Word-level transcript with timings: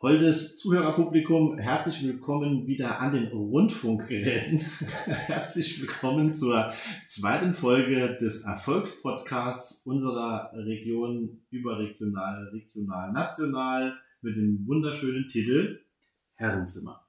Holdes 0.00 0.56
Zuhörerpublikum, 0.58 1.58
herzlich 1.58 2.04
willkommen 2.04 2.68
wieder 2.68 3.00
an 3.00 3.14
den 3.14 3.26
Rundfunkgeräten. 3.32 4.58
herzlich 5.06 5.80
willkommen 5.82 6.32
zur 6.32 6.72
zweiten 7.04 7.52
Folge 7.52 8.16
des 8.16 8.44
Erfolgspodcasts 8.44 9.84
unserer 9.86 10.52
Region 10.54 11.40
überregional, 11.50 12.46
regional, 12.52 13.10
national 13.10 13.98
mit 14.22 14.36
dem 14.36 14.64
wunderschönen 14.68 15.28
Titel 15.28 15.80
Herrenzimmer. 16.34 17.04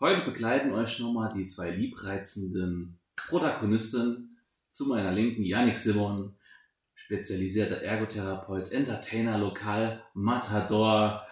Heute 0.00 0.28
begleiten 0.28 0.72
euch 0.72 0.98
nochmal 0.98 1.28
die 1.32 1.46
zwei 1.46 1.70
liebreizenden 1.70 2.98
Protagonisten 3.14 4.36
zu 4.72 4.88
meiner 4.88 5.12
Linken, 5.12 5.44
Yannick 5.44 5.78
Simon, 5.78 6.34
spezialisierter 6.92 7.82
Ergotherapeut, 7.82 8.72
Entertainer, 8.72 9.38
Lokal, 9.38 10.02
Matador, 10.12 11.25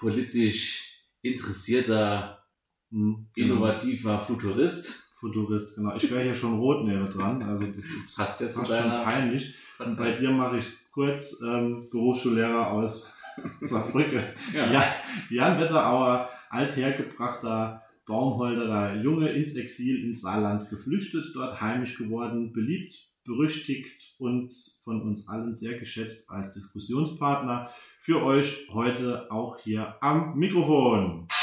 politisch 0.00 1.04
interessierter, 1.22 2.42
hm, 2.90 3.28
genau. 3.34 3.54
innovativer 3.54 4.18
Futurist. 4.18 5.14
Futurist, 5.20 5.76
genau. 5.76 5.94
Ich 5.96 6.10
wäre 6.10 6.24
hier 6.24 6.34
schon 6.34 6.58
rot 6.58 6.84
näher 6.86 7.06
dran, 7.08 7.42
also 7.42 7.66
das 7.66 7.84
ist 7.84 8.16
fast 8.16 8.40
jetzt 8.40 8.56
fast 8.56 8.68
schon 8.68 8.90
peinlich. 8.90 9.54
Und 9.78 9.96
bei 9.96 10.12
dir 10.12 10.30
mache 10.30 10.58
ich 10.58 10.90
kurz 10.90 11.40
ähm, 11.42 11.88
Berufsschullehrer 11.90 12.70
aus 12.72 13.14
Saarbrücke. 13.60 14.22
ja. 14.54 14.72
ja. 14.72 14.84
Jan 15.28 15.60
Wetterauer, 15.60 16.28
althergebrachter 16.48 17.82
Baumholderer 18.06 18.96
Junge 18.96 19.30
ins 19.32 19.56
Exil 19.56 20.04
ins 20.04 20.22
Saarland 20.22 20.68
geflüchtet, 20.68 21.26
dort 21.34 21.60
heimisch 21.60 21.96
geworden, 21.96 22.52
beliebt 22.52 23.10
berüchtigt 23.24 24.14
und 24.18 24.52
von 24.82 25.02
uns 25.02 25.28
allen 25.28 25.54
sehr 25.54 25.78
geschätzt 25.78 26.30
als 26.30 26.54
Diskussionspartner 26.54 27.70
für 28.00 28.24
euch 28.24 28.66
heute 28.72 29.30
auch 29.30 29.58
hier 29.58 29.96
am 30.00 30.36
Mikrofon. 30.36 31.28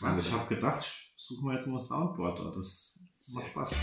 Also 0.00 0.28
ich 0.28 0.34
habe 0.34 0.54
gedacht, 0.54 0.84
ich 0.84 1.12
suche 1.16 1.46
mal 1.46 1.54
jetzt 1.54 1.66
mal 1.66 1.80
Soundboard. 1.80 2.54
Das 2.56 3.00
macht 3.32 3.46
Spaß. 3.46 3.74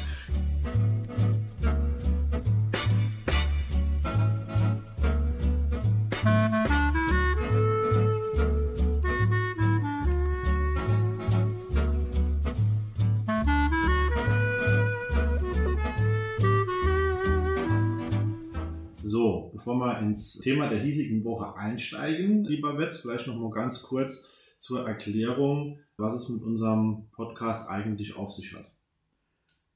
Bevor 19.61 19.77
wir 19.77 19.99
ins 19.99 20.39
Thema 20.39 20.69
der 20.69 20.81
hiesigen 20.81 21.23
Woche 21.23 21.55
einsteigen, 21.55 22.45
lieber 22.45 22.79
Wetz, 22.79 23.01
vielleicht 23.01 23.27
noch 23.27 23.37
mal 23.37 23.51
ganz 23.51 23.83
kurz 23.83 24.31
zur 24.57 24.87
Erklärung, 24.87 25.77
was 25.97 26.23
es 26.23 26.29
mit 26.29 26.41
unserem 26.41 27.05
Podcast 27.11 27.69
eigentlich 27.69 28.15
auf 28.15 28.31
sich 28.31 28.55
hat. 28.55 28.65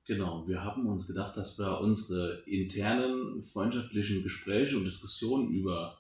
Genau, 0.06 0.48
wir 0.48 0.64
haben 0.64 0.88
uns 0.88 1.06
gedacht, 1.06 1.38
dass 1.38 1.60
wir 1.60 1.82
unsere 1.82 2.42
internen 2.48 3.44
freundschaftlichen 3.44 4.24
Gespräche 4.24 4.76
und 4.76 4.86
Diskussionen 4.86 5.52
über 5.52 6.00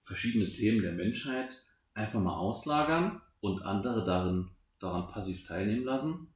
verschiedene 0.00 0.46
Themen 0.46 0.80
der 0.80 0.92
Menschheit 0.92 1.60
einfach 1.92 2.22
mal 2.22 2.36
auslagern 2.36 3.20
und 3.40 3.62
andere 3.62 4.04
darin, 4.04 4.50
daran 4.78 5.08
passiv 5.08 5.44
teilnehmen 5.44 5.84
lassen 5.84 6.28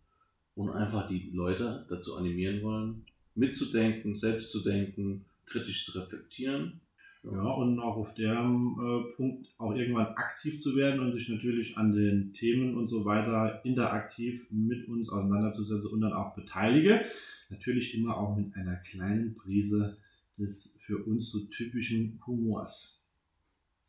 und 0.57 0.71
einfach 0.71 1.07
die 1.07 1.31
Leute 1.33 1.87
dazu 1.89 2.17
animieren 2.17 2.61
wollen, 2.65 3.07
mitzudenken, 3.37 4.17
selbst 4.17 4.51
zu 4.51 4.65
denken, 4.65 5.27
kritisch 5.47 5.85
zu 5.85 5.97
reflektieren 5.97 6.81
ja, 7.25 7.43
und 7.43 7.81
auch 7.81 7.97
auf 7.97 8.15
dem 8.15 8.77
äh, 8.79 9.17
Punkt 9.17 9.49
auch 9.59 9.75
irgendwann 9.75 10.15
aktiv 10.15 10.61
zu 10.61 10.77
werden 10.77 11.01
und 11.01 11.13
sich 11.13 11.29
natürlich 11.29 11.77
an 11.77 11.93
den 11.93 12.33
Themen 12.33 12.77
und 12.77 12.87
so 12.87 13.05
weiter 13.05 13.61
interaktiv 13.65 14.47
mit 14.51 14.87
uns 14.89 15.11
auseinanderzusetzen 15.11 15.91
und 15.93 16.01
dann 16.01 16.13
auch 16.13 16.35
beteilige. 16.35 17.05
Natürlich 17.51 17.99
immer 17.99 18.17
auch 18.17 18.37
mit 18.37 18.55
einer 18.55 18.77
kleinen 18.77 19.35
Prise 19.35 19.99
des 20.37 20.79
für 20.83 21.05
uns 21.05 21.33
so 21.33 21.47
typischen 21.47 22.21
Humors. 22.27 23.03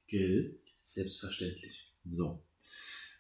Gell? 0.08 0.58
Selbstverständlich. 0.84 1.94
So. 2.10 2.42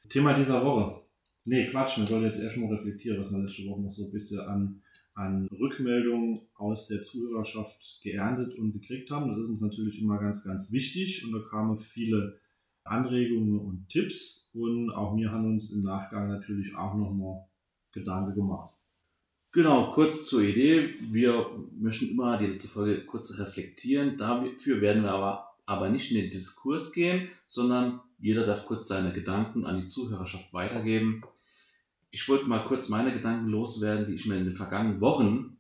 Thema 0.10 0.34
dieser 0.34 0.66
Woche. 0.66 1.04
Nee, 1.46 1.68
Quatsch, 1.68 2.00
wir 2.00 2.08
sollen 2.08 2.26
jetzt 2.26 2.42
erst 2.42 2.58
mal 2.58 2.74
reflektieren, 2.74 3.22
was 3.22 3.32
wir 3.32 3.40
letzte 3.40 3.66
Woche 3.68 3.82
noch 3.82 3.94
so 3.94 4.06
ein 4.06 4.12
bisschen 4.12 4.40
an 4.40 4.82
an 5.20 5.50
Rückmeldungen 5.52 6.48
aus 6.56 6.88
der 6.88 7.02
Zuhörerschaft 7.02 8.00
geerntet 8.02 8.58
und 8.58 8.72
gekriegt 8.72 9.12
haben. 9.12 9.28
Das 9.28 9.38
ist 9.38 9.50
uns 9.50 9.62
natürlich 9.62 10.02
immer 10.02 10.18
ganz, 10.18 10.46
ganz 10.46 10.72
wichtig 10.72 11.26
und 11.26 11.34
da 11.34 11.40
kamen 11.40 11.78
viele 11.78 12.40
Anregungen 12.86 13.60
und 13.60 13.90
Tipps 13.90 14.50
und 14.54 14.90
auch 14.92 15.18
wir 15.18 15.30
haben 15.30 15.46
uns 15.46 15.72
im 15.74 15.84
Nachgang 15.84 16.30
natürlich 16.30 16.74
auch 16.74 16.96
nochmal 16.96 17.46
Gedanken 17.92 18.34
gemacht. 18.34 18.74
Genau, 19.52 19.92
kurz 19.92 20.30
zur 20.30 20.42
Idee. 20.42 20.94
Wir 21.12 21.48
möchten 21.78 22.12
immer 22.12 22.38
die 22.38 22.46
letzte 22.46 22.70
Folge 22.70 23.06
kurz 23.06 23.38
reflektieren. 23.38 24.18
Dafür 24.18 24.80
werden 24.80 25.04
wir 25.04 25.12
aber, 25.12 25.50
aber 25.66 25.90
nicht 25.90 26.12
in 26.12 26.22
den 26.22 26.32
Diskurs 26.32 26.94
gehen, 26.94 27.28
sondern 27.48 28.00
jeder 28.20 28.46
darf 28.46 28.68
kurz 28.68 28.88
seine 28.88 29.12
Gedanken 29.12 29.66
an 29.66 29.82
die 29.82 29.88
Zuhörerschaft 29.88 30.54
weitergeben 30.54 31.24
ich 32.12 32.28
wollte 32.28 32.46
mal 32.46 32.64
kurz 32.64 32.90
meine 32.90 33.14
Gedanken 33.14 33.48
loswerden, 33.48 34.08
die 34.08 34.14
ich 34.14 34.26
mir 34.26 34.38
in 34.38 34.46
den 34.46 34.56
vergangenen 34.56 35.02
Wochen 35.02 35.58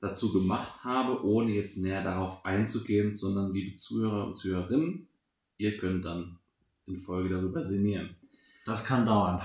dazu 0.00 0.32
gemacht 0.32 0.84
habe, 0.84 1.24
ohne 1.24 1.52
jetzt 1.52 1.78
näher 1.78 2.04
darauf 2.04 2.44
einzugehen, 2.44 3.14
sondern 3.14 3.52
liebe 3.52 3.76
Zuhörer 3.76 4.26
und 4.26 4.36
Zuhörerinnen, 4.36 5.08
ihr 5.56 5.78
könnt 5.78 6.04
dann 6.04 6.38
in 6.86 6.98
Folge 6.98 7.30
darüber 7.30 7.62
sinnieren. 7.62 8.16
Das 8.64 8.84
kann 8.84 9.06
dauern. 9.06 9.40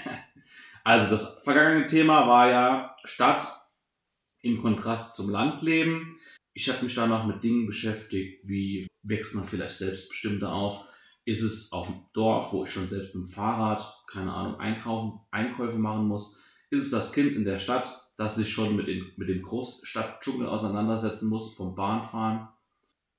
also 0.84 1.10
das 1.10 1.42
vergangene 1.44 1.86
Thema 1.86 2.28
war 2.28 2.50
ja 2.50 2.96
Stadt 3.04 3.46
im 4.42 4.60
Kontrast 4.60 5.16
zum 5.16 5.30
Landleben. 5.30 6.18
Ich 6.52 6.68
habe 6.68 6.84
mich 6.84 6.94
danach 6.94 7.26
mit 7.26 7.42
Dingen 7.42 7.66
beschäftigt, 7.66 8.46
wie 8.46 8.86
wächst 9.02 9.34
man 9.34 9.46
vielleicht 9.46 9.78
selbstbestimmter 9.78 10.52
auf, 10.52 10.84
ist 11.24 11.42
es 11.42 11.72
auf 11.72 11.86
dem 11.86 12.00
Dorf, 12.12 12.52
wo 12.52 12.64
ich 12.64 12.70
schon 12.70 12.88
selbst 12.88 13.14
mit 13.14 13.26
dem 13.26 13.26
Fahrrad, 13.26 13.82
keine 14.06 14.32
Ahnung, 14.32 14.58
einkaufen, 14.58 15.20
Einkäufe 15.30 15.78
machen 15.78 16.06
muss? 16.06 16.38
Ist 16.70 16.84
es 16.84 16.90
das 16.90 17.12
Kind 17.12 17.32
in 17.32 17.44
der 17.44 17.58
Stadt, 17.58 18.10
das 18.16 18.36
sich 18.36 18.48
schon 18.48 18.76
mit, 18.76 18.88
den, 18.88 19.12
mit 19.16 19.28
dem 19.28 19.42
Großstadtdschungel 19.42 20.46
auseinandersetzen 20.46 21.28
muss, 21.28 21.54
vom 21.54 21.74
Bahnfahren 21.74 22.48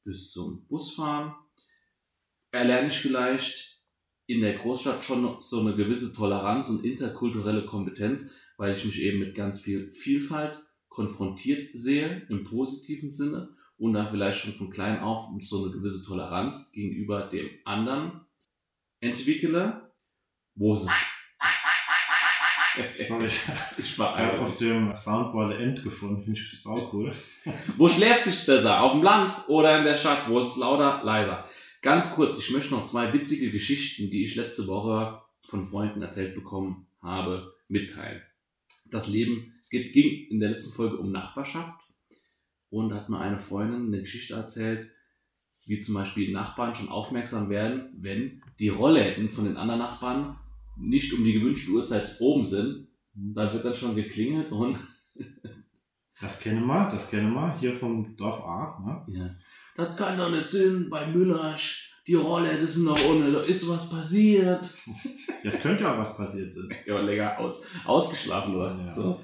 bis 0.03 0.31
zum 0.31 0.65
Busfahren? 0.65 1.33
Erlerne 2.51 2.87
ich 2.87 2.97
vielleicht 2.97 3.81
in 4.25 4.41
der 4.41 4.57
Großstadt 4.57 5.03
schon 5.03 5.41
so 5.41 5.61
eine 5.61 5.75
gewisse 5.75 6.13
Toleranz 6.13 6.69
und 6.69 6.85
interkulturelle 6.85 7.65
Kompetenz, 7.65 8.29
weil 8.57 8.73
ich 8.73 8.85
mich 8.85 9.01
eben 9.01 9.19
mit 9.19 9.35
ganz 9.35 9.61
viel 9.61 9.91
Vielfalt 9.91 10.61
konfrontiert 10.89 11.69
sehe, 11.73 12.25
im 12.29 12.43
positiven 12.43 13.11
Sinne 13.11 13.49
und 13.81 13.93
da 13.93 14.05
vielleicht 14.05 14.37
schon 14.37 14.53
von 14.53 14.69
klein 14.69 14.99
auf 14.99 15.27
so 15.39 15.63
eine 15.63 15.73
gewisse 15.73 16.05
Toleranz 16.05 16.71
gegenüber 16.71 17.27
dem 17.27 17.49
anderen 17.65 18.21
entwickle, 18.99 19.91
wo 20.53 20.75
es 20.75 20.87
Sorry, 23.07 23.29
ich 23.77 23.99
war 23.99 24.21
ja, 24.21 24.39
auf 24.39 24.55
dem 24.57 24.95
Soundboard 24.95 25.59
End 25.59 25.83
gefunden, 25.83 26.23
finde 26.23 26.39
ich 26.39 26.61
sau 26.61 26.89
cool. 26.93 27.11
Wo 27.77 27.89
schläft 27.89 28.23
sich 28.23 28.45
besser? 28.45 28.81
Auf 28.81 28.93
dem 28.93 29.03
Land 29.03 29.33
oder 29.49 29.79
in 29.79 29.83
der 29.83 29.97
Stadt? 29.97 30.29
Wo 30.29 30.39
ist 30.39 30.53
es 30.53 30.57
lauter, 30.57 31.01
leiser? 31.03 31.49
Ganz 31.81 32.15
kurz, 32.15 32.39
ich 32.39 32.51
möchte 32.51 32.73
noch 32.73 32.85
zwei 32.85 33.11
witzige 33.11 33.51
Geschichten, 33.51 34.09
die 34.09 34.23
ich 34.23 34.35
letzte 34.35 34.67
Woche 34.67 35.21
von 35.49 35.65
Freunden 35.65 36.01
erzählt 36.01 36.33
bekommen 36.33 36.87
habe, 37.01 37.55
mitteilen. 37.67 38.21
Das 38.85 39.09
Leben, 39.09 39.53
es 39.59 39.69
geht, 39.69 39.91
ging 39.91 40.27
in 40.29 40.39
der 40.39 40.51
letzten 40.51 40.73
Folge 40.73 40.97
um 40.97 41.11
Nachbarschaft 41.11 41.80
und 42.71 42.89
da 42.89 42.95
hat 42.95 43.09
mir 43.09 43.19
eine 43.19 43.37
Freundin 43.37 43.87
eine 43.87 43.99
Geschichte 43.99 44.33
erzählt, 44.33 44.89
wie 45.65 45.79
zum 45.79 45.93
Beispiel 45.93 46.31
Nachbarn 46.31 46.73
schon 46.73 46.89
aufmerksam 46.89 47.49
werden, 47.49 47.93
wenn 47.99 48.41
die 48.59 48.69
Rollläden 48.69 49.29
von 49.29 49.45
den 49.45 49.57
anderen 49.57 49.81
Nachbarn 49.81 50.37
nicht 50.77 51.13
um 51.13 51.23
die 51.23 51.33
gewünschte 51.33 51.71
Uhrzeit 51.71 52.15
oben 52.19 52.43
sind. 52.43 52.87
Da 53.13 53.53
wird 53.53 53.65
dann 53.65 53.75
schon 53.75 53.95
geklingelt 53.95 54.51
und. 54.51 54.79
das 56.21 56.39
kennen 56.39 56.65
wir, 56.65 56.91
das 56.91 57.09
kennen 57.09 57.33
wir, 57.33 57.57
hier 57.59 57.77
vom 57.77 58.15
Dorf 58.15 58.43
A. 58.43 59.05
Ne? 59.07 59.19
Ja. 59.19 59.35
Das 59.75 59.95
kann 59.97 60.17
doch 60.17 60.31
nicht 60.31 60.49
sein, 60.49 60.87
bei 60.89 61.05
Müllersch, 61.07 62.01
die 62.07 62.15
Rollläden 62.15 62.65
sind 62.65 62.85
noch 62.85 63.05
ohne, 63.05 63.27
ist 63.39 63.69
was 63.69 63.89
passiert. 63.89 64.61
Das 65.43 65.59
könnte 65.63 65.83
ja 65.83 65.97
was 65.97 66.15
passiert 66.15 66.53
sein. 66.53 66.69
Ja, 66.85 66.99
länger 67.01 67.39
aus, 67.39 67.63
ausgeschlafen 67.83 68.55
oder 68.55 68.77
ja. 68.77 68.91
so. 68.91 69.19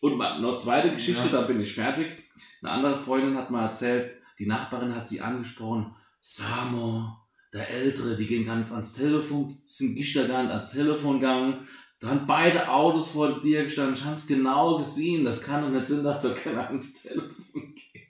Und 0.00 0.18
noch 0.18 0.58
zweite 0.58 0.92
Geschichte, 0.92 1.26
ja. 1.26 1.32
da 1.32 1.40
bin 1.42 1.60
ich 1.60 1.72
fertig. 1.72 2.25
Eine 2.62 2.70
andere 2.70 2.96
Freundin 2.96 3.36
hat 3.36 3.50
mal 3.50 3.66
erzählt, 3.66 4.16
die 4.38 4.46
Nachbarin 4.46 4.94
hat 4.94 5.08
sie 5.08 5.20
angesprochen, 5.20 5.94
Samo, 6.20 7.16
der 7.52 7.70
Ältere, 7.70 8.16
die 8.16 8.26
gehen 8.26 8.46
ganz 8.46 8.72
ans 8.72 8.94
Telefon, 8.94 9.58
sind 9.66 9.96
gestern 9.96 10.30
ans 10.30 10.72
Telefon 10.72 11.20
gegangen, 11.20 11.66
da 12.00 12.08
haben 12.08 12.26
beide 12.26 12.68
Autos 12.68 13.12
vor 13.12 13.40
dir 13.40 13.64
gestanden, 13.64 13.94
ich 13.94 14.04
hab's 14.04 14.26
genau 14.26 14.76
gesehen, 14.78 15.24
das 15.24 15.44
kann 15.44 15.62
doch 15.62 15.70
nicht 15.70 15.88
sein, 15.88 16.04
dass 16.04 16.20
du 16.20 16.34
keiner 16.34 16.66
ans 16.66 17.02
Telefon 17.02 17.74
geht. 17.74 18.06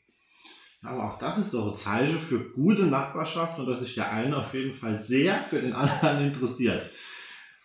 Aber 0.83 1.13
auch 1.13 1.19
das 1.19 1.39
ist 1.39 1.55
doch 1.55 1.71
ein 1.71 1.77
Zeichen 1.77 2.19
für 2.19 2.51
gute 2.51 2.85
Nachbarschaft 2.85 3.59
und 3.59 3.67
dass 3.67 3.81
sich 3.81 3.95
der 3.95 4.13
eine 4.13 4.37
auf 4.37 4.55
jeden 4.55 4.75
Fall 4.75 4.99
sehr 4.99 5.35
für 5.35 5.61
den 5.61 5.73
anderen 5.73 6.27
interessiert. 6.27 6.91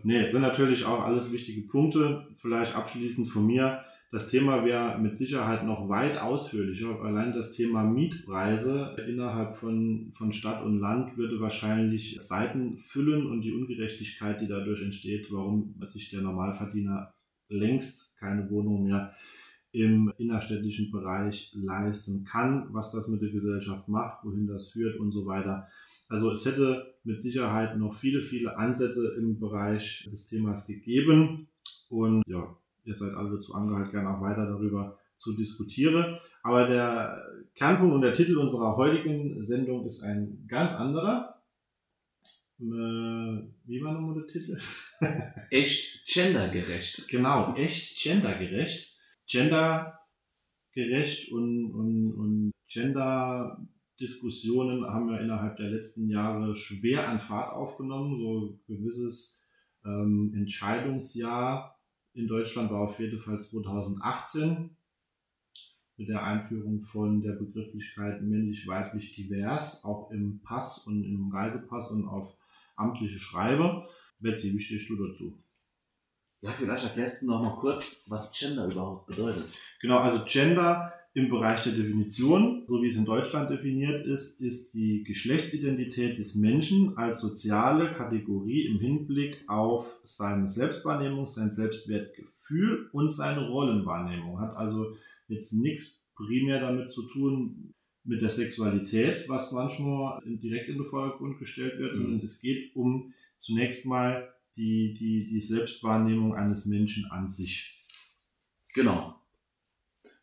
Nee, 0.04 0.30
sind 0.30 0.42
natürlich 0.42 0.86
auch 0.86 1.02
alles 1.02 1.32
wichtige 1.32 1.62
Punkte. 1.68 2.28
Vielleicht 2.38 2.76
abschließend 2.76 3.30
von 3.30 3.46
mir. 3.46 3.84
Das 4.12 4.30
Thema 4.30 4.66
wäre 4.66 5.00
mit 5.00 5.18
Sicherheit 5.18 5.66
noch 5.66 5.88
weit 5.88 6.18
ausführlicher. 6.18 7.00
Allein 7.02 7.32
das 7.32 7.54
Thema 7.54 7.86
Mietpreise 7.86 8.94
innerhalb 9.08 9.56
von, 9.56 10.12
von 10.12 10.34
Stadt 10.34 10.62
und 10.66 10.80
Land 10.80 11.16
würde 11.16 11.40
wahrscheinlich 11.40 12.20
Seiten 12.20 12.78
füllen 12.78 13.26
und 13.26 13.42
die 13.42 13.54
Ungerechtigkeit, 13.54 14.42
die 14.42 14.50
dadurch 14.50 14.82
entsteht, 14.84 15.32
warum 15.32 15.76
sich 15.84 16.10
der 16.10 16.22
Normalverdiener 16.22 17.14
längst 17.48 18.18
keine 18.18 18.50
Wohnung 18.50 18.84
mehr 18.84 19.14
im 19.72 20.12
innerstädtischen 20.18 20.92
Bereich 20.92 21.54
leisten 21.56 22.26
kann, 22.26 22.68
was 22.72 22.92
das 22.92 23.08
mit 23.08 23.22
der 23.22 23.30
Gesellschaft 23.30 23.88
macht, 23.88 24.26
wohin 24.26 24.46
das 24.46 24.72
führt 24.72 25.00
und 25.00 25.14
so 25.14 25.26
weiter. 25.26 25.70
Also 26.10 26.32
es 26.32 26.46
hätte 26.46 26.96
mit 27.06 27.22
Sicherheit 27.22 27.78
noch 27.78 27.96
viele, 27.96 28.22
viele 28.22 28.58
Ansätze 28.58 29.16
im 29.18 29.40
Bereich 29.40 30.10
des 30.12 30.28
Themas 30.28 30.68
gegeben. 30.68 31.48
Und 31.88 32.24
ja, 32.28 32.58
ihr 32.92 32.96
seid 32.96 33.16
alle 33.16 33.38
dazu 33.38 33.54
angehalten, 33.54 33.92
gerne 33.92 34.16
auch 34.16 34.22
weiter 34.22 34.46
darüber 34.46 34.98
zu 35.18 35.36
diskutieren. 35.36 36.18
Aber 36.44 36.68
der 36.68 37.24
Kernpunkt 37.56 37.96
und 37.96 38.02
der 38.02 38.14
Titel 38.14 38.38
unserer 38.38 38.76
heutigen 38.76 39.44
Sendung 39.44 39.86
ist 39.86 40.04
ein 40.04 40.46
ganz 40.48 40.74
anderer. 40.74 41.42
Wie 42.58 43.82
war 43.82 43.94
nochmal 43.94 44.22
der 44.22 44.28
Titel? 44.28 44.60
echt 45.50 46.06
gendergerecht. 46.06 47.08
Genau, 47.10 47.56
echt 47.56 48.04
gendergerecht. 48.04 49.00
Gendergerecht 49.28 51.32
und, 51.32 51.74
und, 51.74 52.14
und 52.14 52.52
Gender-Diskussionen 52.68 54.86
haben 54.86 55.10
ja 55.10 55.18
innerhalb 55.20 55.58
der 55.58 55.70
letzten 55.70 56.10
Jahre 56.10 56.56
schwer 56.56 57.08
an 57.08 57.20
Fahrt 57.20 57.54
aufgenommen. 57.54 58.20
So 58.20 58.60
gewisses 58.68 59.48
ähm, 59.86 60.34
Entscheidungsjahr 60.36 61.78
in 62.14 62.28
Deutschland 62.28 62.72
war 62.72 62.82
auf 62.82 63.00
jeden 63.00 63.20
Fall 63.20 63.40
2018 63.40 64.76
mit 65.98 66.10
der 66.10 66.24
Einführung 66.24 66.82
von 66.82 67.22
der 67.22 67.34
Begrifflichkeit 67.34 68.22
männlich-weiblich 68.22 69.12
divers, 69.12 69.84
auch 69.86 70.12
im 70.12 70.42
Pass 70.42 70.88
und 70.88 71.04
im 71.04 71.30
Reisepass 71.32 71.92
und 71.92 72.08
auf 72.08 72.36
amtliche 72.76 73.20
Schreiber. 73.20 73.88
Betsy, 74.20 74.54
wie 74.54 74.62
stehst 74.62 74.90
du 74.90 74.96
dazu? 74.96 75.38
Ja, 76.42 76.54
vielleicht 76.54 76.86
erklärst 76.86 77.22
du 77.22 77.28
noch 77.28 77.42
mal 77.42 77.60
kurz, 77.60 78.08
was 78.10 78.34
Gender 78.34 78.66
überhaupt 78.66 79.06
bedeutet. 79.06 79.46
Genau, 79.80 80.00
also 80.00 80.26
Gender 80.26 80.92
im 81.14 81.30
Bereich 81.30 81.64
der 81.64 81.74
Definition, 81.74 82.64
so 82.68 82.82
wie 82.82 82.88
es 82.88 82.96
in 82.96 83.04
Deutschland 83.04 83.50
definiert 83.50 84.06
ist, 84.06 84.40
ist 84.40 84.74
die 84.74 85.04
Geschlechtsidentität 85.04 86.18
des 86.18 86.36
Menschen 86.36 86.98
als 86.98 87.20
soziale 87.20 87.92
Kategorie 87.92 88.66
im 88.68 88.80
Hinblick 88.80 89.44
auf 89.48 90.02
seine 90.06 90.48
Selbstwahrnehmung, 90.48 91.28
sein 91.28 91.52
Selbstwertgefühl 91.52 92.90
und 92.94 93.12
seine 93.12 93.50
Rollenwahrnehmung. 93.50 94.40
Hat 94.40 94.56
also 94.56 94.96
jetzt 95.28 95.52
nichts 95.52 96.08
primär 96.16 96.62
damit 96.62 96.92
zu 96.94 97.04
tun 97.10 97.74
mit 98.06 98.22
der 98.22 98.30
Sexualität, 98.30 99.28
was 99.28 99.52
manchmal 99.52 100.22
direkt 100.24 100.70
in 100.70 100.78
den 100.78 100.86
Vordergrund 100.86 101.40
gestellt 101.40 101.78
wird, 101.78 101.96
mhm. 101.96 102.02
sondern 102.02 102.26
es 102.26 102.40
geht 102.40 102.74
um 102.76 103.14
zunächst 103.38 103.86
mal 103.86 104.34
die, 104.56 104.94
die, 104.94 105.28
die 105.28 105.42
Selbstwahrnehmung 105.42 106.36
eines 106.36 106.66
Menschen 106.68 107.12
an 107.12 107.30
sich. 107.30 107.78
Genau. 108.74 109.21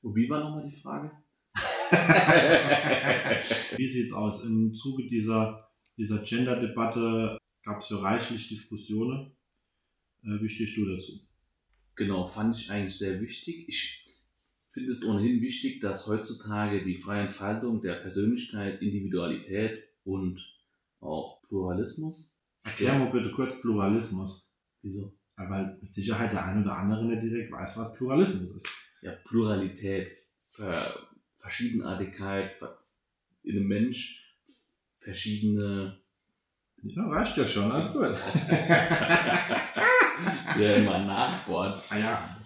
Und 0.02 0.14
wie 0.14 0.28
war 0.28 0.40
nochmal 0.40 0.68
die 0.68 0.76
Frage? 0.76 1.10
wie 3.76 3.88
sieht's 3.88 4.12
aus? 4.12 4.44
Im 4.44 4.74
Zuge 4.74 5.06
dieser, 5.06 5.68
dieser 5.96 6.22
Gender-Debatte 6.22 7.38
gab 7.64 7.80
es 7.80 7.90
ja 7.90 7.98
reichlich 7.98 8.48
Diskussionen. 8.48 9.32
Äh, 10.22 10.40
wie 10.40 10.48
stehst 10.48 10.76
du 10.76 10.86
dazu? 10.86 11.20
Genau, 11.96 12.26
fand 12.26 12.56
ich 12.56 12.70
eigentlich 12.70 12.96
sehr 12.96 13.20
wichtig. 13.20 13.68
Ich 13.68 14.04
finde 14.70 14.92
es 14.92 15.04
ohnehin 15.04 15.40
wichtig, 15.40 15.80
dass 15.80 16.06
heutzutage 16.06 16.84
die 16.84 16.94
freie 16.94 17.22
Entfaltung 17.22 17.82
der 17.82 17.94
Persönlichkeit, 17.94 18.80
Individualität 18.80 19.82
und 20.04 20.40
auch 21.00 21.42
Pluralismus. 21.48 22.44
Erklär 22.62 22.98
mal 22.98 23.10
bitte 23.10 23.32
kurz 23.32 23.60
Pluralismus. 23.60 24.48
Wieso? 24.82 25.12
Weil 25.36 25.78
mit 25.80 25.92
Sicherheit 25.92 26.32
der 26.32 26.44
eine 26.44 26.62
oder 26.62 26.76
andere 26.76 27.04
nicht 27.04 27.22
direkt 27.22 27.52
weiß, 27.52 27.78
was 27.78 27.94
Pluralismus 27.94 28.62
ist 28.62 28.87
ja, 29.02 29.12
Pluralität, 29.24 30.10
Ver 30.40 31.06
Verschiedenartigkeit 31.36 32.52
in 33.44 33.56
einem 33.56 33.68
Mensch, 33.68 34.28
verschiedene. 34.98 36.00
Ja, 36.82 37.08
reicht 37.08 37.36
ja 37.36 37.46
schon, 37.46 37.70
alles 37.72 37.92
gut. 37.92 38.02
Der 40.58 40.76
immer 40.76 40.98
nachbohrt. 40.98 41.82
Ah 41.90 41.98
ja. 41.98 42.36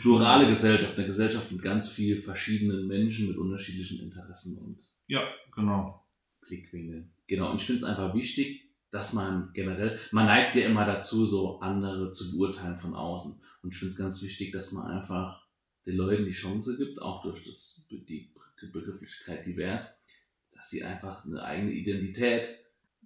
Plurale 0.00 0.46
Gesellschaft, 0.46 0.96
eine 0.96 1.06
Gesellschaft 1.06 1.50
mit 1.50 1.62
ganz 1.62 1.90
vielen 1.90 2.18
verschiedenen 2.18 2.86
Menschen 2.86 3.26
mit 3.28 3.36
unterschiedlichen 3.36 4.00
Interessen 4.00 4.58
und 4.58 4.78
ja, 5.06 5.22
genau. 5.54 6.04
Blickwinkeln. 6.42 7.12
Genau, 7.26 7.50
und 7.50 7.60
ich 7.60 7.66
finde 7.66 7.82
es 7.82 7.88
einfach 7.88 8.14
wichtig, 8.14 8.70
dass 8.90 9.12
man 9.12 9.50
generell, 9.52 9.98
man 10.12 10.26
neigt 10.26 10.54
ja 10.54 10.66
immer 10.66 10.86
dazu, 10.86 11.26
so 11.26 11.60
andere 11.60 12.12
zu 12.12 12.32
beurteilen 12.32 12.78
von 12.78 12.94
außen. 12.94 13.42
Und 13.62 13.72
ich 13.72 13.78
finde 13.78 13.92
es 13.92 13.98
ganz 13.98 14.22
wichtig, 14.22 14.52
dass 14.52 14.72
man 14.72 14.86
einfach 14.86 15.47
den 15.88 15.96
Leuten 15.96 16.26
die 16.26 16.32
Chance 16.32 16.76
gibt, 16.76 17.00
auch 17.00 17.22
durch 17.22 17.46
das, 17.46 17.86
die 17.90 18.30
Begrifflichkeit 18.60 19.46
divers, 19.46 20.04
dass 20.52 20.68
sie 20.68 20.84
einfach 20.84 21.24
eine 21.24 21.42
eigene 21.42 21.72
Identität 21.72 22.46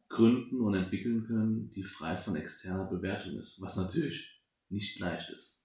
gründen 0.08 0.60
und 0.60 0.74
entwickeln 0.74 1.22
können, 1.24 1.70
die 1.70 1.84
frei 1.84 2.16
von 2.16 2.34
externer 2.34 2.86
Bewertung 2.86 3.38
ist, 3.38 3.62
was 3.62 3.76
natürlich 3.76 4.42
nicht 4.68 4.98
leicht 4.98 5.30
ist. 5.30 5.60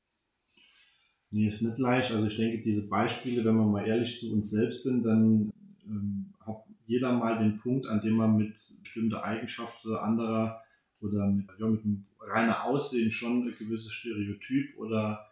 Nee, 1.32 1.48
ist 1.48 1.64
nicht 1.64 1.80
leicht. 1.80 2.12
Also 2.12 2.28
ich 2.28 2.38
denke, 2.38 2.64
diese 2.64 2.88
Beispiele, 2.88 3.44
wenn 3.44 3.56
wir 3.56 3.66
mal 3.66 3.88
ehrlich 3.88 4.20
zu 4.20 4.32
uns 4.32 4.52
selbst 4.52 4.84
sind, 4.84 5.04
dann 5.04 5.52
ähm, 5.86 6.34
hat 6.46 6.64
jeder 6.86 7.14
mal 7.14 7.40
den 7.40 7.58
Punkt, 7.58 7.88
an 7.88 8.00
dem 8.00 8.16
man 8.16 8.38
mit 8.38 8.56
bestimmten 8.84 9.16
Eigenschaften 9.16 9.96
anderer 9.96 10.62
oder 11.02 11.26
mit, 11.26 11.48
ja, 11.58 11.68
mit 11.68 11.84
einem 11.84 12.06
reinen 12.20 12.54
Aussehen 12.54 13.12
schon 13.12 13.48
ein 13.48 13.56
gewisses 13.58 13.92
Stereotyp 13.92 14.78
oder 14.78 15.28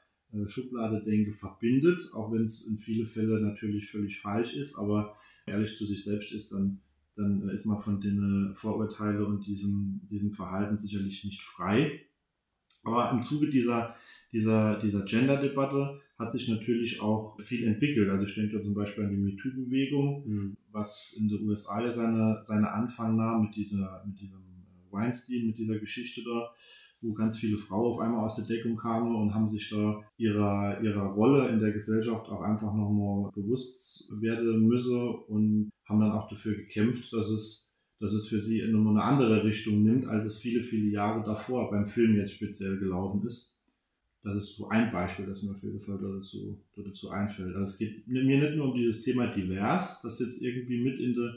Schublade 0.47 1.03
denke 1.03 1.33
verbindet, 1.33 2.11
auch 2.13 2.31
wenn 2.31 2.43
es 2.43 2.67
in 2.67 2.79
viele 2.79 3.05
Fälle 3.05 3.39
natürlich 3.41 3.89
völlig 3.89 4.19
falsch 4.19 4.55
ist, 4.55 4.75
aber 4.75 5.15
ehrlich 5.45 5.77
zu 5.77 5.85
sich 5.85 6.03
selbst 6.03 6.31
ist, 6.33 6.51
dann, 6.51 6.81
dann 7.15 7.49
ist 7.49 7.65
man 7.65 7.81
von 7.81 8.01
den 8.01 8.53
Vorurteilen 8.55 9.25
und 9.25 9.45
diesem, 9.45 10.01
diesem 10.09 10.33
Verhalten 10.33 10.77
sicherlich 10.77 11.23
nicht 11.23 11.41
frei. 11.41 12.01
Aber 12.83 13.11
im 13.11 13.23
Zuge 13.23 13.49
dieser, 13.49 13.95
dieser, 14.31 14.79
dieser 14.79 15.03
Gender-Debatte 15.03 16.01
hat 16.17 16.31
sich 16.31 16.47
natürlich 16.47 17.01
auch 17.01 17.39
viel 17.41 17.67
entwickelt. 17.67 18.09
Also 18.09 18.25
ich 18.25 18.35
denke 18.35 18.57
da 18.57 18.61
zum 18.61 18.73
Beispiel 18.73 19.03
an 19.03 19.09
die 19.09 19.17
MeToo-Bewegung, 19.17 20.27
mhm. 20.27 20.57
was 20.71 21.17
in 21.19 21.27
den 21.27 21.47
USA 21.47 21.81
ja 21.83 21.91
seine, 21.91 22.39
seine 22.43 22.71
Anfang 22.71 23.15
nahm 23.17 23.43
mit 23.43 23.55
dieser, 23.55 24.03
mit 24.05 24.19
diesem 24.19 24.43
Weinstein, 24.91 25.47
mit 25.47 25.57
dieser 25.57 25.77
Geschichte 25.79 26.23
da 26.23 26.53
wo 27.05 27.13
ganz 27.13 27.37
viele 27.37 27.57
Frauen 27.57 27.93
auf 27.93 27.99
einmal 27.99 28.25
aus 28.25 28.35
der 28.35 28.55
Deckung 28.55 28.75
kamen 28.75 29.15
und 29.15 29.33
haben 29.33 29.47
sich 29.47 29.69
da 29.69 30.01
ihrer, 30.17 30.81
ihrer 30.81 31.05
Rolle 31.13 31.49
in 31.49 31.59
der 31.59 31.71
Gesellschaft 31.71 32.29
auch 32.29 32.41
einfach 32.41 32.73
nochmal 32.73 33.31
bewusst 33.33 34.09
werden 34.19 34.67
müssen 34.67 35.15
und 35.27 35.71
haben 35.85 35.99
dann 35.99 36.11
auch 36.11 36.27
dafür 36.29 36.55
gekämpft, 36.55 37.13
dass 37.13 37.29
es, 37.29 37.77
dass 37.99 38.13
es 38.13 38.27
für 38.27 38.39
sie 38.39 38.61
in 38.61 38.75
eine 38.75 39.03
andere 39.03 39.43
Richtung 39.43 39.83
nimmt, 39.83 40.07
als 40.07 40.25
es 40.25 40.39
viele, 40.39 40.63
viele 40.63 40.89
Jahre 40.89 41.23
davor 41.23 41.69
beim 41.69 41.87
Film 41.87 42.15
jetzt 42.15 42.33
speziell 42.33 42.77
gelaufen 42.77 43.23
ist. 43.25 43.55
Das 44.23 44.35
ist 44.37 44.55
so 44.55 44.67
ein 44.69 44.91
Beispiel, 44.91 45.27
das 45.27 45.43
mir 45.43 45.51
auf 45.51 45.61
jeden 45.61 45.81
Fall 45.81 45.99
dazu, 45.99 46.59
dazu 46.75 47.11
einfällt. 47.11 47.55
Also 47.55 47.73
es 47.73 47.77
geht 47.77 48.07
mir 48.07 48.23
nicht 48.23 48.55
nur 48.55 48.71
um 48.71 48.75
dieses 48.75 49.03
Thema 49.03 49.27
divers, 49.27 50.01
das 50.01 50.19
jetzt 50.19 50.41
irgendwie 50.41 50.83
mit 50.83 50.99
in 50.99 51.13
der 51.13 51.35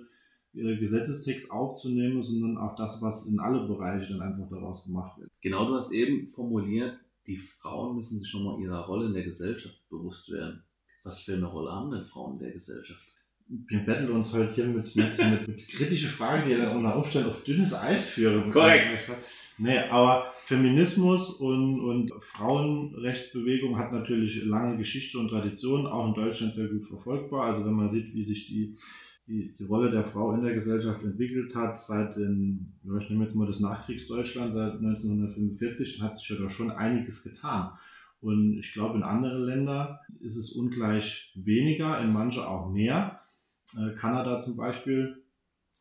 Gesetzestext 0.79 1.51
aufzunehmen, 1.51 2.23
sondern 2.23 2.59
auch 2.59 2.77
das, 2.77 3.01
was 3.03 3.27
in 3.27 3.39
alle 3.39 3.67
Bereiche 3.67 4.13
dann 4.13 4.23
einfach 4.23 4.49
daraus 4.49 4.85
gemacht 4.85 5.19
wird. 5.19 5.31
Genau, 5.41 5.67
du 5.67 5.75
hast 5.75 5.93
eben 5.93 6.27
formuliert, 6.27 6.99
die 7.27 7.37
Frauen 7.37 7.97
müssen 7.97 8.19
sich 8.19 8.33
nochmal 8.35 8.61
ihrer 8.61 8.87
Rolle 8.87 9.07
in 9.07 9.13
der 9.13 9.25
Gesellschaft 9.25 9.77
bewusst 9.91 10.33
werden. 10.33 10.63
Was 11.05 11.23
für 11.23 11.35
eine 11.35 11.47
Rolle 11.47 11.71
haben 11.71 11.91
denn 11.91 12.07
Frauen 12.07 12.35
in 12.35 12.45
der 12.45 12.53
Gesellschaft? 12.53 13.03
Wir 13.49 13.79
betteln 13.79 14.11
uns 14.11 14.35
halt 14.35 14.53
hier 14.53 14.67
mit, 14.67 14.95
mit, 14.95 15.19
mit, 15.19 15.49
mit 15.49 15.69
kritischen 15.69 16.11
Fragen, 16.11 16.49
die 16.49 16.55
dann 16.55 16.77
unter 16.77 16.97
Umständen 16.97 17.31
auf 17.31 17.43
dünnes 17.45 17.75
Eis 17.75 18.11
führen. 18.11 18.53
Korrekt. 18.53 19.09
Nee, 19.57 19.79
aber 19.91 20.35
Feminismus 20.45 21.41
und, 21.41 21.81
und 21.81 22.13
Frauenrechtsbewegung 22.21 23.79
hat 23.79 23.93
natürlich 23.93 24.45
lange 24.45 24.77
Geschichte 24.77 25.19
und 25.19 25.31
Tradition, 25.31 25.87
auch 25.87 26.09
in 26.09 26.15
Deutschland 26.15 26.55
sehr 26.55 26.69
gut 26.69 26.87
verfolgbar. 26.87 27.47
Also 27.47 27.65
wenn 27.65 27.73
man 27.73 27.91
sieht, 27.91 28.15
wie 28.15 28.25
sich 28.25 28.49
die 28.49 28.77
die, 29.29 29.55
die 29.59 29.65
Rolle 29.65 29.91
der 29.91 30.05
Frau 30.05 30.33
in 30.33 30.43
der 30.43 30.55
Gesellschaft 30.55 31.05
entwickelt 31.05 31.55
hat 31.55 31.79
seit 31.79 32.17
den, 32.17 32.73
ich 32.99 33.11
nehme 33.11 33.25
jetzt 33.25 33.37
mal 33.37 33.47
das 33.47 33.61
Nachkriegsdeutschland, 33.61 34.55
seit 34.55 34.75
1945, 34.75 36.01
hat 36.01 36.17
sich 36.17 36.29
ja 36.31 36.37
da 36.37 36.49
schon 36.49 36.71
einiges 36.71 37.25
getan. 37.25 37.71
Und 38.21 38.59
ich 38.59 38.73
glaube, 38.73 38.97
in 38.97 39.03
anderen 39.03 39.45
Ländern 39.45 39.99
ist 40.21 40.37
es 40.37 40.53
ungleich 40.53 41.33
weniger, 41.37 42.01
in 42.01 42.13
manche 42.13 42.49
auch 42.49 42.73
mehr. 42.73 43.21
Äh, 43.77 43.95
Kanada 43.95 44.41
zum 44.41 44.57
Beispiel, 44.57 45.23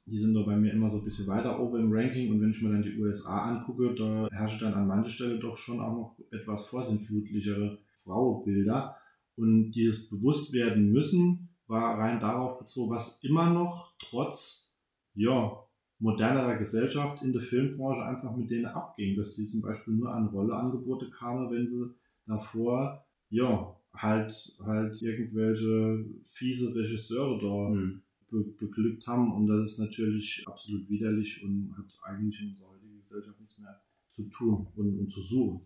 die 0.06 0.20
sind 0.20 0.34
da 0.34 0.44
bei 0.44 0.56
mir 0.56 0.74
immer 0.74 0.92
so 0.92 0.98
ein 0.98 1.06
bisschen 1.06 1.28
weiter 1.28 1.60
oben 1.60 1.80
im 1.80 1.92
Ranking 1.92 2.32
und 2.32 2.42
wenn 2.42 2.52
ich 2.52 2.62
mir 2.62 2.70
dann 2.70 2.84
die 2.84 2.98
USA 3.00 3.44
angucke, 3.44 3.96
da 3.96 4.28
herrscht 4.32 4.62
dann 4.62 4.74
an 4.74 4.88
mancher 4.88 5.10
Stelle 5.10 5.40
doch 5.40 5.58
schon 5.58 5.80
auch 5.80 5.94
noch 5.94 6.20
etwas 6.32 6.68
vorsinnflutlichere 6.68 7.78
Frauenbilder. 8.04 8.96
Und 9.36 9.72
dieses 9.72 10.10
Bewusstwerden 10.10 10.92
müssen 10.92 11.47
war 11.68 12.00
rein 12.00 12.20
darauf 12.20 12.60
bezogen, 12.60 12.92
was 12.92 13.24
immer 13.24 13.50
noch 13.50 13.94
trotz 14.00 14.74
ja, 15.14 15.64
modernerer 16.00 16.58
Gesellschaft 16.58 17.24
in 17.24 17.34
der 17.34 17.42
Filmbranche 17.42 18.04
einfach 18.04 18.36
mit 18.36 18.52
denen 18.52 18.68
abging, 18.68 19.16
dass 19.16 19.36
sie 19.36 19.48
zum 19.48 19.62
Beispiel 19.62 19.96
nur 19.96 20.14
an 20.14 20.28
Rolleangebote 20.28 21.10
kamen, 21.10 21.52
wenn 21.52 21.68
sie 21.68 21.94
davor 22.26 23.06
ja 23.30 23.76
halt 23.94 24.60
halt 24.64 25.02
irgendwelche 25.02 26.06
fiese 26.28 26.76
Regisseure 26.76 27.40
da 27.42 27.70
mhm. 27.70 28.02
be 28.30 28.44
beglückt 28.60 29.08
haben 29.08 29.34
und 29.34 29.48
das 29.48 29.72
ist 29.72 29.80
natürlich 29.80 30.44
absolut 30.46 30.88
widerlich 30.88 31.44
und 31.44 31.74
hat 31.78 31.86
eigentlich 32.04 32.42
in 32.42 32.50
unserer 32.50 32.70
heutigen 32.70 33.02
Gesellschaft 33.02 33.40
nichts 33.40 33.58
mehr 33.58 33.82
zu 34.12 34.30
tun 34.30 34.68
und, 34.76 35.00
und 35.00 35.12
zu 35.12 35.22
suchen. 35.22 35.62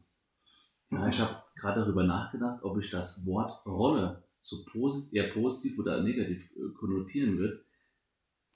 Ja, 0.91 1.07
ich 1.07 1.19
habe 1.19 1.43
gerade 1.55 1.81
darüber 1.81 2.03
nachgedacht, 2.03 2.63
ob 2.63 2.77
ich 2.77 2.89
das 2.89 3.25
Wort 3.25 3.65
Rolle 3.65 4.23
so 4.41 4.65
posit 4.65 5.13
eher 5.13 5.31
positiv 5.31 5.79
oder 5.79 6.03
negativ 6.03 6.51
äh, 6.57 6.73
konnotieren 6.73 7.37
wird, 7.37 7.63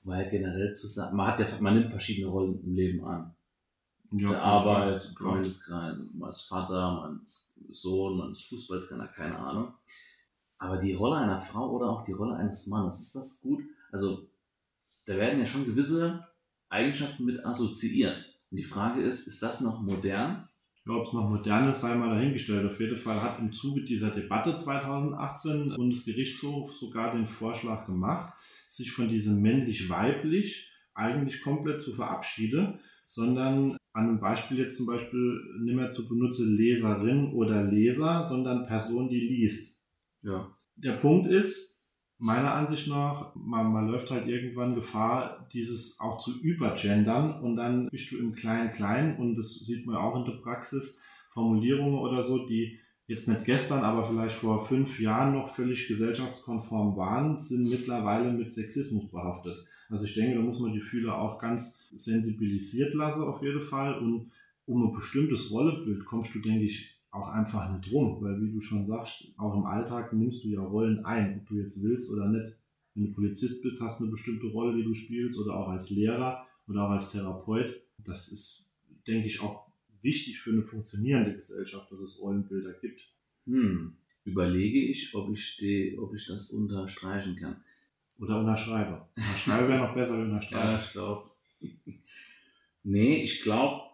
weil 0.01 0.30
generell 0.30 0.74
zusammen, 0.74 1.15
man 1.15 1.27
hat 1.27 1.39
ja, 1.39 1.48
man 1.62 1.75
nimmt 1.75 1.92
verschiedene 1.92 2.27
Rollen 2.27 2.62
im 2.63 2.74
Leben 2.74 3.06
an. 3.06 3.36
Ja, 4.12 4.30
der 4.30 4.44
Arbeit, 4.44 5.13
Freundeskreis, 5.18 5.98
man 6.13 6.30
ist 6.30 6.42
Vater, 6.42 6.92
man 6.94 7.22
ist 7.24 7.56
Sohn, 7.72 8.18
man 8.18 8.32
ist 8.32 8.48
Fußballtrainer, 8.50 9.08
keine 9.10 9.38
Ahnung. 9.38 9.74
Aber 10.58 10.77
die 10.77 10.94
Rolle 10.94 11.18
einer 11.18 11.39
Frau 11.39 11.72
oder 11.72 11.89
auch 11.89 12.04
die 12.04 12.13
Rolle 12.13 12.36
eines 12.36 12.68
Mannes, 12.68 13.01
ist 13.01 13.15
das 13.15 13.42
gut? 13.42 13.62
Also, 13.92 14.30
da 15.06 15.15
werden 15.15 15.39
ja 15.39 15.46
schon 15.46 15.65
gewisse 15.65 16.25
Eigenschaften 16.70 17.25
mit 17.25 17.44
assoziiert. 17.44 18.18
Und 18.51 18.58
die 18.58 18.63
Frage 18.63 19.04
ist, 19.04 19.27
ist 19.27 19.44
das 19.44 19.62
noch 19.62 19.82
modern? 19.82 20.48
Ja, 20.88 20.94
ob 20.94 21.08
es 21.08 21.13
noch 21.13 21.30
modern 21.30 21.70
ist, 21.70 21.82
sei 21.82 21.96
mal 21.96 22.15
dahingestellt. 22.15 22.70
Auf 22.70 22.80
jeden 22.80 22.98
Fall 22.98 23.22
hat 23.22 23.39
im 23.39 23.51
Zuge 23.51 23.84
dieser 23.84 24.12
Debatte 24.12 24.56
2018 24.56 25.70
der 25.70 25.75
Bundesgerichtshof 25.77 26.72
sogar 26.74 27.15
den 27.15 27.25
Vorschlag 27.25 27.88
gemacht, 27.88 28.34
sich 28.70 28.92
von 28.92 29.10
diesem 29.10 29.42
männlich-weiblich 29.42 30.72
eigentlich 30.94 31.42
komplett 31.42 31.82
zu 31.82 31.96
verabschieden, 31.96 32.80
sondern 33.06 33.77
an 33.94 34.10
einem 34.10 34.20
Beispiel 34.20 34.60
jetzt 34.60 34.77
zum 34.77 34.86
Beispiel 34.86 35.39
nicht 35.63 35.75
mehr 35.75 35.89
zu 35.89 36.08
benutzen 36.08 36.56
Leserin 36.56 37.34
oder 37.34 37.63
Leser, 37.63 38.24
sondern 38.24 38.68
Person, 38.68 39.10
die 39.10 39.20
liest. 39.20 39.88
Ja. 40.22 40.51
Der 40.75 40.98
Punkt 40.98 41.32
ist, 41.32 41.75
meiner 42.17 42.53
Ansicht 42.53 42.88
nach, 42.88 43.36
man, 43.36 43.72
man 43.72 43.88
läuft 43.88 44.10
halt 44.12 44.27
irgendwann 44.27 44.75
Gefahr, 44.75 45.48
dieses 45.51 46.00
auch 46.00 46.17
zu 46.17 46.41
übergendern 46.41 47.41
und 47.41 47.57
dann 47.57 47.89
bist 47.89 48.12
du 48.12 48.17
im 48.17 48.34
Klein-Klein 48.34 49.17
und 49.17 49.36
das 49.36 49.53
sieht 49.60 49.86
man 49.86 49.95
auch 49.95 50.15
in 50.15 50.25
der 50.25 50.39
Praxis, 50.41 51.01
Formulierungen 51.31 52.00
oder 52.00 52.24
so, 52.24 52.48
die 52.48 52.79
jetzt 53.07 53.27
nicht 53.27 53.45
gestern, 53.45 53.84
aber 53.84 54.07
vielleicht 54.07 54.36
vor 54.36 54.65
fünf 54.65 55.00
Jahren 55.00 55.34
noch 55.34 55.53
völlig 55.53 55.88
gesellschaftskonform 55.88 56.95
waren, 56.95 57.38
sind 57.38 57.69
mittlerweile 57.69 58.31
mit 58.31 58.53
Sexismus 58.53 59.12
behaftet. 59.12 59.65
Also 59.89 60.05
ich 60.05 60.15
denke, 60.15 60.36
da 60.36 60.41
muss 60.41 60.60
man 60.60 60.74
die 60.74 60.81
Fühler 60.81 61.19
auch 61.19 61.39
ganz 61.39 61.84
sensibilisiert 61.95 62.93
lassen 62.93 63.24
auf 63.24 63.43
jeden 63.43 63.62
Fall 63.62 64.00
und 64.00 64.31
um 64.65 64.88
ein 64.88 64.93
bestimmtes 64.93 65.51
Rollebild 65.51 66.05
kommst 66.05 66.34
du, 66.34 66.39
denke 66.39 66.65
ich, 66.65 66.95
auch 67.15 67.29
einfach 67.29 67.72
nicht 67.72 67.91
rum, 67.91 68.17
weil 68.22 68.41
wie 68.41 68.51
du 68.51 68.62
schon 68.62 68.86
sagst, 68.86 69.31
auch 69.38 69.55
im 69.55 69.65
Alltag 69.65 70.12
nimmst 70.13 70.43
du 70.43 70.50
ja 70.50 70.62
Rollen 70.62 71.05
ein, 71.05 71.39
ob 71.39 71.48
du 71.48 71.55
jetzt 71.55 71.81
willst 71.81 72.12
oder 72.12 72.27
nicht. 72.27 72.55
Wenn 72.93 73.07
du 73.07 73.13
Polizist 73.13 73.63
bist, 73.63 73.81
hast 73.81 74.00
du 74.00 74.05
eine 74.05 74.12
bestimmte 74.12 74.48
Rolle, 74.48 74.75
die 74.77 74.84
du 74.84 74.93
spielst, 74.93 75.39
oder 75.39 75.55
auch 75.55 75.69
als 75.69 75.89
Lehrer 75.89 76.45
oder 76.67 76.84
auch 76.84 76.91
als 76.91 77.12
Therapeut. 77.12 77.81
Das 77.98 78.31
ist, 78.31 78.74
denke 79.07 79.27
ich, 79.27 79.39
auch 79.41 79.69
wichtig 80.01 80.39
für 80.39 80.51
eine 80.51 80.63
funktionierende 80.63 81.36
Gesellschaft, 81.36 81.91
dass 81.91 82.00
es 82.00 82.22
Rollenbilder 82.22 82.74
gibt. 82.74 83.01
Hm. 83.45 83.95
Überlege 84.24 84.79
ich, 84.79 85.13
ob 85.15 85.31
ich, 85.31 85.57
die, 85.57 85.98
ob 85.98 86.13
ich 86.13 86.25
das 86.25 86.51
unterstreichen 86.51 87.36
kann. 87.36 87.57
Oder 88.19 88.39
unterschreibe. 88.39 89.07
Unterschreibe 89.15 89.69
wäre 89.69 89.88
noch 89.88 89.93
besser 89.93 90.13
als 90.13 90.25
unterstreichen. 90.27 90.72
ja, 90.72 90.79
ich 90.79 90.91
glaube. 90.91 91.31
nee, 92.84 93.24
ich 93.24 93.41
glaube, 93.41 93.85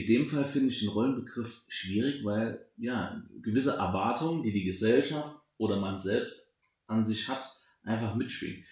in 0.00 0.06
dem 0.06 0.28
Fall 0.28 0.44
finde 0.44 0.68
ich 0.68 0.80
den 0.80 0.88
Rollenbegriff 0.88 1.62
schwierig, 1.68 2.24
weil 2.24 2.64
ja 2.76 3.22
gewisse 3.42 3.76
Erwartungen, 3.76 4.42
die 4.42 4.52
die 4.52 4.64
Gesellschaft 4.64 5.36
oder 5.58 5.78
man 5.78 5.98
selbst 5.98 6.52
an 6.86 7.04
sich 7.04 7.28
hat, 7.28 7.44
einfach 7.82 8.14
mitschwingen. 8.14 8.64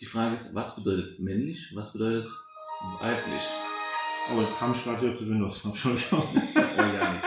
Die 0.00 0.06
Frage 0.06 0.34
ist, 0.34 0.54
was 0.54 0.76
bedeutet 0.76 1.20
männlich, 1.20 1.74
was 1.74 1.92
bedeutet 1.92 2.30
weiblich? 3.00 3.42
Oh, 4.30 4.40
jetzt 4.40 4.58
kam 4.58 4.74
ich 4.76 4.82
gerade 4.82 5.00
hier 5.00 5.12
auf 5.12 5.18
die 5.18 5.28
Windows. 5.28 5.64
Entschuldigung. 5.64 6.22
ja 6.54 7.12
nicht. 7.12 7.24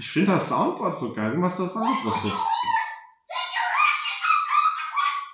Ich 0.00 0.08
finde 0.08 0.32
das 0.32 0.48
Soundboard 0.48 0.98
so 0.98 1.14
geil. 1.14 1.32
Wie 1.32 1.38
machst 1.38 1.58
du 1.58 1.64
das 1.64 1.74
Soundboard 1.74 2.16
so? 2.22 2.32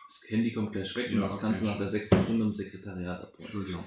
Das 0.07 0.27
Handy 0.29 0.53
kommt 0.53 0.73
gleich 0.73 0.95
weg 0.97 1.11
und 1.11 1.17
ja, 1.17 1.23
das 1.23 1.35
okay. 1.35 1.43
kannst 1.47 1.62
du 1.62 1.67
nach 1.67 1.79
der 1.79 1.89
sechsten 1.89 2.23
Stunde 2.23 2.45
im 2.45 2.53
Sekretariat 2.53 3.23
abholen. 3.23 3.47
Entschuldigung. 3.47 3.85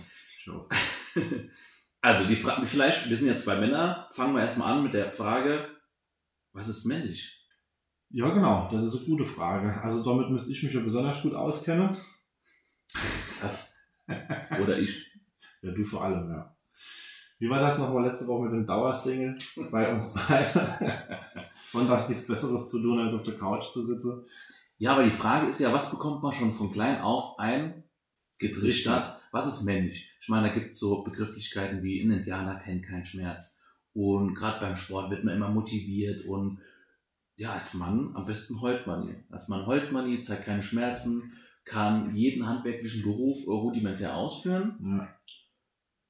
Also 2.06 2.26
die 2.26 2.36
Frage, 2.36 2.68
vielleicht, 2.68 3.10
wir 3.10 3.18
sind 3.18 3.30
ja 3.30 3.36
zwei 3.36 3.56
Männer, 3.56 4.08
fangen 4.12 4.36
wir 4.36 4.42
erstmal 4.44 4.74
an 4.74 4.84
mit 4.84 4.94
der 4.94 5.12
Frage, 5.12 5.68
was 6.54 6.68
ist 6.68 6.86
männlich? 6.86 7.50
Ja, 8.12 8.30
genau, 8.30 8.70
das 8.72 8.94
ist 8.94 9.00
eine 9.00 9.10
gute 9.10 9.26
Frage. 9.26 9.82
Also 9.82 10.04
damit 10.04 10.30
müsste 10.30 10.52
ich 10.52 10.62
mich 10.62 10.72
ja 10.72 10.82
besonders 10.82 11.24
gut 11.24 11.34
auskennen. 11.34 11.98
Was? 13.42 13.82
Oder 14.08 14.78
ich? 14.78 15.04
Ja, 15.64 15.72
du 15.72 15.84
vor 15.84 16.04
allem, 16.04 16.30
ja. 16.30 16.56
Wie 17.40 17.50
war 17.50 17.60
das 17.60 17.80
nochmal 17.80 18.06
letzte 18.06 18.28
Woche 18.28 18.44
mit 18.44 18.54
dem 18.54 18.68
Dauersingle 18.68 19.40
bei 19.72 19.92
uns 19.92 20.14
beiden? 20.14 20.62
Sonntags 21.66 22.10
nichts 22.10 22.28
Besseres 22.28 22.70
zu 22.70 22.84
tun, 22.84 23.00
als 23.00 23.16
auf 23.16 23.24
der 23.24 23.40
Couch 23.40 23.66
zu 23.72 23.82
sitzen. 23.82 24.28
Ja, 24.78 24.94
aber 24.94 25.06
die 25.06 25.10
Frage 25.10 25.48
ist 25.48 25.60
ja, 25.60 25.74
was 25.74 25.90
bekommt 25.90 26.22
man 26.22 26.34
schon 26.34 26.54
von 26.54 26.72
klein 26.72 27.02
auf 27.02 27.40
ein 27.40 27.84
getrichtert? 28.38 29.20
Was 29.32 29.48
ist 29.48 29.64
männlich? 29.64 30.15
Ich 30.26 30.30
meine, 30.30 30.48
da 30.48 30.56
gibt 30.56 30.72
es 30.72 30.80
so 30.80 31.04
Begrifflichkeiten 31.04 31.84
wie 31.84 32.02
ein 32.02 32.10
Indianer 32.10 32.56
kennt 32.56 32.84
keinen 32.84 33.06
Schmerz. 33.06 33.64
Und 33.94 34.34
gerade 34.34 34.60
beim 34.60 34.76
Sport 34.76 35.12
wird 35.12 35.24
man 35.24 35.36
immer 35.36 35.50
motiviert 35.50 36.26
und 36.26 36.58
ja, 37.36 37.54
als 37.54 37.76
Mann 37.76 38.10
am 38.16 38.26
besten 38.26 38.60
heult 38.60 38.88
man 38.88 39.06
nie. 39.06 39.14
Als 39.30 39.50
Mann 39.50 39.68
heult 39.68 39.92
man 39.92 40.10
nie, 40.10 40.20
zeigt 40.22 40.46
keine 40.46 40.64
Schmerzen, 40.64 41.32
kann 41.64 42.16
jeden 42.16 42.48
handwerklichen 42.48 43.04
Beruf 43.04 43.46
rudimentär 43.46 44.16
ausführen. 44.16 44.80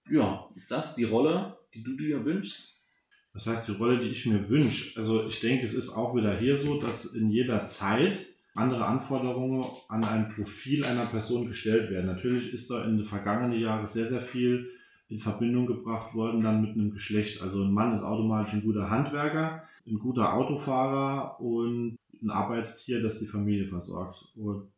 Ja. 0.07 0.17
ja, 0.17 0.50
ist 0.55 0.72
das 0.72 0.95
die 0.95 1.03
Rolle, 1.03 1.57
die 1.74 1.84
du 1.84 1.98
dir 1.98 2.24
wünschst? 2.24 2.86
Was 3.34 3.48
heißt 3.48 3.67
die 3.67 3.74
Rolle, 3.74 4.00
die 4.00 4.12
ich 4.12 4.25
mir 4.27 4.48
wünsche? 4.48 4.98
Also 4.98 5.27
ich 5.27 5.41
denke, 5.41 5.65
es 5.65 5.74
ist 5.74 5.89
auch 5.89 6.15
wieder 6.15 6.39
hier 6.39 6.57
so, 6.57 6.79
dass 6.79 7.15
in 7.15 7.29
jeder 7.31 7.65
Zeit 7.65 8.17
andere 8.55 8.85
Anforderungen 8.85 9.63
an 9.89 10.03
ein 10.05 10.29
Profil 10.29 10.85
einer 10.85 11.05
Person 11.05 11.47
gestellt 11.47 11.91
werden. 11.91 12.07
Natürlich 12.07 12.53
ist 12.53 12.71
da 12.71 12.83
in 12.85 12.97
den 12.97 13.05
vergangenen 13.05 13.59
Jahren 13.59 13.85
sehr, 13.85 14.07
sehr 14.07 14.21
viel 14.21 14.71
in 15.09 15.19
Verbindung 15.19 15.67
gebracht 15.67 16.15
worden 16.15 16.41
dann 16.41 16.62
mit 16.62 16.71
einem 16.71 16.91
Geschlecht. 16.91 17.41
Also 17.43 17.63
ein 17.63 17.71
Mann 17.71 17.95
ist 17.95 18.03
automatisch 18.03 18.53
ein 18.53 18.63
guter 18.63 18.89
Handwerker, 18.89 19.63
ein 19.85 20.00
guter 20.00 20.33
Autofahrer 20.33 21.39
und 21.39 21.97
ein 22.21 22.29
Arbeitstier, 22.29 23.03
das 23.03 23.19
die 23.19 23.27
Familie 23.27 23.67
versorgt. 23.67 24.25
Und 24.35 24.71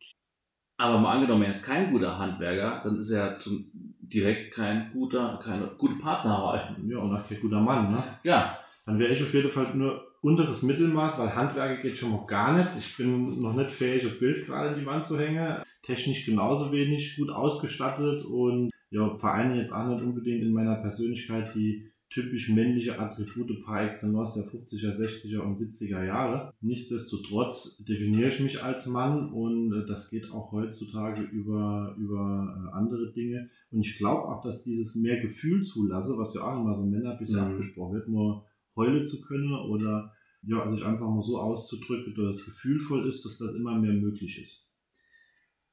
aber 0.79 0.99
mal 0.99 1.13
angenommen, 1.13 1.43
er 1.43 1.51
ist 1.51 1.65
kein 1.65 1.91
guter 1.91 2.17
Handwerker, 2.19 2.81
dann 2.83 2.99
ist 2.99 3.11
er 3.11 3.37
zum, 3.37 3.65
direkt 3.99 4.53
kein 4.53 4.91
guter, 4.91 5.39
keine 5.43 5.67
gute 5.77 5.95
Partner. 5.95 6.75
Ja, 6.87 6.97
und 6.99 7.15
auch 7.15 7.27
kein 7.27 7.41
guter 7.41 7.61
Mann, 7.61 7.91
ne? 7.91 8.03
Ja. 8.23 8.59
Dann 8.87 8.99
wäre 8.99 9.13
ich 9.13 9.21
auf 9.21 9.33
jeden 9.33 9.51
Fall 9.51 9.75
nur 9.75 10.01
unteres 10.21 10.63
Mittelmaß, 10.63 11.19
weil 11.19 11.35
Handwerker 11.35 11.81
geht 11.81 11.97
schon 11.97 12.11
mal 12.11 12.25
gar 12.25 12.57
nicht. 12.57 12.69
Ich 12.79 12.95
bin 12.95 13.41
noch 13.41 13.53
nicht 13.53 13.71
fähig, 13.71 14.03
ein 14.05 14.17
Bild 14.17 14.45
gerade 14.45 14.73
in 14.73 14.79
die 14.79 14.85
Wand 14.85 15.05
zu 15.05 15.19
hängen. 15.19 15.61
Technisch 15.83 16.25
genauso 16.25 16.71
wenig, 16.71 17.17
gut 17.17 17.29
ausgestattet 17.29 18.23
und 18.25 18.71
ja, 18.89 19.17
vereine 19.17 19.57
jetzt 19.59 19.73
auch 19.73 19.87
nicht 19.87 20.01
unbedingt 20.01 20.41
in 20.41 20.53
meiner 20.53 20.75
Persönlichkeit 20.75 21.53
die 21.53 21.91
typisch 22.09 22.49
männliche 22.49 22.97
Attribute 22.97 23.61
par 23.65 23.83
excellence 23.83 24.35
der 24.35 24.45
50er, 24.45 24.95
60er 24.95 25.39
und 25.39 25.57
70er 25.57 26.05
Jahre. 26.05 26.53
Nichtsdestotrotz 26.61 27.83
definiere 27.83 28.29
ich 28.29 28.39
mich 28.39 28.63
als 28.63 28.87
Mann 28.87 29.33
und 29.33 29.73
äh, 29.73 29.85
das 29.85 30.09
geht 30.09 30.31
auch 30.31 30.53
heutzutage 30.53 31.23
über, 31.23 31.93
über 31.97 32.71
äh, 32.71 32.77
andere 32.77 33.11
Dinge. 33.11 33.49
Und 33.71 33.81
ich 33.81 33.97
glaube 33.97 34.23
auch, 34.29 34.41
dass 34.41 34.63
dieses 34.63 34.95
mehr 34.95 35.19
Gefühl 35.19 35.63
zulasse, 35.63 36.17
was 36.17 36.33
ja 36.33 36.43
auch 36.43 36.61
immer 36.61 36.77
so 36.77 36.85
Männer 36.85 37.17
bisher 37.17 37.43
mhm. 37.43 37.51
angesprochen 37.51 37.95
wird, 37.95 38.07
nur 38.07 38.45
heulen 38.77 39.05
zu 39.05 39.21
können 39.21 39.53
oder 39.53 40.13
ja, 40.43 40.71
sich 40.71 40.83
einfach 40.83 41.09
mal 41.09 41.21
so 41.21 41.39
auszudrücken, 41.39 42.15
dass 42.15 42.37
es 42.37 42.45
gefühlvoll 42.45 43.09
ist, 43.09 43.25
dass 43.25 43.37
das 43.37 43.55
immer 43.55 43.77
mehr 43.77 43.91
möglich 43.91 44.41
ist. 44.41 44.67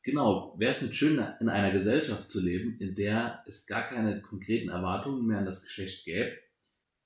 Genau, 0.02 0.54
wäre 0.58 0.73
es 0.73 0.82
nicht 0.82 0.96
schön, 0.96 1.23
in 1.40 1.49
einer 1.49 1.70
Gesellschaft 1.70 2.30
zu 2.30 2.44
leben, 2.44 2.76
in 2.78 2.94
der 2.94 3.42
es 3.46 3.66
gar 3.66 3.82
keine 3.82 4.20
konkreten 4.20 4.68
Erwartungen 4.68 5.26
mehr 5.26 5.38
an 5.38 5.46
das 5.46 5.62
Geschlecht 5.62 6.04
gäbe? 6.04 6.32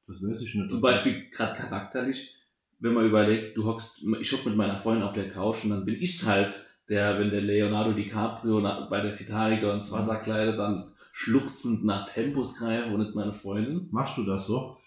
Das 0.06 0.16
weiß 0.22 0.40
ich 0.40 0.54
nicht. 0.54 0.70
Zum 0.70 0.80
Beispiel 0.80 1.28
gerade 1.30 1.60
charakterlich, 1.60 2.34
wenn 2.80 2.94
man 2.94 3.06
überlegt, 3.06 3.56
du 3.56 3.66
hockst, 3.66 4.04
ich 4.20 4.32
hock 4.32 4.46
mit 4.46 4.56
meiner 4.56 4.78
Freundin 4.78 5.04
auf 5.04 5.12
der 5.12 5.30
Couch 5.30 5.64
und 5.64 5.70
dann 5.70 5.84
bin 5.84 5.96
ich's 5.96 6.26
halt, 6.26 6.54
der, 6.88 7.18
wenn 7.20 7.30
der 7.30 7.42
Leonardo 7.42 7.92
DiCaprio 7.92 8.62
bei 8.88 9.00
der 9.02 9.12
Titanic 9.12 9.60
da 9.60 9.74
ins 9.74 9.92
Wasser 9.92 10.16
kleidet, 10.16 10.58
dann 10.58 10.92
schluchzend 11.12 11.84
nach 11.84 12.08
Tempos 12.10 12.58
greife 12.58 12.94
und 12.94 13.00
nicht 13.00 13.14
meine 13.14 13.32
Freundin. 13.32 13.88
Machst 13.90 14.16
du 14.16 14.24
das 14.24 14.46
so? 14.46 14.77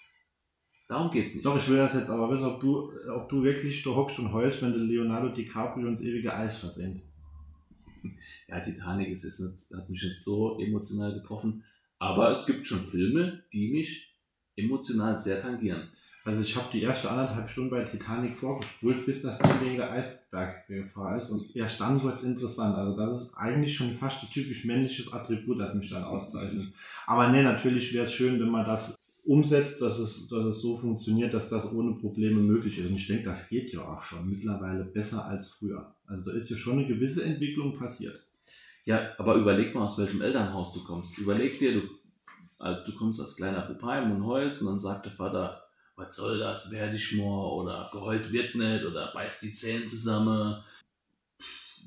Darum 0.91 1.09
geht's 1.09 1.35
nicht. 1.35 1.45
Doch, 1.45 1.57
ich 1.57 1.69
will 1.69 1.77
das 1.77 1.93
jetzt 1.93 2.09
aber 2.09 2.29
wissen, 2.29 2.47
ob 2.47 2.59
du, 2.59 2.91
ob 3.15 3.29
du 3.29 3.41
wirklich 3.41 3.81
da 3.81 3.91
hockst 3.91 4.19
und 4.19 4.33
heulst, 4.33 4.61
wenn 4.61 4.73
der 4.73 4.81
Leonardo 4.81 5.29
DiCaprio 5.29 5.87
ins 5.87 6.01
ewige 6.01 6.33
Eis 6.35 6.59
versenkt. 6.59 7.01
Ja, 8.49 8.59
Titanic 8.59 9.07
ist, 9.07 9.23
ist 9.23 9.39
nicht, 9.39 9.79
hat 9.79 9.89
mich 9.89 10.03
nicht 10.03 10.21
so 10.21 10.59
emotional 10.59 11.13
getroffen. 11.13 11.63
Aber 11.97 12.29
es 12.29 12.45
gibt 12.45 12.67
schon 12.67 12.79
Filme, 12.79 13.41
die 13.53 13.71
mich 13.71 14.13
emotional 14.57 15.17
sehr 15.17 15.39
tangieren. 15.39 15.87
Also 16.25 16.43
ich 16.43 16.53
habe 16.57 16.67
die 16.73 16.81
erste 16.81 17.09
anderthalb 17.09 17.49
Stunden 17.49 17.69
bei 17.69 17.85
Titanic 17.85 18.35
vorgespult, 18.35 19.05
bis 19.05 19.21
das 19.21 19.39
der 19.39 19.91
Eisberg 19.91 20.67
gefahren 20.67 21.19
ist. 21.19 21.29
Und 21.29 21.55
erst 21.55 21.79
dann 21.79 22.03
wird 22.03 22.19
es 22.19 22.25
interessant. 22.25 22.75
Also 22.75 22.97
das 22.97 23.21
ist 23.21 23.37
eigentlich 23.37 23.73
schon 23.73 23.95
fast 23.95 24.21
ein 24.23 24.29
typisch 24.29 24.65
männliches 24.65 25.13
Attribut, 25.13 25.57
das 25.57 25.73
mich 25.75 25.89
dann 25.89 26.03
auszeichnet. 26.03 26.67
Aber 27.07 27.29
nee, 27.29 27.43
natürlich 27.43 27.93
wäre 27.93 28.07
es 28.07 28.13
schön, 28.13 28.37
wenn 28.41 28.49
man 28.49 28.65
das 28.65 29.00
umsetzt, 29.25 29.81
dass 29.81 29.99
es, 29.99 30.27
dass 30.27 30.45
es 30.45 30.61
so 30.61 30.77
funktioniert, 30.77 31.33
dass 31.33 31.49
das 31.49 31.71
ohne 31.73 31.93
Probleme 31.95 32.41
möglich 32.41 32.77
ist. 32.79 32.89
Und 32.89 32.95
ich 32.95 33.07
denke, 33.07 33.25
das 33.25 33.49
geht 33.49 33.71
ja 33.71 33.81
auch 33.81 34.01
schon 34.01 34.29
mittlerweile 34.29 34.83
besser 34.85 35.25
als 35.25 35.51
früher. 35.51 35.93
Also 36.05 36.31
da 36.31 36.37
ist 36.37 36.49
ja 36.49 36.57
schon 36.57 36.79
eine 36.79 36.87
gewisse 36.87 37.23
Entwicklung 37.23 37.77
passiert. 37.77 38.19
Ja, 38.85 39.13
aber 39.17 39.35
überleg 39.35 39.75
mal, 39.75 39.85
aus 39.85 39.97
welchem 39.97 40.21
Elternhaus 40.21 40.73
du 40.73 40.83
kommst. 40.83 41.17
Überleg 41.19 41.59
dir, 41.59 41.73
du, 41.73 41.81
also 42.57 42.83
du 42.91 42.97
kommst 42.97 43.21
als 43.21 43.35
kleiner 43.35 43.61
Bub 43.61 43.81
heim 43.83 44.11
und 44.11 44.25
heulst 44.25 44.61
und 44.61 44.69
dann 44.69 44.79
sagt 44.79 45.05
der 45.05 45.13
Vater, 45.13 45.63
was 45.95 46.15
soll 46.15 46.39
das, 46.39 46.71
werde 46.71 46.95
ich 46.95 47.15
mal, 47.15 47.47
oder 47.51 47.89
geheult 47.91 48.31
wird 48.31 48.55
nicht, 48.55 48.85
oder 48.85 49.11
beißt 49.13 49.43
die 49.43 49.53
Zähne 49.53 49.85
zusammen. 49.85 50.55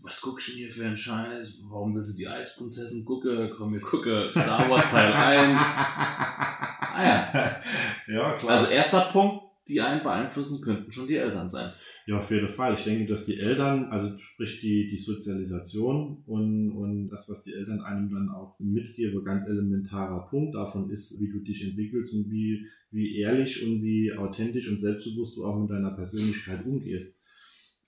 Was 0.02 0.20
guckst 0.20 0.48
du 0.48 0.52
denn 0.52 0.58
hier 0.60 0.70
für 0.70 0.86
einen 0.86 0.98
Scheiß? 0.98 1.60
Warum 1.68 1.94
willst 1.94 2.14
du 2.14 2.18
die 2.18 2.28
Eisprinzessin 2.28 3.04
gucken? 3.04 3.50
Komm, 3.56 3.72
wir 3.72 3.80
gucken 3.80 4.30
Star 4.30 4.68
Wars 4.68 4.90
Teil 4.90 5.12
1. 5.12 5.58
ah 5.58 7.02
ja. 7.02 7.62
Ja, 8.06 8.32
klar. 8.36 8.58
Also 8.58 8.70
erster 8.70 9.00
Punkt, 9.12 9.44
die 9.68 9.80
einen 9.80 10.02
beeinflussen 10.02 10.62
könnten 10.62 10.92
schon 10.92 11.08
die 11.08 11.16
Eltern 11.16 11.48
sein. 11.48 11.72
Ja, 12.06 12.18
auf 12.18 12.30
jeden 12.30 12.50
Fall. 12.50 12.74
Ich 12.74 12.84
denke, 12.84 13.06
dass 13.06 13.24
die 13.24 13.38
Eltern, 13.38 13.86
also 13.86 14.18
sprich 14.20 14.60
die, 14.60 14.90
die 14.90 14.98
Sozialisation 14.98 16.22
und, 16.26 16.70
und 16.72 17.08
das, 17.08 17.30
was 17.30 17.44
die 17.44 17.54
Eltern 17.54 17.80
einem 17.80 18.10
dann 18.12 18.28
auch 18.28 18.56
mitgeben, 18.58 19.24
ganz 19.24 19.48
elementarer 19.48 20.26
Punkt 20.28 20.54
davon 20.54 20.90
ist, 20.90 21.18
wie 21.18 21.30
du 21.30 21.40
dich 21.40 21.64
entwickelst 21.64 22.14
und 22.14 22.30
wie, 22.30 22.66
wie 22.90 23.16
ehrlich 23.16 23.66
und 23.66 23.82
wie 23.82 24.12
authentisch 24.12 24.68
und 24.68 24.78
selbstbewusst 24.80 25.38
du 25.38 25.46
auch 25.46 25.58
mit 25.58 25.70
deiner 25.70 25.92
Persönlichkeit 25.92 26.66
umgehst. 26.66 27.18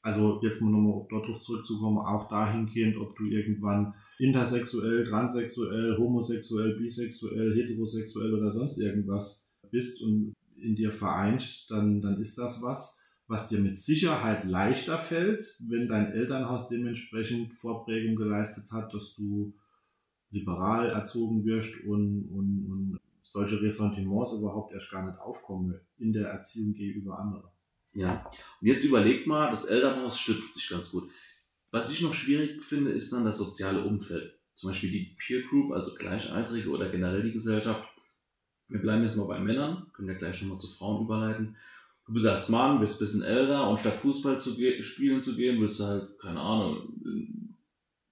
Also 0.07 0.39
jetzt 0.41 0.63
mal 0.63 0.71
nochmal 0.71 1.05
darauf 1.11 1.41
zurückzukommen, 1.41 1.99
auch 1.99 2.29
dahingehend, 2.29 2.97
ob 2.97 3.17
du 3.17 3.25
irgendwann 3.25 3.93
intersexuell, 4.21 5.05
transsexuell, 5.05 5.99
homosexuell, 5.99 6.77
bisexuell, 6.79 7.57
heterosexuell 7.57 8.33
oder 8.35 8.53
sonst 8.53 8.79
irgendwas 8.79 9.51
bist 9.73 10.01
und 10.05 10.33
in 10.55 10.77
dir 10.77 10.93
vereint, 10.93 11.69
dann, 11.71 12.01
dann 12.01 12.21
ist 12.21 12.39
das 12.39 12.63
was, 12.63 13.05
was 13.27 13.49
dir 13.49 13.59
mit 13.59 13.77
Sicherheit 13.77 14.45
leichter 14.45 15.01
fällt, 15.01 15.45
wenn 15.59 15.89
dein 15.89 16.13
Elternhaus 16.13 16.69
dementsprechend 16.69 17.53
Vorprägung 17.55 18.15
geleistet 18.15 18.71
hat, 18.71 18.95
dass 18.95 19.17
du 19.17 19.55
liberal 20.31 20.89
erzogen 20.89 21.45
wirst 21.45 21.85
und, 21.85 22.29
und, 22.31 22.67
und 22.71 23.01
solche 23.23 23.61
Ressentiments 23.61 24.39
überhaupt 24.39 24.73
erst 24.73 24.93
gar 24.93 25.05
nicht 25.05 25.19
aufkommen 25.19 25.81
in 25.99 26.13
der 26.13 26.29
Erziehung 26.29 26.75
gegenüber 26.75 27.19
anderen. 27.19 27.56
Ja, 27.97 28.25
und 28.61 28.67
jetzt 28.67 28.85
überleg 28.85 29.27
mal, 29.27 29.51
das 29.51 29.67
Elternhaus 29.67 30.19
stützt 30.19 30.57
dich 30.57 30.69
ganz 30.69 30.91
gut. 30.91 31.11
Was 31.71 31.93
ich 31.93 32.03
noch 32.03 32.15
schwierig 32.15 32.63
finde, 32.63 32.93
ist 32.93 33.13
dann 33.13 33.25
das 33.25 33.39
soziale 33.39 33.83
Umfeld. 33.83 34.39
Zum 34.55 34.71
Beispiel 34.71 34.91
die 34.91 35.17
Peer 35.19 35.43
Group, 35.43 35.73
also 35.73 35.95
Gleichaltrige 35.95 36.71
oder 36.71 36.89
generell 36.89 37.23
die 37.23 37.33
Gesellschaft. 37.33 37.85
Wir 38.69 38.81
bleiben 38.81 39.03
jetzt 39.03 39.17
mal 39.17 39.27
bei 39.27 39.39
Männern, 39.39 39.91
können 39.93 40.09
ja 40.09 40.15
gleich 40.15 40.41
nochmal 40.43 40.59
zu 40.59 40.69
Frauen 40.69 41.05
überleiten 41.05 41.57
du 42.07 42.13
bist 42.13 42.27
als 42.27 42.49
Mann, 42.49 42.81
bist 42.81 42.97
ein 42.97 42.99
bisschen 43.01 43.23
älter 43.23 43.69
und 43.69 43.81
statt 43.81 43.95
Fußball 43.95 44.39
zu 44.39 44.51
spielen 44.83 45.21
zu 45.21 45.37
gehen, 45.37 45.61
willst 45.61 45.81
du 45.81 45.85
halt, 45.85 46.19
keine 46.19 46.41
Ahnung, 46.41 47.55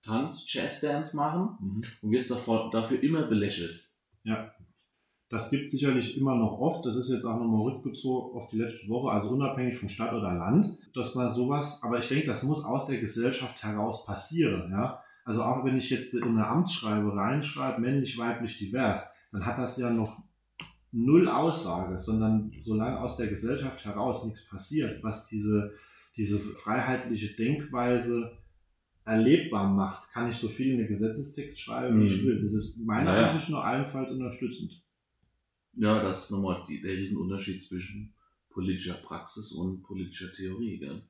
Tanz, 0.03 0.45
Jazz-Dance 0.47 1.17
machen 1.17 1.57
mhm. 1.61 1.83
und 2.03 2.11
wirst 2.11 2.31
davor, 2.31 2.71
dafür 2.71 3.03
immer 3.03 3.23
belächelt. 3.23 3.89
Ja. 4.25 4.53
Das 5.35 5.51
gibt 5.51 5.69
sicherlich 5.69 6.17
immer 6.17 6.37
noch 6.37 6.61
oft. 6.61 6.87
Das 6.87 6.95
ist 6.95 7.11
jetzt 7.11 7.25
auch 7.25 7.41
nochmal 7.41 7.63
rückbezogen 7.63 8.39
auf 8.39 8.51
die 8.51 8.59
letzte 8.59 8.89
Woche, 8.89 9.11
also 9.11 9.31
unabhängig 9.31 9.77
von 9.77 9.89
Stadt 9.89 10.13
oder 10.13 10.33
Land, 10.33 10.79
dass 10.95 11.17
man 11.17 11.33
sowas, 11.33 11.83
aber 11.83 11.99
ich 11.99 12.07
denke, 12.07 12.29
das 12.29 12.45
muss 12.45 12.65
aus 12.65 12.87
der 12.87 12.99
Gesellschaft 12.99 13.61
heraus 13.61 14.07
passieren, 14.07 14.71
ja. 14.71 15.03
Also 15.25 15.43
auch 15.43 15.65
wenn 15.65 15.77
ich 15.77 15.91
jetzt 15.91 16.15
in 16.15 16.23
eine 16.23 16.47
Amtsschreibe 16.47 17.17
reinschreibe, 17.17 17.81
männlich, 17.81 18.17
weiblich, 18.17 18.59
divers, 18.59 19.13
dann 19.33 19.45
hat 19.45 19.59
das 19.59 19.77
ja 19.77 19.91
noch 19.91 20.23
null 20.93 21.29
Aussage, 21.29 22.01
sondern 22.01 22.53
solange 22.63 23.01
aus 23.01 23.17
der 23.17 23.27
Gesellschaft 23.27 23.85
heraus 23.85 24.25
nichts 24.27 24.47
passiert, 24.47 25.03
was 25.03 25.27
diese, 25.27 25.73
diese 26.17 26.39
freiheitliche 26.39 27.35
Denkweise 27.35 28.39
erlebbar 29.05 29.69
macht, 29.69 30.13
kann 30.13 30.31
ich 30.31 30.37
so 30.37 30.47
viel 30.47 30.75
in 30.75 30.79
den 30.79 30.87
Gesetzestext 30.87 31.61
schreiben, 31.61 32.01
wie 32.01 32.07
ich 32.07 32.23
mhm. 32.23 32.27
will. 32.29 32.45
Das 32.45 32.55
ist 32.55 32.79
meiner 32.87 33.11
naja. 33.11 33.31
Ansicht 33.31 33.51
nur 33.51 33.65
allenfalls 33.65 34.13
unterstützend. 34.13 34.84
Ja, 35.77 36.03
das 36.03 36.25
ist 36.25 36.31
nochmal 36.31 36.65
die, 36.69 36.81
der 36.81 36.93
Riesenunterschied 36.93 37.63
zwischen 37.63 38.15
politischer 38.51 38.95
Praxis 38.95 39.53
und 39.53 39.83
politischer 39.83 40.33
Theorie, 40.33 40.79
gell? 40.79 41.03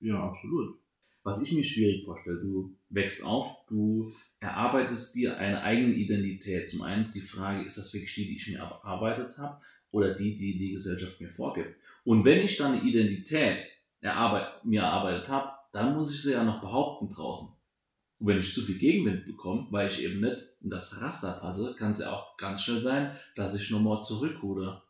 Ja, 0.00 0.30
absolut. 0.30 0.78
Was 1.22 1.42
ich 1.42 1.52
mir 1.52 1.64
schwierig 1.64 2.04
vorstelle, 2.04 2.40
du 2.40 2.74
wächst 2.88 3.22
auf, 3.24 3.66
du 3.66 4.12
erarbeitest 4.40 5.14
dir 5.14 5.36
eine 5.36 5.62
eigene 5.62 5.94
Identität. 5.94 6.68
Zum 6.68 6.82
einen 6.82 7.02
ist 7.02 7.14
die 7.14 7.20
Frage, 7.20 7.64
ist 7.64 7.76
das 7.76 7.92
wirklich 7.92 8.14
die, 8.14 8.26
die 8.26 8.36
ich 8.36 8.48
mir 8.48 8.58
erarbeitet 8.58 9.36
habe 9.38 9.60
oder 9.90 10.14
die, 10.14 10.34
die 10.36 10.58
die 10.58 10.72
Gesellschaft 10.72 11.20
mir 11.20 11.28
vorgibt? 11.28 11.76
Und 12.04 12.24
wenn 12.24 12.42
ich 12.42 12.56
dann 12.56 12.72
eine 12.72 12.82
Identität 12.82 13.62
erarbeit, 14.00 14.64
mir 14.64 14.82
erarbeitet 14.82 15.28
habe, 15.28 15.52
dann 15.72 15.94
muss 15.94 16.14
ich 16.14 16.22
sie 16.22 16.32
ja 16.32 16.42
noch 16.42 16.60
behaupten 16.60 17.08
draußen. 17.08 17.59
Und 18.20 18.26
wenn 18.26 18.38
ich 18.38 18.52
zu 18.52 18.60
viel 18.60 18.78
Gegenwind 18.78 19.24
bekomme, 19.24 19.66
weil 19.70 19.88
ich 19.88 20.04
eben 20.04 20.20
nicht 20.20 20.42
in 20.60 20.68
das 20.68 21.00
Raster 21.00 21.38
passe, 21.40 21.74
kann 21.78 21.92
es 21.92 22.00
ja 22.00 22.10
auch 22.10 22.36
ganz 22.36 22.62
schnell 22.62 22.80
sein, 22.80 23.16
dass 23.34 23.58
ich 23.58 23.70
nochmal 23.70 24.02
zurückruder 24.02 24.82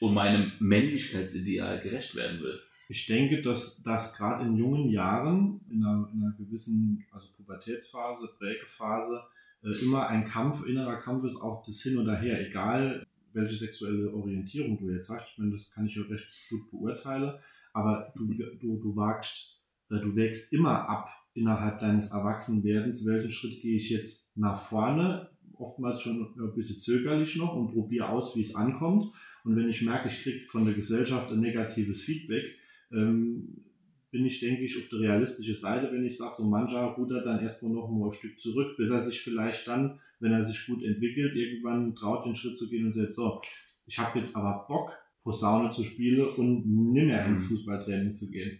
und 0.00 0.14
meinem 0.14 0.52
Männlichkeitsideal 0.60 1.80
gerecht 1.80 2.14
werden 2.14 2.40
will. 2.40 2.60
Ich 2.88 3.06
denke, 3.06 3.42
dass 3.42 3.82
das 3.82 4.16
gerade 4.16 4.46
in 4.46 4.56
jungen 4.56 4.88
Jahren, 4.90 5.60
in 5.68 5.84
einer, 5.84 6.08
in 6.12 6.22
einer 6.22 6.34
gewissen 6.38 7.04
also 7.10 7.28
Pubertätsphase, 7.36 8.28
Prägephase, 8.38 9.22
äh, 9.64 9.72
immer 9.82 10.06
ein 10.06 10.24
Kampf, 10.24 10.64
innerer 10.64 11.00
Kampf 11.00 11.24
ist, 11.24 11.40
auch 11.40 11.66
das 11.66 11.82
Hin 11.82 11.98
und 11.98 12.08
Her, 12.08 12.46
egal 12.48 13.04
welche 13.32 13.56
sexuelle 13.56 14.12
Orientierung 14.14 14.78
du 14.78 14.90
jetzt 14.90 15.10
hast. 15.10 15.32
Ich 15.32 15.38
meine, 15.38 15.52
das 15.52 15.72
kann 15.72 15.86
ich 15.86 15.96
ja 15.96 16.02
recht 16.02 16.28
gut 16.48 16.70
beurteilen, 16.70 17.34
aber 17.72 18.12
du, 18.16 18.32
du, 18.32 18.78
du 18.78 18.96
wagst, 18.96 19.58
äh, 19.90 19.98
du 19.98 20.14
wägst 20.14 20.52
immer 20.52 20.88
ab 20.88 21.10
innerhalb 21.38 21.80
deines 21.80 22.12
Erwachsenwerdens, 22.12 23.06
welchen 23.06 23.30
Schritt 23.30 23.60
gehe 23.60 23.76
ich 23.76 23.90
jetzt 23.90 24.36
nach 24.36 24.60
vorne, 24.60 25.30
oftmals 25.54 26.02
schon 26.02 26.34
ein 26.38 26.54
bisschen 26.54 26.80
zögerlich 26.80 27.36
noch 27.36 27.54
und 27.54 27.72
probiere 27.72 28.08
aus, 28.08 28.36
wie 28.36 28.42
es 28.42 28.54
ankommt. 28.54 29.12
Und 29.44 29.56
wenn 29.56 29.68
ich 29.68 29.82
merke, 29.82 30.08
ich 30.08 30.22
kriege 30.22 30.46
von 30.50 30.64
der 30.64 30.74
Gesellschaft 30.74 31.32
ein 31.32 31.40
negatives 31.40 32.04
Feedback, 32.04 32.44
ähm, 32.92 33.64
bin 34.10 34.24
ich, 34.24 34.40
denke 34.40 34.64
ich, 34.64 34.76
auf 34.78 34.88
der 34.88 35.00
realistischen 35.00 35.54
Seite, 35.54 35.92
wenn 35.92 36.04
ich 36.04 36.16
sage, 36.16 36.34
so 36.38 36.44
mancher 36.44 36.94
rudert 36.96 37.26
dann 37.26 37.42
erstmal 37.42 37.72
noch 37.72 37.88
ein 37.88 38.12
Stück 38.12 38.40
zurück, 38.40 38.76
bis 38.76 38.90
er 38.90 39.02
sich 39.02 39.20
vielleicht 39.20 39.68
dann, 39.68 40.00
wenn 40.20 40.32
er 40.32 40.42
sich 40.42 40.66
gut 40.66 40.82
entwickelt, 40.82 41.36
irgendwann 41.36 41.94
traut, 41.94 42.24
den 42.24 42.34
Schritt 42.34 42.56
zu 42.56 42.68
gehen 42.68 42.86
und 42.86 42.94
sagt, 42.94 43.12
so, 43.12 43.40
ich 43.86 43.98
habe 43.98 44.18
jetzt 44.18 44.34
aber 44.34 44.66
Bock, 44.66 44.92
Posaune 45.22 45.70
zu 45.70 45.84
spielen 45.84 46.26
und 46.26 46.66
nimmer 46.92 47.26
ins 47.26 47.50
mhm. 47.50 47.56
Fußballtraining 47.56 48.14
zu 48.14 48.30
gehen. 48.30 48.58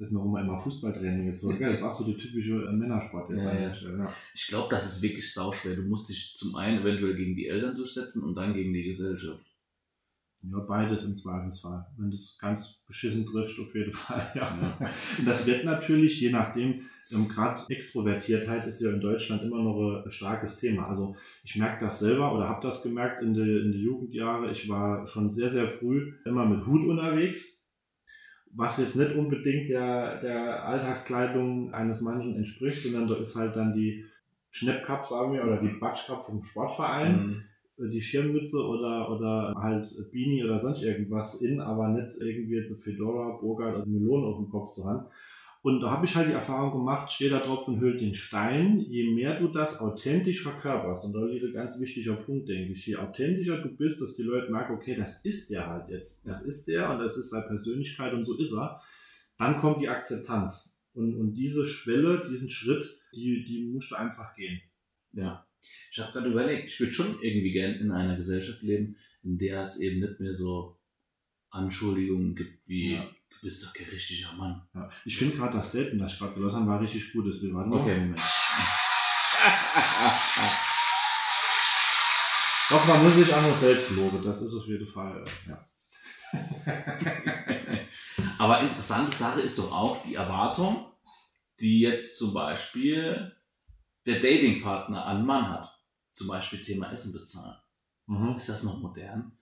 Das 0.00 0.08
ist 0.08 0.14
noch 0.14 0.24
immer 0.24 0.58
Fußballtraining 0.58 1.26
jetzt 1.26 1.42
so, 1.42 1.50
gell? 1.50 1.72
Das 1.72 1.80
ist 1.80 1.86
auch 1.86 1.92
so 1.92 2.10
der 2.10 2.18
typische 2.18 2.54
äh, 2.54 2.72
Männersport 2.72 3.28
jetzt 3.28 3.44
ja, 3.44 3.52
ja. 3.52 3.98
ja. 3.98 4.14
Ich 4.34 4.46
glaube, 4.46 4.68
das 4.70 4.96
ist 4.96 5.02
wirklich 5.02 5.30
sauschwer. 5.30 5.76
Du 5.76 5.82
musst 5.82 6.08
dich 6.08 6.34
zum 6.38 6.56
einen 6.56 6.80
eventuell 6.80 7.14
gegen 7.16 7.36
die 7.36 7.46
Eltern 7.46 7.76
durchsetzen 7.76 8.24
und 8.24 8.34
dann 8.34 8.54
gegen 8.54 8.72
die 8.72 8.84
Gesellschaft. 8.84 9.44
Ja, 10.42 10.58
beides 10.60 11.04
im 11.04 11.18
Zweifelsfall. 11.18 11.86
Wenn 11.98 12.10
das 12.10 12.38
ganz 12.40 12.82
beschissen 12.88 13.26
trifft, 13.26 13.60
auf 13.60 13.74
jeden 13.74 13.92
Fall, 13.92 14.26
ja. 14.34 14.78
ja. 14.80 14.90
Das 15.26 15.46
wird 15.46 15.66
natürlich, 15.66 16.18
je 16.18 16.30
nachdem, 16.30 16.80
ähm, 17.10 17.28
gerade 17.28 17.62
Extrovertiertheit 17.68 18.66
ist 18.68 18.80
ja 18.80 18.92
in 18.92 19.02
Deutschland 19.02 19.42
immer 19.42 19.62
noch 19.62 20.02
ein 20.02 20.10
starkes 20.10 20.58
Thema. 20.60 20.88
Also 20.88 21.14
ich 21.44 21.56
merke 21.56 21.84
das 21.84 21.98
selber 21.98 22.34
oder 22.34 22.48
habe 22.48 22.66
das 22.66 22.82
gemerkt 22.82 23.22
in 23.22 23.34
den 23.34 23.66
in 23.66 23.72
die 23.72 23.82
Jugendjahre. 23.82 24.50
Ich 24.50 24.66
war 24.66 25.06
schon 25.06 25.30
sehr, 25.30 25.50
sehr 25.50 25.68
früh 25.68 26.14
immer 26.24 26.46
mit 26.46 26.64
Hut 26.64 26.88
unterwegs, 26.88 27.59
was 28.52 28.78
jetzt 28.78 28.96
nicht 28.96 29.14
unbedingt 29.14 29.70
der, 29.70 30.20
der 30.20 30.64
Alltagskleidung 30.64 31.72
eines 31.72 32.00
manchen 32.00 32.36
entspricht, 32.36 32.82
sondern 32.82 33.08
da 33.08 33.16
ist 33.16 33.36
halt 33.36 33.54
dann 33.56 33.74
die 33.74 34.04
Schnappcup, 34.50 35.06
sagen 35.06 35.32
wir, 35.32 35.44
oder 35.44 35.60
die 35.60 35.78
Batschcup 35.78 36.24
vom 36.24 36.42
Sportverein. 36.42 37.12
Mhm 37.12 37.42
die 37.88 38.02
Schirmmütze 38.02 38.66
oder, 38.66 39.10
oder 39.10 39.54
halt 39.56 39.86
Beanie 40.12 40.44
oder 40.44 40.58
sonst 40.58 40.82
irgendwas 40.82 41.40
in, 41.40 41.60
aber 41.60 41.88
nicht 41.88 42.20
irgendwie 42.20 42.56
jetzt 42.56 42.82
Fedora, 42.84 43.38
Burger 43.40 43.76
oder 43.76 43.86
Melone 43.86 44.26
auf 44.26 44.36
dem 44.36 44.50
Kopf 44.50 44.72
zu 44.72 44.84
haben. 44.84 45.06
Und 45.62 45.80
da 45.80 45.90
habe 45.90 46.06
ich 46.06 46.16
halt 46.16 46.28
die 46.28 46.32
Erfahrung 46.32 46.72
gemacht, 46.72 47.12
steht 47.12 47.32
da 47.32 47.40
drauf 47.40 47.68
und 47.68 47.80
hüllt 47.80 48.00
den 48.00 48.14
Stein, 48.14 48.80
je 48.80 49.10
mehr 49.10 49.38
du 49.38 49.48
das 49.48 49.80
authentisch 49.80 50.42
verkörperst, 50.42 51.04
und 51.04 51.12
da 51.12 51.22
liegt 51.26 51.44
ein 51.44 51.52
ganz 51.52 51.78
wichtiger 51.80 52.16
Punkt, 52.16 52.48
denke 52.48 52.72
ich, 52.72 52.86
je 52.86 52.96
authentischer 52.96 53.58
du 53.58 53.68
bist, 53.76 54.00
dass 54.00 54.16
die 54.16 54.22
Leute 54.22 54.50
merken, 54.50 54.72
okay, 54.72 54.96
das 54.96 55.22
ist 55.22 55.50
der 55.50 55.66
halt 55.66 55.90
jetzt, 55.90 56.26
das 56.26 56.46
ist 56.46 56.66
der 56.66 56.90
und 56.90 57.00
das 57.00 57.18
ist 57.18 57.30
seine 57.30 57.46
Persönlichkeit 57.46 58.14
und 58.14 58.24
so 58.24 58.38
ist 58.38 58.52
er, 58.52 58.80
dann 59.36 59.58
kommt 59.58 59.82
die 59.82 59.88
Akzeptanz. 59.88 60.82
Und, 60.94 61.14
und 61.14 61.34
diese 61.34 61.66
Schwelle, 61.66 62.26
diesen 62.30 62.48
Schritt, 62.48 62.98
die, 63.14 63.44
die 63.44 63.66
musst 63.70 63.90
du 63.90 63.96
einfach 63.96 64.34
gehen. 64.34 64.62
Ja. 65.12 65.46
Ich 65.92 65.98
habe 65.98 66.10
gerade 66.10 66.30
überlegt, 66.30 66.68
ich 66.68 66.80
würde 66.80 66.92
schon 66.94 67.18
irgendwie 67.20 67.52
gern 67.52 67.74
in 67.74 67.90
einer 67.90 68.16
Gesellschaft 68.16 68.62
leben, 68.62 68.96
in 69.22 69.36
der 69.36 69.62
es 69.62 69.78
eben 69.78 70.00
nicht 70.00 70.20
mehr 70.20 70.34
so 70.34 70.78
Anschuldigungen 71.50 72.34
gibt 72.34 72.66
wie 72.66 72.94
ja 72.94 73.10
bist 73.42 73.64
doch 73.64 73.72
kein 73.72 73.88
richtiger 73.88 74.32
Mann. 74.32 74.62
Ja. 74.74 74.90
Ich 75.04 75.16
finde 75.16 75.36
gerade 75.36 75.56
das 75.56 75.70
Statement, 75.70 76.02
das 76.02 76.12
ich 76.12 76.18
gerade 76.18 76.34
gelassen 76.34 76.60
habe, 76.60 76.70
war 76.70 76.80
richtig 76.80 77.12
gut. 77.12 77.26
Deswegen 77.26 77.54
warte 77.54 77.70
Okay, 77.70 77.98
Moment. 77.98 78.20
Doch, 82.68 82.86
man 82.86 83.02
muss 83.02 83.14
sich 83.14 83.34
an 83.34 83.44
uns 83.44 83.60
selbst 83.60 83.90
loben. 83.90 84.22
Das 84.22 84.42
ist 84.42 84.54
auf 84.54 84.66
jeden 84.66 84.86
Fall, 84.86 85.24
äh, 85.24 85.50
ja. 85.50 85.66
Aber 88.38 88.60
interessante 88.60 89.14
Sache 89.14 89.40
ist 89.40 89.58
doch 89.58 89.72
auch 89.72 90.04
die 90.04 90.14
Erwartung, 90.14 90.92
die 91.58 91.80
jetzt 91.80 92.18
zum 92.18 92.32
Beispiel 92.32 93.34
der 94.06 94.20
Datingpartner 94.20 95.04
an 95.04 95.26
Mann 95.26 95.48
hat. 95.48 95.76
Zum 96.14 96.28
Beispiel 96.28 96.62
Thema 96.62 96.92
Essen 96.92 97.12
bezahlen. 97.12 97.56
Mhm. 98.06 98.36
Ist 98.36 98.48
das 98.48 98.62
noch 98.62 98.80
modern? 98.80 99.36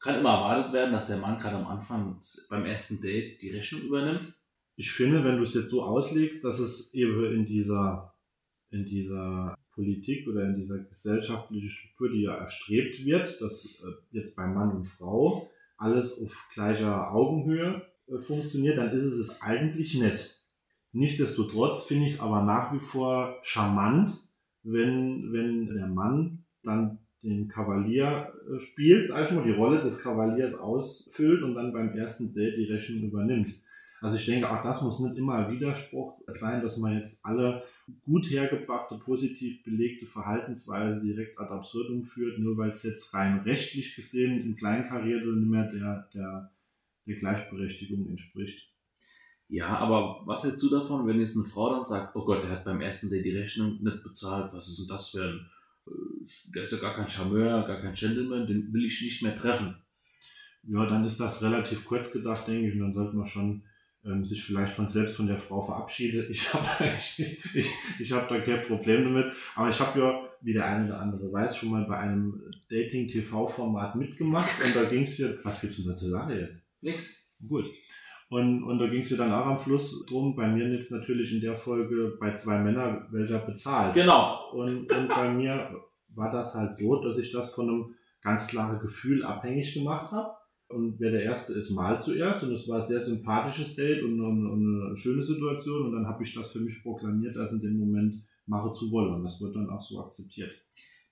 Kann 0.00 0.20
immer 0.20 0.30
erwartet 0.30 0.72
werden, 0.72 0.92
dass 0.92 1.08
der 1.08 1.18
Mann 1.18 1.38
gerade 1.38 1.56
am 1.56 1.66
Anfang 1.66 2.20
beim 2.50 2.64
ersten 2.64 3.00
Date 3.00 3.40
die 3.42 3.50
Rechnung 3.50 3.82
übernimmt. 3.82 4.34
Ich 4.76 4.92
finde, 4.92 5.24
wenn 5.24 5.38
du 5.38 5.42
es 5.42 5.54
jetzt 5.54 5.70
so 5.70 5.82
auslegst, 5.82 6.44
dass 6.44 6.60
es 6.60 6.94
eben 6.94 7.24
in 7.34 7.46
dieser, 7.46 8.14
in 8.70 8.84
dieser 8.84 9.56
Politik 9.72 10.26
oder 10.28 10.44
in 10.44 10.56
dieser 10.56 10.78
gesellschaftlichen 10.78 11.70
Struktur, 11.70 12.10
die 12.10 12.22
ja 12.22 12.36
erstrebt 12.36 13.04
wird, 13.04 13.40
dass 13.40 13.80
äh, 13.82 13.86
jetzt 14.12 14.36
bei 14.36 14.46
Mann 14.46 14.70
und 14.70 14.86
Frau 14.86 15.50
alles 15.76 16.22
auf 16.22 16.50
gleicher 16.52 17.12
Augenhöhe 17.12 17.82
äh, 18.06 18.18
funktioniert, 18.18 18.78
dann 18.78 18.92
ist 18.92 19.04
es 19.04 19.18
es 19.18 19.42
eigentlich 19.42 19.94
nett. 19.98 20.44
Nichtsdestotrotz 20.92 21.86
finde 21.86 22.06
ich 22.06 22.14
es 22.14 22.20
aber 22.20 22.42
nach 22.42 22.72
wie 22.72 22.80
vor 22.80 23.38
charmant, 23.42 24.12
wenn, 24.62 25.32
wenn 25.32 25.74
der 25.74 25.86
Mann 25.86 26.44
dann 26.62 26.98
den 27.22 27.48
Kavalier 27.48 28.32
äh, 28.48 28.60
spielt, 28.60 29.10
einfach 29.10 29.34
mal 29.34 29.44
die 29.44 29.52
Rolle 29.52 29.82
des 29.82 30.02
Kavaliers 30.02 30.54
ausfüllt 30.54 31.42
und 31.42 31.54
dann 31.54 31.72
beim 31.72 31.90
ersten 31.96 32.32
Date 32.34 32.56
die 32.56 32.72
Rechnung 32.72 33.08
übernimmt. 33.10 33.54
Also 34.00 34.16
ich 34.16 34.26
denke, 34.26 34.48
auch 34.48 34.62
das 34.62 34.82
muss 34.82 35.00
nicht 35.00 35.16
immer 35.16 35.50
Widerspruch 35.50 36.22
sein, 36.28 36.62
dass 36.62 36.78
man 36.78 36.94
jetzt 36.94 37.24
alle 37.26 37.64
gut 38.04 38.30
hergebrachte, 38.30 39.00
positiv 39.04 39.64
belegte 39.64 40.06
Verhaltensweise 40.06 41.04
direkt 41.04 41.38
ad 41.38 41.50
absurdum 41.50 42.04
führt, 42.04 42.38
nur 42.38 42.56
weil 42.56 42.70
es 42.70 42.84
jetzt 42.84 43.12
rein 43.14 43.40
rechtlich 43.40 43.96
gesehen 43.96 44.40
im 44.40 44.54
Kleinkarierte 44.54 45.28
nicht 45.28 45.50
mehr 45.50 45.64
der, 45.72 46.08
der, 46.14 46.52
der 47.06 47.16
Gleichberechtigung 47.16 48.06
entspricht. 48.08 48.68
Ja, 49.48 49.78
aber 49.78 50.22
was 50.26 50.44
hältst 50.44 50.62
du 50.62 50.68
davon, 50.68 51.06
wenn 51.06 51.18
jetzt 51.18 51.36
eine 51.36 51.46
Frau 51.46 51.72
dann 51.72 51.82
sagt, 51.82 52.14
oh 52.14 52.24
Gott, 52.24 52.42
der 52.42 52.50
hat 52.50 52.64
beim 52.64 52.82
ersten 52.82 53.08
Date 53.08 53.24
die 53.24 53.36
Rechnung 53.36 53.82
nicht 53.82 54.02
bezahlt, 54.04 54.52
was 54.52 54.68
ist 54.68 54.78
denn 54.78 54.94
das 54.94 55.08
für 55.08 55.24
ein 55.24 55.50
der 56.54 56.62
ist 56.62 56.72
ja 56.72 56.78
gar 56.78 56.94
kein 56.94 57.08
Charmeur, 57.08 57.64
gar 57.66 57.80
kein 57.80 57.94
Gentleman, 57.94 58.46
den 58.46 58.72
will 58.72 58.86
ich 58.86 59.02
nicht 59.02 59.22
mehr 59.22 59.36
treffen. 59.36 59.76
Ja, 60.64 60.86
dann 60.86 61.04
ist 61.04 61.20
das 61.20 61.42
relativ 61.42 61.84
kurz 61.84 62.12
gedacht, 62.12 62.46
denke 62.46 62.68
ich, 62.68 62.74
und 62.74 62.80
dann 62.80 62.92
sollte 62.92 63.16
man 63.16 63.26
schon 63.26 63.62
ähm, 64.04 64.24
sich 64.24 64.44
vielleicht 64.44 64.74
von 64.74 64.90
selbst 64.90 65.16
von 65.16 65.26
der 65.26 65.38
Frau 65.38 65.62
verabschieden. 65.62 66.26
Ich 66.30 66.52
habe 66.52 66.66
ich, 66.84 67.54
ich, 67.54 67.72
ich 67.98 68.12
hab 68.12 68.28
da 68.28 68.40
kein 68.40 68.62
Problem 68.62 69.04
damit, 69.04 69.32
aber 69.54 69.70
ich 69.70 69.80
habe 69.80 69.98
ja, 70.00 70.28
wie 70.40 70.52
der 70.52 70.66
eine 70.66 70.86
oder 70.86 71.00
andere 71.00 71.32
weiß, 71.32 71.56
schon 71.56 71.70
mal 71.70 71.84
bei 71.84 71.98
einem 71.98 72.40
Dating-TV-Format 72.70 73.96
mitgemacht 73.96 74.64
und 74.64 74.76
da 74.76 74.84
ging 74.84 75.02
es 75.02 75.18
ja, 75.18 75.28
was 75.42 75.60
gibt's 75.60 75.78
denn 75.78 75.88
da 75.88 75.94
zu 75.94 76.10
lachen 76.10 76.38
jetzt? 76.38 76.66
Nix. 76.80 77.32
Gut. 77.48 77.66
Und, 78.30 78.62
und 78.62 78.78
da 78.78 78.86
ging 78.88 79.00
es 79.00 79.10
ja 79.10 79.16
dann 79.16 79.32
auch 79.32 79.46
am 79.46 79.60
Schluss 79.60 80.04
drum, 80.04 80.36
bei 80.36 80.46
mir 80.48 80.68
jetzt 80.68 80.92
natürlich 80.92 81.32
in 81.32 81.40
der 81.40 81.56
Folge 81.56 82.16
bei 82.20 82.34
zwei 82.34 82.58
Männern, 82.58 83.06
welcher 83.10 83.38
bezahlt. 83.38 83.94
Genau. 83.94 84.50
Und, 84.52 84.92
und 84.92 85.08
bei 85.08 85.30
mir 85.30 85.70
war 86.18 86.30
das 86.30 86.54
halt 86.54 86.74
so, 86.74 87.02
dass 87.02 87.18
ich 87.18 87.32
das 87.32 87.54
von 87.54 87.68
einem 87.68 87.94
ganz 88.22 88.48
klaren 88.48 88.80
Gefühl 88.80 89.24
abhängig 89.24 89.72
gemacht 89.74 90.12
habe. 90.12 90.34
Und 90.68 91.00
wer 91.00 91.12
der 91.12 91.22
Erste 91.22 91.54
ist, 91.54 91.70
mal 91.70 91.98
zuerst. 91.98 92.44
Und 92.44 92.54
es 92.54 92.68
war 92.68 92.80
ein 92.80 92.84
sehr 92.84 93.02
sympathisches 93.02 93.74
Date 93.74 94.02
und, 94.02 94.20
und, 94.20 94.46
und 94.46 94.86
eine 94.86 94.96
schöne 94.96 95.24
Situation. 95.24 95.86
Und 95.86 95.92
dann 95.92 96.06
habe 96.06 96.22
ich 96.22 96.34
das 96.34 96.52
für 96.52 96.60
mich 96.60 96.82
proklamiert, 96.82 97.36
dass 97.36 97.54
in 97.54 97.60
dem 97.60 97.78
Moment 97.78 98.22
mache 98.44 98.70
zu 98.72 98.90
wollen. 98.90 99.14
Und 99.14 99.24
das 99.24 99.40
wird 99.40 99.56
dann 99.56 99.70
auch 99.70 99.82
so 99.82 100.00
akzeptiert. 100.00 100.50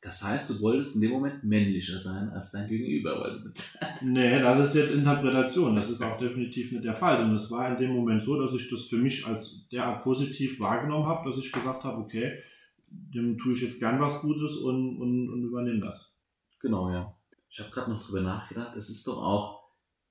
Das 0.02 0.22
heißt, 0.22 0.50
du 0.50 0.60
wolltest 0.60 0.96
in 0.96 1.02
dem 1.02 1.12
Moment 1.12 1.42
männlicher 1.42 1.98
sein 1.98 2.28
als 2.28 2.52
dein 2.52 2.68
Gegenüber, 2.68 3.18
weil 3.20 3.38
du 3.38 3.44
bezahlt 3.44 4.02
Nee, 4.02 4.40
das 4.40 4.68
ist 4.68 4.76
jetzt 4.76 4.94
Interpretation. 4.94 5.74
Das 5.74 5.90
ist 5.90 6.02
auch 6.02 6.18
definitiv 6.18 6.72
nicht 6.72 6.84
der 6.84 6.94
Fall. 6.94 7.24
Und 7.24 7.34
es 7.34 7.50
war 7.50 7.70
in 7.70 7.78
dem 7.78 7.94
Moment 7.94 8.22
so, 8.22 8.40
dass 8.40 8.54
ich 8.54 8.68
das 8.68 8.84
für 8.86 8.98
mich 8.98 9.26
als 9.26 9.66
derart 9.72 10.04
positiv 10.04 10.60
wahrgenommen 10.60 11.06
habe, 11.06 11.30
dass 11.30 11.38
ich 11.38 11.50
gesagt 11.50 11.82
habe, 11.82 12.02
okay, 12.02 12.38
dem 12.86 13.38
tue 13.38 13.54
ich 13.54 13.62
jetzt 13.62 13.80
gern 13.80 14.00
was 14.00 14.20
Gutes 14.20 14.58
und, 14.58 14.98
und, 14.98 15.28
und 15.30 15.44
übernehme 15.44 15.80
das. 15.80 16.20
Genau, 16.60 16.90
ja. 16.90 17.16
Ich 17.48 17.60
habe 17.60 17.70
gerade 17.70 17.90
noch 17.90 18.04
drüber 18.04 18.22
nachgedacht. 18.22 18.76
Es 18.76 18.90
ist 18.90 19.06
doch 19.06 19.22
auch 19.22 19.66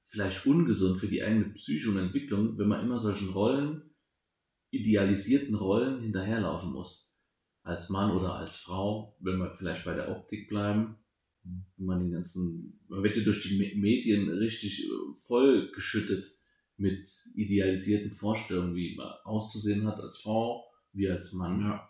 vielleicht 0.06 0.46
ungesund 0.46 1.00
für 1.00 1.08
die 1.08 1.24
eigene 1.24 1.50
Psyche 1.54 1.90
und 1.90 1.98
Entwicklung, 1.98 2.58
wenn 2.58 2.68
man 2.68 2.84
immer 2.84 3.00
solchen 3.00 3.30
Rollen, 3.30 3.96
idealisierten 4.72 5.56
Rollen 5.56 6.02
hinterherlaufen 6.02 6.72
muss 6.72 7.16
als 7.64 7.90
Mann 7.90 8.16
oder 8.16 8.36
als 8.36 8.58
Frau, 8.58 9.18
wenn 9.20 9.40
wir 9.40 9.54
vielleicht 9.56 9.86
bei 9.86 9.96
der 9.96 10.10
Optik 10.10 10.48
bleiben, 10.50 10.98
wenn 11.44 11.86
man 11.86 12.00
den 12.00 12.12
ganzen, 12.12 12.80
man 12.88 13.04
wird 13.04 13.18
ja 13.18 13.24
durch 13.24 13.42
die 13.42 13.58
Medien 13.58 14.30
richtig 14.30 14.86
äh, 14.86 15.16
voll 15.20 15.72
geschüttet 15.72 16.26
mit 16.78 17.08
idealisierten 17.36 18.12
Vorstellungen, 18.12 18.76
wie 18.76 18.96
man 18.96 19.12
auszusehen 19.24 19.88
hat 19.88 20.00
als 20.00 20.20
Frau, 20.20 20.66
wie 20.94 21.10
als 21.10 21.34
Mann. 21.34 21.62
Ja. 21.62 21.90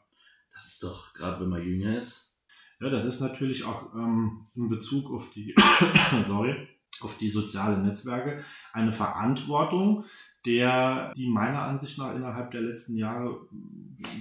Das 0.55 0.65
ist 0.67 0.83
doch, 0.83 1.13
gerade 1.13 1.41
wenn 1.41 1.49
man 1.49 1.61
jünger 1.61 1.97
ist. 1.97 2.41
Ja, 2.79 2.89
das 2.89 3.05
ist 3.05 3.21
natürlich 3.21 3.63
auch 3.65 3.93
ähm, 3.93 4.43
in 4.55 4.69
Bezug 4.69 5.11
auf 5.11 5.31
die, 5.31 5.53
sorry, 6.25 6.67
auf 7.01 7.17
die 7.17 7.29
sozialen 7.29 7.85
Netzwerke 7.85 8.43
eine 8.73 8.93
Verantwortung, 8.93 10.05
der, 10.45 11.13
die 11.15 11.27
meiner 11.27 11.63
Ansicht 11.63 11.97
nach 11.97 12.15
innerhalb 12.15 12.51
der 12.51 12.61
letzten 12.61 12.97
Jahre 12.97 13.47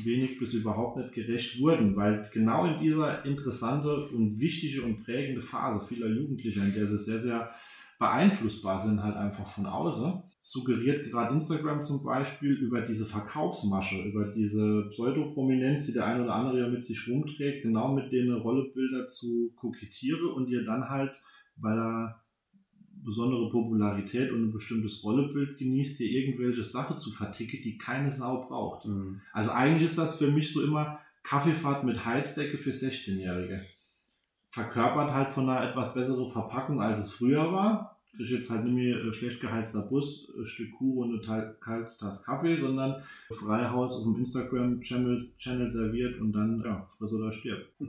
wenig 0.03 0.38
bis 0.38 0.55
überhaupt 0.55 0.97
nicht 0.97 1.12
gerecht 1.12 1.61
wurden, 1.61 1.94
weil 1.97 2.29
genau 2.33 2.64
in 2.66 2.81
dieser 2.81 3.25
interessante 3.25 3.94
und 3.97 4.40
wichtige 4.40 4.83
und 4.83 5.05
prägende 5.05 5.42
Phase 5.42 5.87
vieler 5.87 6.09
Jugendlicher, 6.09 6.64
in 6.64 6.75
der 6.75 6.90
sie 6.90 6.99
sehr, 6.99 7.20
sehr 7.20 7.55
beeinflussbar 7.99 8.81
sind, 8.81 9.03
halt 9.03 9.16
einfach 9.16 9.49
von 9.49 9.66
außen, 9.66 10.23
suggeriert 10.46 11.11
gerade 11.11 11.33
Instagram 11.33 11.80
zum 11.80 12.04
Beispiel 12.04 12.52
über 12.52 12.83
diese 12.83 13.07
Verkaufsmasche, 13.07 14.02
über 14.02 14.26
diese 14.26 14.90
Pseudoprominenz, 14.90 15.87
die 15.87 15.94
der 15.94 16.04
eine 16.04 16.24
oder 16.24 16.35
andere 16.35 16.61
ja 16.61 16.68
mit 16.68 16.85
sich 16.85 17.09
rumträgt, 17.09 17.62
genau 17.62 17.94
mit 17.94 18.12
denen 18.12 18.37
Rollebilder 18.37 19.09
zu 19.09 19.54
kokettiere 19.57 20.28
und 20.28 20.46
ihr 20.48 20.62
dann 20.66 20.90
halt, 20.90 21.12
weil 21.57 21.78
er 21.78 22.22
besondere 23.02 23.48
Popularität 23.48 24.30
und 24.33 24.48
ein 24.48 24.52
bestimmtes 24.52 25.02
Rollebild 25.02 25.57
genießt, 25.57 26.00
dir 26.00 26.11
irgendwelche 26.11 26.62
Sache 26.62 26.98
zu 26.98 27.11
verticken, 27.11 27.62
die 27.64 27.78
keine 27.78 28.12
Sau 28.12 28.46
braucht. 28.46 28.85
Mhm. 28.85 29.22
Also 29.33 29.50
eigentlich 29.52 29.88
ist 29.88 29.96
das 29.96 30.18
für 30.18 30.30
mich 30.30 30.52
so 30.52 30.62
immer 30.62 30.98
Kaffeefahrt 31.22 31.85
mit 31.85 32.04
Heizdecke 32.04 32.59
für 32.59 32.70
16-Jährige. 32.70 33.64
Verkörpert 34.50 35.11
halt 35.11 35.33
von 35.33 35.48
einer 35.48 35.70
etwas 35.70 35.94
besseren 35.94 36.30
Verpackung, 36.30 36.83
als 36.83 37.07
es 37.07 37.14
früher 37.14 37.50
war. 37.50 37.93
Krieg 38.16 38.31
jetzt 38.31 38.50
halt 38.50 38.64
nicht 38.64 38.74
mehr 38.74 38.96
äh, 38.96 39.12
schlecht 39.12 39.40
geheizter 39.40 39.83
Bus, 39.83 40.29
ein 40.37 40.46
Stück 40.46 40.72
Kuh 40.72 41.03
und 41.03 41.29
eine 41.29 41.55
kalte 41.61 41.96
Tasse 41.98 42.24
Kaffee, 42.24 42.59
sondern 42.59 43.03
Freihaus 43.31 43.98
auf 43.98 44.05
dem 44.05 44.16
Instagram-Channel 44.16 45.31
Channel 45.38 45.72
serviert 45.72 46.20
und 46.20 46.33
dann, 46.33 46.62
ja, 46.64 46.87
friss 46.88 47.12
oder 47.12 47.33
stirb. 47.33 47.66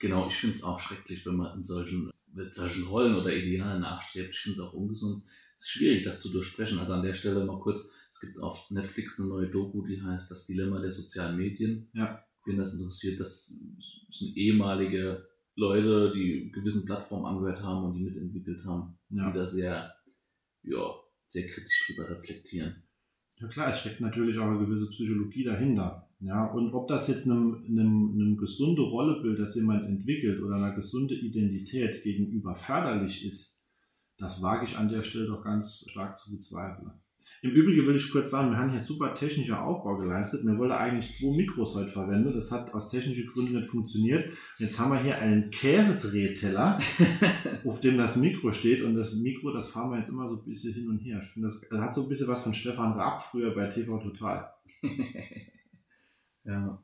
Genau, 0.00 0.26
ich 0.26 0.34
finde 0.34 0.54
es 0.54 0.64
auch 0.64 0.78
schrecklich, 0.78 1.24
wenn 1.24 1.36
man 1.36 1.56
in 1.56 1.62
solchen 1.62 2.10
mit 2.34 2.54
solchen 2.54 2.84
Rollen 2.84 3.14
oder 3.14 3.34
Idealen 3.34 3.80
nachstrebt. 3.80 4.34
Ich 4.34 4.40
finde 4.40 4.58
es 4.58 4.64
auch 4.64 4.74
ungesund. 4.74 5.22
Es 5.56 5.64
ist 5.64 5.70
schwierig, 5.70 6.04
das 6.04 6.20
zu 6.20 6.30
durchsprechen. 6.30 6.78
Also 6.78 6.94
an 6.94 7.02
der 7.02 7.14
Stelle 7.14 7.44
mal 7.44 7.60
kurz, 7.60 7.92
es 8.10 8.20
gibt 8.20 8.38
auf 8.38 8.70
Netflix 8.70 9.18
eine 9.18 9.28
neue 9.28 9.48
Doku, 9.48 9.86
die 9.86 10.02
heißt 10.02 10.30
Das 10.30 10.46
Dilemma 10.46 10.80
der 10.80 10.90
sozialen 10.90 11.36
Medien. 11.36 11.88
Ja. 11.94 12.24
Wen 12.44 12.58
das 12.58 12.74
interessiert, 12.74 13.20
das 13.20 13.58
sind 14.10 14.36
ehemalige 14.36 15.26
Leute, 15.56 16.12
die 16.14 16.50
gewissen 16.52 16.84
Plattformen 16.84 17.26
angehört 17.26 17.62
haben 17.62 17.84
und 17.84 17.94
die 17.94 18.02
mitentwickelt 18.02 18.64
haben, 18.64 18.98
ja. 19.10 19.30
die 19.30 19.38
da 19.38 19.46
sehr, 19.46 19.94
ja, 20.62 20.94
sehr 21.28 21.48
kritisch 21.48 21.86
drüber 21.86 22.10
reflektieren. 22.10 22.82
Ja 23.38 23.48
klar, 23.48 23.70
es 23.70 23.80
steckt 23.80 24.00
natürlich 24.00 24.38
auch 24.38 24.46
eine 24.46 24.64
gewisse 24.64 24.88
Psychologie 24.90 25.44
dahinter. 25.44 26.08
Ja, 26.20 26.46
und 26.46 26.72
ob 26.72 26.88
das 26.88 27.08
jetzt 27.08 27.28
einem, 27.28 27.64
einem, 27.66 28.12
einem 28.14 28.36
gesunde 28.36 28.82
Rollebild, 28.82 29.38
das 29.38 29.56
jemand 29.56 29.84
entwickelt 29.84 30.42
oder 30.42 30.56
einer 30.56 30.74
gesunde 30.74 31.14
Identität 31.14 32.02
gegenüber 32.02 32.54
förderlich 32.54 33.26
ist, 33.26 33.64
das 34.16 34.40
wage 34.42 34.64
ich 34.64 34.76
an 34.76 34.88
der 34.88 35.02
Stelle 35.02 35.26
doch 35.26 35.42
ganz 35.42 35.84
stark 35.90 36.16
zu 36.16 36.32
bezweifeln. 36.32 36.92
Im 37.42 37.50
Übrigen 37.50 37.86
will 37.86 37.96
ich 37.96 38.10
kurz 38.10 38.30
sagen, 38.30 38.50
wir 38.50 38.58
haben 38.58 38.70
hier 38.70 38.80
super 38.80 39.14
technischer 39.14 39.62
Aufbau 39.62 39.96
geleistet. 39.96 40.44
Wir 40.44 40.56
wollten 40.56 40.72
eigentlich 40.72 41.12
zwei 41.12 41.36
Mikros 41.36 41.76
heute 41.76 41.90
verwenden. 41.90 42.32
Das 42.34 42.50
hat 42.50 42.72
aus 42.72 42.90
technischen 42.90 43.26
Gründen 43.26 43.58
nicht 43.58 43.68
funktioniert. 43.68 44.32
Jetzt 44.58 44.80
haben 44.80 44.92
wir 44.92 45.02
hier 45.02 45.18
einen 45.18 45.50
Käsedrehteller, 45.50 46.78
auf 47.64 47.80
dem 47.80 47.98
das 47.98 48.16
Mikro 48.16 48.52
steht. 48.52 48.82
Und 48.82 48.94
das 48.94 49.14
Mikro, 49.16 49.52
das 49.52 49.70
fahren 49.70 49.90
wir 49.90 49.98
jetzt 49.98 50.10
immer 50.10 50.28
so 50.28 50.36
ein 50.36 50.44
bisschen 50.44 50.74
hin 50.74 50.88
und 50.88 50.98
her. 51.00 51.20
Ich 51.22 51.30
finde, 51.30 51.48
das, 51.48 51.60
das 51.68 51.80
hat 51.80 51.94
so 51.94 52.04
ein 52.04 52.08
bisschen 52.08 52.28
was 52.28 52.42
von 52.42 52.54
Stefan 52.54 52.92
Raab 52.92 53.20
früher 53.20 53.54
bei 53.54 53.68
TV 53.68 53.98
Total. 53.98 54.50
ja. 56.44 56.82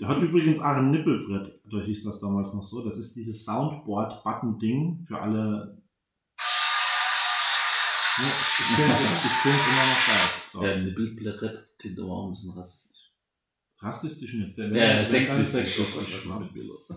Der 0.00 0.08
hat 0.08 0.22
übrigens 0.22 0.60
auch 0.60 0.76
ein 0.76 0.90
Nippelbrett, 0.90 1.60
da 1.70 1.80
hieß 1.80 2.04
das 2.04 2.20
damals 2.20 2.54
noch 2.54 2.62
so. 2.62 2.84
Das 2.84 2.98
ist 2.98 3.16
dieses 3.16 3.44
Soundboard-Button-Ding 3.44 5.06
für 5.06 5.20
alle 5.20 5.77
ich 8.20 9.32
finde 9.42 9.58
es 9.58 9.68
immer 9.68 9.86
noch 9.86 10.06
geil. 10.06 10.28
So. 10.52 10.64
Ja, 10.64 10.72
eine 10.72 10.90
Bildblätter 10.92 11.64
klingt 11.78 11.98
aber 12.00 12.10
auch 12.10 12.26
ein 12.26 12.32
bisschen 12.32 12.52
rassistisch. 12.52 13.10
Rassistisch 13.80 14.34
nicht 14.34 14.54
sehr. 14.54 14.68
Ja, 14.70 15.04
sexistisch. 15.04 15.78
Was 15.78 16.24
ist 16.24 16.40
mit 16.40 16.54
mir 16.54 16.64
los? 16.64 16.88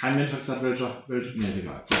Kein 0.00 0.16
Mensch 0.16 0.32
hat 0.32 0.40
gesagt, 0.40 0.62
welcher, 0.62 1.04
welcher, 1.08 1.36
nee, 1.36 1.60
egal. 1.60 1.84
So. 1.86 1.96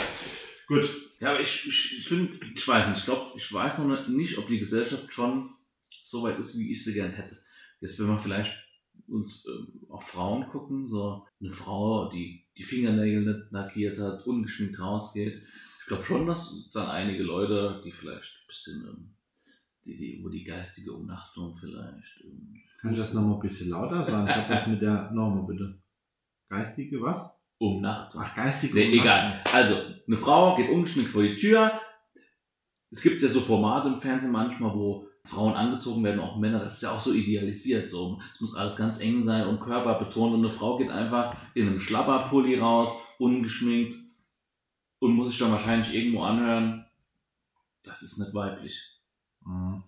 Gut. 0.66 0.88
Ja, 1.20 1.32
aber 1.32 1.40
ich, 1.40 1.66
ich, 1.66 1.98
ich 1.98 2.08
finde, 2.08 2.40
ich 2.54 2.66
weiß 2.66 2.88
nicht, 2.88 2.98
ich 3.00 3.04
glaube, 3.04 3.32
ich 3.36 3.52
weiß 3.52 3.80
noch 3.80 4.08
nicht, 4.08 4.38
ob 4.38 4.48
die 4.48 4.58
Gesellschaft 4.58 5.12
schon 5.12 5.50
so 6.02 6.22
weit 6.22 6.38
ist, 6.38 6.58
wie 6.58 6.72
ich 6.72 6.82
sie 6.82 6.94
gern 6.94 7.12
hätte. 7.12 7.38
Jetzt, 7.80 8.00
wenn 8.00 8.06
wir 8.06 8.18
vielleicht 8.18 8.66
uns 9.08 9.44
äh, 9.46 9.90
auf 9.90 10.08
Frauen 10.08 10.46
gucken, 10.46 10.88
so 10.88 11.26
eine 11.40 11.50
Frau, 11.50 12.08
die 12.08 12.46
die 12.56 12.62
Fingernägel 12.62 13.22
nicht 13.22 13.50
lackiert 13.50 13.98
hat, 13.98 14.26
ungeschminkt 14.26 14.78
rausgeht, 14.78 15.42
glaube 15.90 16.04
schon, 16.04 16.26
dass 16.26 16.70
dann 16.72 16.88
einige 16.88 17.22
Leute, 17.22 17.82
die 17.84 17.92
vielleicht 17.92 18.42
ein 18.42 18.46
bisschen, 18.46 18.84
ähm, 18.88 19.14
die, 19.84 19.96
die, 19.96 20.20
wo 20.22 20.28
die 20.28 20.44
geistige 20.44 20.92
Umnachtung 20.92 21.56
vielleicht. 21.58 22.24
Kann 22.80 22.92
ich 22.92 22.98
das 22.98 23.12
nochmal 23.12 23.34
ein 23.34 23.40
bisschen 23.40 23.70
lauter 23.70 24.04
sagen? 24.04 24.28
Ich 24.28 24.36
habe 24.36 24.54
das 24.54 24.66
mit 24.66 24.80
der 24.80 25.10
Norma 25.12 25.42
bitte. 25.42 25.80
Geistige 26.48 27.00
was? 27.02 27.36
Umnachtung. 27.58 28.22
Ach, 28.24 28.34
geistige 28.34 28.74
nee, 28.74 28.86
Umnachtung. 28.86 29.02
Egal. 29.02 29.44
Also, 29.52 29.74
eine 30.06 30.16
Frau 30.16 30.56
geht 30.56 30.70
ungeschminkt 30.70 31.10
vor 31.10 31.22
die 31.22 31.34
Tür. 31.34 31.72
Es 32.90 33.02
gibt 33.02 33.20
ja 33.20 33.28
so 33.28 33.40
Formate 33.40 33.88
im 33.88 33.96
Fernsehen 33.96 34.32
manchmal, 34.32 34.72
wo 34.74 35.08
Frauen 35.24 35.54
angezogen 35.54 36.02
werden, 36.02 36.20
auch 36.20 36.38
Männer, 36.38 36.60
das 36.60 36.76
ist 36.76 36.82
ja 36.82 36.92
auch 36.92 37.00
so 37.00 37.12
idealisiert. 37.12 37.90
So, 37.90 38.20
es 38.32 38.40
muss 38.40 38.56
alles 38.56 38.76
ganz 38.76 39.00
eng 39.00 39.22
sein 39.22 39.46
und 39.46 39.60
Körper 39.60 39.98
betont 39.98 40.34
und 40.34 40.44
eine 40.44 40.52
Frau 40.52 40.78
geht 40.78 40.90
einfach 40.90 41.36
in 41.54 41.68
einem 41.68 41.78
Schlapperpulli 41.78 42.58
raus, 42.58 42.96
ungeschminkt, 43.18 44.09
und 45.00 45.14
muss 45.14 45.30
sich 45.30 45.38
dann 45.38 45.50
wahrscheinlich 45.50 45.94
irgendwo 45.94 46.22
anhören, 46.22 46.86
das 47.82 48.02
ist 48.02 48.18
nicht 48.18 48.34
weiblich. 48.34 48.78
Mhm. 49.44 49.82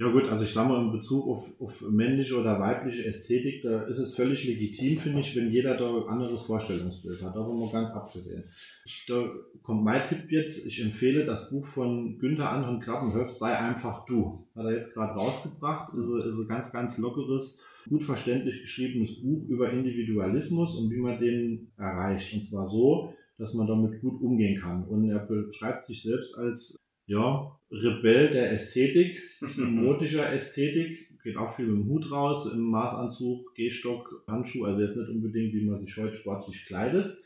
Ja 0.00 0.12
gut, 0.12 0.28
also 0.28 0.44
ich 0.44 0.54
sage 0.54 0.68
mal 0.68 0.84
in 0.84 0.92
Bezug 0.92 1.26
auf, 1.26 1.60
auf 1.60 1.82
männliche 1.90 2.38
oder 2.38 2.60
weibliche 2.60 3.04
Ästhetik, 3.04 3.62
da 3.62 3.82
ist 3.82 3.98
es 3.98 4.14
völlig 4.14 4.44
legitim, 4.44 4.96
finde 4.96 5.22
ich, 5.22 5.34
wenn 5.34 5.50
jeder 5.50 5.76
da 5.76 5.92
ein 5.92 6.06
anderes 6.06 6.46
Vorstellungsbild 6.46 7.20
hat, 7.20 7.34
davon 7.34 7.58
mal 7.58 7.72
ganz 7.72 7.92
abgesehen. 7.94 8.44
Ich, 8.84 9.06
da 9.08 9.28
kommt 9.64 9.82
mein 9.82 10.06
Tipp 10.06 10.30
jetzt, 10.30 10.68
ich 10.68 10.80
empfehle 10.84 11.26
das 11.26 11.50
Buch 11.50 11.66
von 11.66 12.16
Günther 12.20 12.48
Anton 12.48 12.78
Krabbenhöft, 12.78 13.34
Sei 13.34 13.58
einfach 13.58 14.06
du. 14.06 14.46
Hat 14.54 14.66
er 14.66 14.76
jetzt 14.76 14.94
gerade 14.94 15.14
rausgebracht, 15.14 15.92
ist, 15.94 16.06
ist 16.06 16.38
ein 16.38 16.48
ganz, 16.48 16.70
ganz 16.70 16.98
lockeres, 16.98 17.60
gut 17.88 18.04
verständlich 18.04 18.60
geschriebenes 18.60 19.20
Buch 19.20 19.48
über 19.48 19.72
Individualismus 19.72 20.76
und 20.78 20.92
wie 20.92 21.00
man 21.00 21.18
den 21.18 21.72
erreicht. 21.76 22.32
Und 22.34 22.44
zwar 22.44 22.68
so, 22.68 23.14
dass 23.38 23.54
man 23.54 23.66
damit 23.66 24.00
gut 24.00 24.20
umgehen 24.20 24.60
kann. 24.60 24.84
Und 24.84 25.08
er 25.08 25.20
beschreibt 25.20 25.84
sich 25.84 26.02
selbst 26.02 26.36
als 26.36 26.76
ja, 27.06 27.58
Rebell 27.70 28.30
der 28.30 28.52
Ästhetik, 28.52 29.22
modischer 29.56 30.30
Ästhetik, 30.32 31.08
geht 31.22 31.36
auch 31.36 31.54
viel 31.54 31.66
mit 31.66 31.84
dem 31.84 31.88
Hut 31.88 32.10
raus, 32.10 32.52
im 32.52 32.62
Maßanzug, 32.70 33.54
Gehstock, 33.54 34.24
Handschuh, 34.26 34.64
also 34.64 34.80
jetzt 34.80 34.96
nicht 34.96 35.10
unbedingt, 35.10 35.52
wie 35.52 35.64
man 35.64 35.76
sich 35.76 35.96
heute 35.96 36.16
sportlich 36.16 36.66
kleidet. 36.66 37.18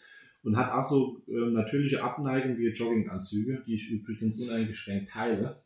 Und 0.43 0.57
hat 0.57 0.73
auch 0.73 0.85
so 0.85 1.23
äh, 1.29 1.51
natürliche 1.53 2.03
Abneigung 2.03 2.59
wie 2.59 2.67
Jogginganzüge, 2.69 3.63
die 3.65 3.75
ich 3.75 3.91
übrigens 3.93 4.41
uneingeschränkt 4.41 5.11
teile. 5.11 5.62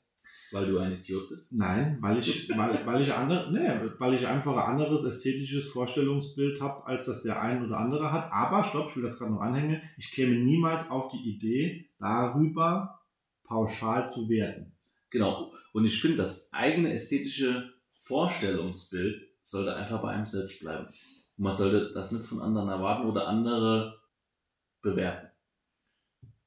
Weil 0.57 0.71
du 0.71 0.79
ein 0.79 0.93
Idiot 0.93 1.29
bist? 1.29 1.53
Nein, 1.53 1.99
weil 2.01 2.19
ich, 2.19 2.49
weil, 2.57 2.87
weil 2.87 3.03
ich 3.03 3.13
andere, 3.13 3.53
nee, 3.53 3.91
weil 3.99 4.15
ich 4.15 4.27
einfach 4.27 4.57
ein 4.57 4.73
anderes 4.73 5.05
ästhetisches 5.05 5.71
Vorstellungsbild 5.71 6.61
habe, 6.63 6.87
als 6.87 7.05
das 7.05 7.23
der 7.23 7.43
ein 7.43 7.63
oder 7.63 7.77
andere 7.77 8.11
hat. 8.11 8.33
Aber 8.33 8.65
stopp, 8.65 8.89
ich 8.89 8.97
will 8.97 9.03
das 9.03 9.19
gerade 9.19 9.33
noch 9.33 9.41
anhängen. 9.41 9.83
Ich 9.99 10.13
käme 10.13 10.35
niemals 10.35 10.91
auf 10.91 11.11
die 11.11 11.29
Idee, 11.29 11.91
darüber 11.99 13.03
pauschal 13.45 14.09
zu 14.09 14.31
werten. 14.31 14.73
Genau. 15.11 15.53
Und 15.75 15.85
ich 15.85 16.01
finde, 16.01 16.17
das 16.17 16.51
eigene 16.55 16.93
ästhetische 16.93 17.75
Vorstellungsbild 17.91 19.29
sollte 19.43 19.77
einfach 19.77 20.01
bei 20.01 20.13
einem 20.13 20.27
selbst 20.27 20.61
bleiben. 20.61 20.87
Und 20.87 21.45
man 21.45 21.53
sollte 21.53 21.93
das 21.93 22.13
nicht 22.13 22.25
von 22.25 22.41
anderen 22.41 22.71
erwarten 22.71 23.07
oder 23.07 23.29
andere 23.29 24.01
bewerten. 24.81 25.29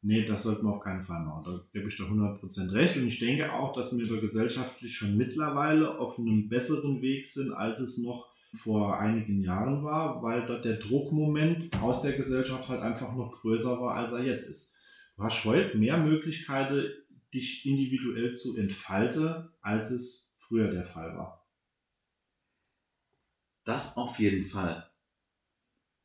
Nee, 0.01 0.25
das 0.25 0.43
sollte 0.43 0.63
man 0.63 0.73
auf 0.75 0.79
keinen 0.79 1.03
Fall 1.03 1.25
machen. 1.25 1.43
Da 1.43 1.61
gebe 1.73 1.89
ich 1.89 1.97
da 1.97 2.05
100% 2.05 2.71
recht. 2.71 2.95
Und 2.97 3.07
ich 3.07 3.19
denke 3.19 3.51
auch, 3.51 3.73
dass 3.73 3.97
wir 3.97 4.07
da 4.07 4.21
gesellschaftlich 4.21 4.95
schon 4.95 5.17
mittlerweile 5.17 5.99
auf 5.99 6.17
einem 6.17 6.47
besseren 6.47 7.01
Weg 7.01 7.27
sind, 7.27 7.51
als 7.51 7.81
es 7.81 7.97
noch 7.97 8.29
vor 8.53 8.97
einigen 8.97 9.43
Jahren 9.43 9.83
war, 9.83 10.23
weil 10.23 10.45
dort 10.45 10.65
der 10.65 10.77
Druckmoment 10.77 11.69
aus 11.81 12.01
der 12.01 12.13
Gesellschaft 12.13 12.67
halt 12.69 12.81
einfach 12.81 13.15
noch 13.15 13.33
größer 13.41 13.79
war, 13.79 13.95
als 13.95 14.11
er 14.13 14.23
jetzt 14.23 14.49
ist. 14.49 14.75
Du 15.17 15.23
hast 15.23 15.43
heute 15.45 15.77
mehr 15.77 15.97
Möglichkeiten, 15.97 16.91
dich 17.33 17.65
individuell 17.65 18.35
zu 18.35 18.57
entfalten, 18.57 19.49
als 19.61 19.91
es 19.91 20.35
früher 20.39 20.71
der 20.71 20.85
Fall 20.85 21.15
war. 21.15 21.45
Das 23.65 23.97
auf 23.97 24.17
jeden 24.17 24.43
Fall. 24.43 24.88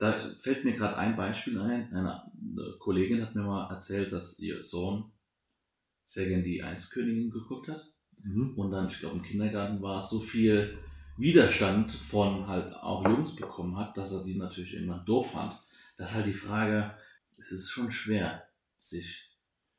Da 0.05 0.35
fällt 0.37 0.67
mir 0.67 0.75
gerade 0.75 0.99
ein 0.99 1.17
Beispiel 1.17 1.59
ein. 1.59 1.91
Eine, 1.91 2.31
Kollegin 2.79 3.23
hat 3.23 3.35
mir 3.35 3.43
mal 3.43 3.71
erzählt, 3.71 4.13
dass 4.13 4.39
ihr 4.39 4.63
Sohn 4.63 5.11
sehr 6.05 6.29
gern 6.29 6.45
die 6.45 6.63
Eiskönigin 6.63 7.31
geguckt 7.31 7.69
hat. 7.69 7.91
Mhm. 8.23 8.53
Und 8.55 8.71
dann, 8.71 8.89
ich 8.89 9.01
glaube, 9.01 9.17
im 9.17 9.23
Kindergarten 9.23 9.81
war 9.81 9.97
es 9.97 10.11
so 10.11 10.21
viel 10.21 10.77
Widerstand 11.17 11.91
von 11.91 12.47
halt 12.47 12.75
auch 12.75 13.09
Jungs 13.09 13.37
bekommen 13.37 13.79
hat, 13.79 13.97
dass 13.97 14.13
er 14.13 14.25
die 14.25 14.37
natürlich 14.37 14.75
irgendwann 14.75 15.07
doof 15.07 15.31
fand. 15.33 15.59
Das 15.97 16.11
ist 16.11 16.17
halt 16.17 16.27
die 16.27 16.35
Frage, 16.35 16.95
es 17.39 17.51
ist 17.51 17.71
schon 17.71 17.91
schwer, 17.91 18.47
sich 18.79 19.31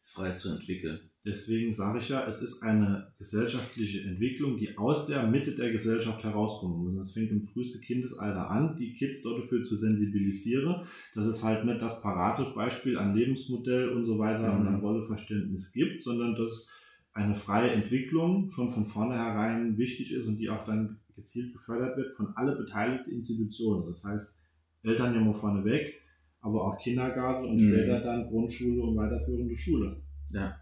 frei 0.05 0.31
zu 0.31 0.55
entwickeln. 0.55 1.11
Deswegen 1.25 1.73
sage 1.73 1.99
ich 1.99 2.09
ja, 2.09 2.27
es 2.27 2.43
ist 2.43 2.61
eine 2.61 3.11
gesellschaftliche 3.17 4.07
Entwicklung, 4.07 4.57
die 4.57 4.77
aus 4.77 5.07
der 5.07 5.25
Mitte 5.25 5.55
der 5.55 5.71
Gesellschaft 5.71 6.23
herauskommen 6.23 6.83
muss. 6.83 6.95
Das 6.95 7.13
fängt 7.13 7.31
im 7.31 7.43
frühesten 7.43 7.81
Kindesalter 7.81 8.51
an, 8.51 8.77
die 8.77 8.93
Kids 8.93 9.23
dort 9.23 9.41
dafür 9.41 9.65
zu 9.65 9.75
sensibilisieren, 9.75 10.85
dass 11.15 11.25
es 11.25 11.43
halt 11.43 11.65
nicht 11.65 11.81
das 11.81 12.03
Paratebeispiel 12.03 12.99
an 12.99 13.15
Lebensmodell 13.15 13.89
und 13.89 14.05
so 14.05 14.19
weiter 14.19 14.53
mhm. 14.53 14.61
und 14.61 14.67
an 14.67 14.79
Rolleverständnis 14.81 15.73
gibt, 15.73 16.03
sondern 16.03 16.35
dass 16.35 16.71
eine 17.13 17.35
freie 17.35 17.71
Entwicklung 17.71 18.51
schon 18.51 18.69
von 18.69 18.85
vornherein 18.85 19.79
wichtig 19.79 20.11
ist 20.11 20.27
und 20.27 20.37
die 20.37 20.49
auch 20.49 20.65
dann 20.65 20.99
gezielt 21.15 21.53
gefördert 21.53 21.97
wird 21.97 22.13
von 22.13 22.27
alle 22.35 22.55
beteiligten 22.55 23.11
Institutionen. 23.11 23.87
Das 23.87 24.03
heißt, 24.03 24.43
Eltern 24.83 25.15
ja 25.15 25.21
mal 25.21 25.33
vorneweg, 25.33 26.01
aber 26.41 26.67
auch 26.67 26.77
Kindergarten 26.77 27.47
und 27.47 27.55
mhm. 27.55 27.71
später 27.71 28.01
dann 28.01 28.27
Grundschule 28.27 28.83
und 28.83 28.95
weiterführende 28.95 29.55
Schule. 29.55 30.03
Ja. 30.31 30.55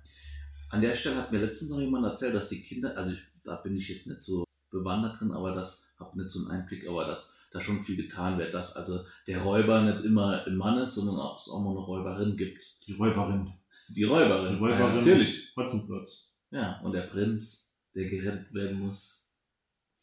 An 0.74 0.82
der 0.82 0.96
Stelle 0.96 1.18
hat 1.18 1.32
mir 1.32 1.38
letztens 1.38 1.70
noch 1.70 1.80
jemand 1.80 2.04
erzählt, 2.04 2.34
dass 2.34 2.50
die 2.50 2.64
Kinder, 2.64 2.98
also 2.98 3.14
ich, 3.14 3.22
da 3.44 3.58
bin 3.58 3.78
ich 3.78 3.90
jetzt 3.90 4.08
nicht 4.08 4.24
so 4.24 4.44
bewandert 4.72 5.20
drin, 5.20 5.32
aber 5.32 5.54
das 5.54 5.94
habe 6.00 6.18
nicht 6.18 6.32
so 6.32 6.40
einen 6.40 6.62
Einblick, 6.62 6.88
aber 6.88 7.06
dass 7.06 7.38
da 7.52 7.62
schon 7.62 7.84
viel 7.84 7.96
getan 7.96 8.40
wird, 8.40 8.56
dass 8.56 8.76
also 8.76 9.02
der 9.28 9.44
Räuber 9.44 9.84
nicht 9.84 10.04
immer 10.04 10.44
ein 10.48 10.58
Mann 10.58 10.80
ist, 10.80 10.96
sondern 10.96 11.18
auch, 11.18 11.38
es 11.38 11.48
auch 11.48 11.62
mal 11.62 11.78
eine 11.78 11.86
Räuberin 11.86 12.36
gibt. 12.36 12.88
Die 12.88 12.94
Räuberin. 12.94 13.54
Die 13.90 14.04
Räuberin. 14.04 14.56
Die 14.56 14.60
Räuberin. 14.60 14.80
Ja, 14.80 14.96
natürlich. 14.96 15.54
Hotzenplotz. 15.56 16.34
Ja, 16.50 16.82
und 16.82 16.94
der 16.94 17.02
Prinz, 17.02 17.78
der 17.94 18.10
gerettet 18.10 18.52
werden 18.52 18.80
muss 18.80 19.32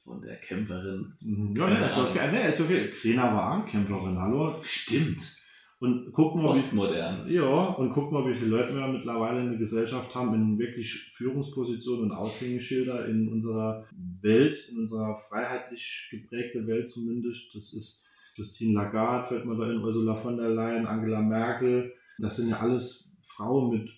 von 0.05 0.23
der 0.23 0.37
Kämpferin. 0.37 1.17
Mhm. 1.21 1.57
Ja, 1.57 1.69
ja, 1.69 1.87
ist 1.89 1.99
okay. 1.99 2.31
Nee, 2.31 2.49
ist 2.49 2.61
okay. 2.61 2.91
Xena 2.91 3.35
war 3.35 3.59
auch 3.59 3.67
Kämpferin, 3.67 4.17
hallo? 4.17 4.61
Stimmt. 4.63 5.39
Und 5.81 6.12
gucken 6.12 6.43
wir, 6.43 6.49
Postmodern. 6.49 7.27
Wie, 7.27 7.37
ja, 7.37 7.69
und 7.69 7.90
gucken 7.93 8.19
wir, 8.19 8.31
wie 8.31 8.35
viele 8.35 8.51
Leute 8.51 8.75
wir 8.75 8.87
mittlerweile 8.87 9.40
in 9.40 9.49
der 9.49 9.59
Gesellschaft 9.59 10.14
haben, 10.14 10.35
in 10.35 10.59
wirklich 10.59 10.93
Führungspositionen 10.93 12.11
und 12.11 12.12
Aushängeschilder 12.12 13.07
in 13.07 13.33
unserer 13.33 13.87
Welt, 14.21 14.59
in 14.71 14.81
unserer 14.81 15.16
freiheitlich 15.16 16.09
geprägten 16.11 16.66
Welt 16.66 16.90
zumindest. 16.90 17.55
Das 17.55 17.73
ist 17.73 18.07
Christine 18.35 18.75
Lagarde, 18.75 19.29
fällt 19.29 19.47
man 19.47 19.59
da 19.59 19.71
in, 19.71 19.79
Ursula 19.79 20.16
von 20.16 20.37
der 20.37 20.51
Leyen, 20.51 20.85
Angela 20.85 21.23
Merkel. 21.23 21.95
Das 22.19 22.37
sind 22.37 22.51
ja 22.51 22.61
alles 22.61 23.16
Frauen 23.23 23.71
mit 23.71 23.90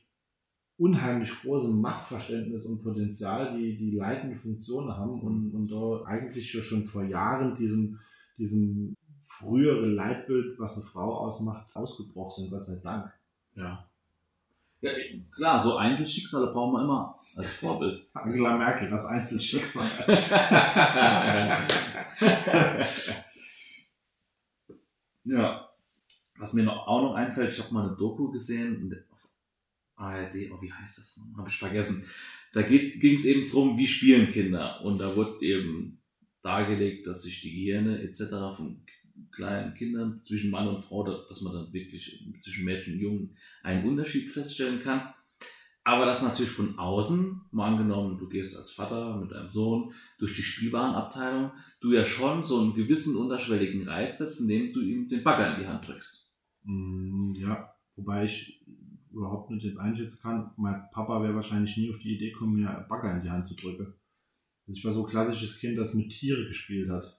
unheimlich 0.77 1.31
großem 1.31 1.81
Machtverständnis 1.81 2.65
und 2.65 2.85
Potenzial, 2.85 3.59
die, 3.59 3.77
die 3.77 3.97
leitende 3.97 4.37
Funktionen 4.37 4.97
haben 4.97 5.21
und, 5.21 5.53
und 5.53 5.69
da 5.69 6.05
eigentlich 6.07 6.55
ja 6.55 6.63
schon 6.63 6.85
vor 6.85 7.03
Jahren 7.03 7.57
diesen, 7.57 7.99
diesen 8.39 8.97
frühere 9.23 9.87
Leitbild, 9.87 10.59
was 10.59 10.77
eine 10.77 10.85
Frau 10.87 11.19
ausmacht, 11.19 11.75
ausgebrochen 11.77 12.43
sind, 12.43 12.51
Gott 12.51 12.67
sei 12.67 12.81
Dank. 12.83 13.13
Ja. 13.55 13.89
Ja, 14.81 14.91
klar, 15.31 15.59
so 15.61 15.77
Einzelschicksale 15.77 16.53
brauchen 16.53 16.73
wir 16.73 16.83
immer 16.83 17.15
als 17.37 17.55
Vorbild. 17.55 18.05
Angela 18.15 18.59
Merkel, 18.59 18.91
das 18.91 19.07
Einzelschicksal. 19.07 19.87
ja. 25.25 25.69
Was 26.37 26.55
mir 26.55 26.65
noch, 26.65 26.89
auch 26.89 27.03
noch 27.03 27.15
einfällt, 27.15 27.53
ich 27.53 27.61
habe 27.63 27.73
mal 27.73 27.87
eine 27.87 27.97
Doku 27.97 28.33
gesehen 28.33 28.93
auf 29.13 29.29
ARD, 29.95 30.51
oh, 30.51 30.61
wie 30.61 30.73
heißt 30.73 30.99
das 30.99 31.17
noch? 31.19 31.39
Habe 31.39 31.49
ich 31.49 31.59
vergessen. 31.59 32.11
Da 32.53 32.63
ging 32.63 33.15
es 33.15 33.25
eben 33.25 33.49
drum, 33.49 33.79
wie 33.79 33.87
spielen 33.87 34.33
Kinder. 34.33 34.81
Und 34.83 34.99
da 34.99 35.15
wurde 35.15 35.41
eben 35.43 36.03
dargelegt, 36.43 37.07
dass 37.07 37.23
sich 37.23 37.41
die 37.41 37.55
Gehirne 37.55 38.03
etc. 38.03 38.31
von 38.57 38.85
kleinen 39.31 39.75
Kindern 39.75 40.21
zwischen 40.25 40.51
Mann 40.51 40.69
und 40.69 40.79
Frau, 40.79 41.05
dass 41.05 41.41
man 41.41 41.53
dann 41.53 41.73
wirklich 41.73 42.25
zwischen 42.43 42.65
Mädchen 42.65 42.95
und 42.95 43.01
Jungen 43.01 43.37
einen 43.63 43.87
Unterschied 43.87 44.31
feststellen 44.31 44.83
kann. 44.83 45.13
Aber 45.85 46.07
das 46.07 46.23
natürlich 46.23 46.53
von 46.53 46.79
außen, 46.79 47.41
mal 47.51 47.73
angenommen, 47.73 48.19
du 48.19 48.29
gehst 48.29 48.57
als 48.57 48.71
Vater 48.71 49.17
mit 49.17 49.33
deinem 49.33 49.51
Sohn 49.51 49.93
durch 50.19 50.37
die 50.37 50.43
Spielwarenabteilung, 50.43 51.51
du 51.81 51.93
ja 51.93 52.07
schon 52.07 52.45
so 52.45 52.61
einen 52.61 52.75
gewissen 52.75 53.17
unterschwelligen 53.17 53.89
Reiz 53.89 54.19
setzt, 54.19 54.43
indem 54.43 54.73
du 54.73 54.81
ihm 54.81 55.09
den 55.09 55.25
Bagger 55.25 55.55
in 55.55 55.63
die 55.63 55.67
Hand 55.67 55.89
drückst. 55.89 56.33
Mm, 56.63 57.35
ja, 57.35 57.75
wobei 57.97 58.27
ich 58.27 58.63
überhaupt 59.11 59.51
nicht 59.51 59.65
jetzt 59.65 59.79
einschätzen 59.79 60.23
kann, 60.23 60.53
mein 60.57 60.89
Papa 60.93 61.21
wäre 61.23 61.35
wahrscheinlich 61.35 61.77
nie 61.77 61.91
auf 61.91 61.99
die 61.99 62.15
Idee 62.15 62.31
gekommen, 62.31 62.61
mir 62.61 62.71
einen 62.71 62.89
Bagger 62.89 63.17
in 63.17 63.23
die 63.23 63.31
Hand 63.31 63.49
zu 63.49 63.57
drücken. 63.57 63.95
Also 64.67 64.79
ich 64.79 64.85
war 64.85 64.93
so 64.93 65.05
ein 65.05 65.11
klassisches 65.11 65.59
Kind, 65.59 65.79
das 65.79 65.95
mit 65.95 66.11
Tiere 66.11 66.47
gespielt 66.47 66.89
hat. 66.91 67.19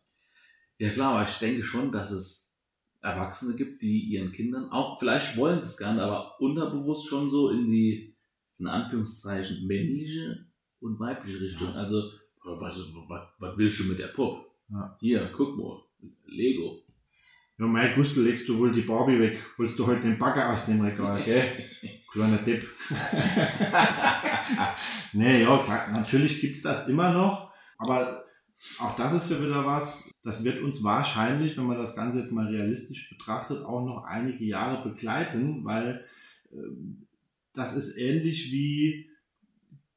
Ja 0.83 0.89
klar, 0.89 1.13
aber 1.13 1.23
ich 1.23 1.39
denke 1.39 1.63
schon, 1.63 1.93
dass 1.93 2.11
es 2.11 2.57
Erwachsene 3.01 3.55
gibt, 3.55 3.81
die 3.81 4.01
ihren 4.01 4.33
Kindern, 4.33 4.69
auch 4.69 4.99
vielleicht 4.99 5.37
wollen 5.37 5.61
sie 5.61 5.67
es 5.67 5.77
gar 5.77 5.93
nicht, 5.93 6.03
aber 6.03 6.35
unterbewusst 6.41 7.07
schon 7.07 7.31
so 7.31 7.51
in 7.51 7.71
die, 7.71 8.17
in 8.59 8.67
Anführungszeichen, 8.67 9.65
männliche 9.65 10.45
und 10.81 10.99
weibliche 10.99 11.39
Richtung. 11.39 11.69
Ja. 11.69 11.75
Also, 11.75 12.11
was, 12.43 12.93
was, 13.07 13.21
was 13.39 13.57
willst 13.57 13.79
du 13.79 13.85
mit 13.85 13.99
der 13.99 14.07
Puppe? 14.07 14.45
Ja. 14.71 14.97
Hier, 14.99 15.31
guck 15.33 15.57
mal, 15.57 15.81
Lego. 16.25 16.83
Ja, 17.57 17.65
mein 17.65 17.95
Gustel 17.95 18.25
legst 18.25 18.49
du 18.49 18.59
wohl 18.59 18.73
die 18.73 18.81
Barbie 18.81 19.21
weg. 19.21 19.39
Holst 19.57 19.79
du 19.79 19.87
heute 19.87 20.01
halt 20.01 20.03
den 20.03 20.19
Bagger 20.19 20.53
aus 20.53 20.65
dem 20.65 20.81
Regal, 20.81 21.23
gell? 21.23 21.45
Kleiner 22.11 22.43
Tipp. 22.43 22.67
nee, 25.13 25.43
ja, 25.43 25.87
natürlich 25.93 26.41
gibt's 26.41 26.61
das 26.61 26.89
immer 26.89 27.13
noch, 27.13 27.53
aber 27.77 28.22
auch 28.79 28.95
das 28.95 29.13
ist 29.13 29.31
ja 29.31 29.45
wieder 29.45 29.65
was, 29.65 30.11
das 30.23 30.43
wird 30.45 30.61
uns 30.61 30.83
wahrscheinlich, 30.83 31.57
wenn 31.57 31.65
man 31.65 31.77
das 31.77 31.95
Ganze 31.95 32.19
jetzt 32.19 32.31
mal 32.31 32.47
realistisch 32.47 33.09
betrachtet, 33.09 33.63
auch 33.63 33.85
noch 33.85 34.05
einige 34.05 34.45
Jahre 34.45 34.87
begleiten, 34.87 35.63
weil 35.65 36.05
äh, 36.51 36.57
das 37.53 37.75
ist 37.75 37.97
ähnlich 37.97 38.51
wie 38.51 39.09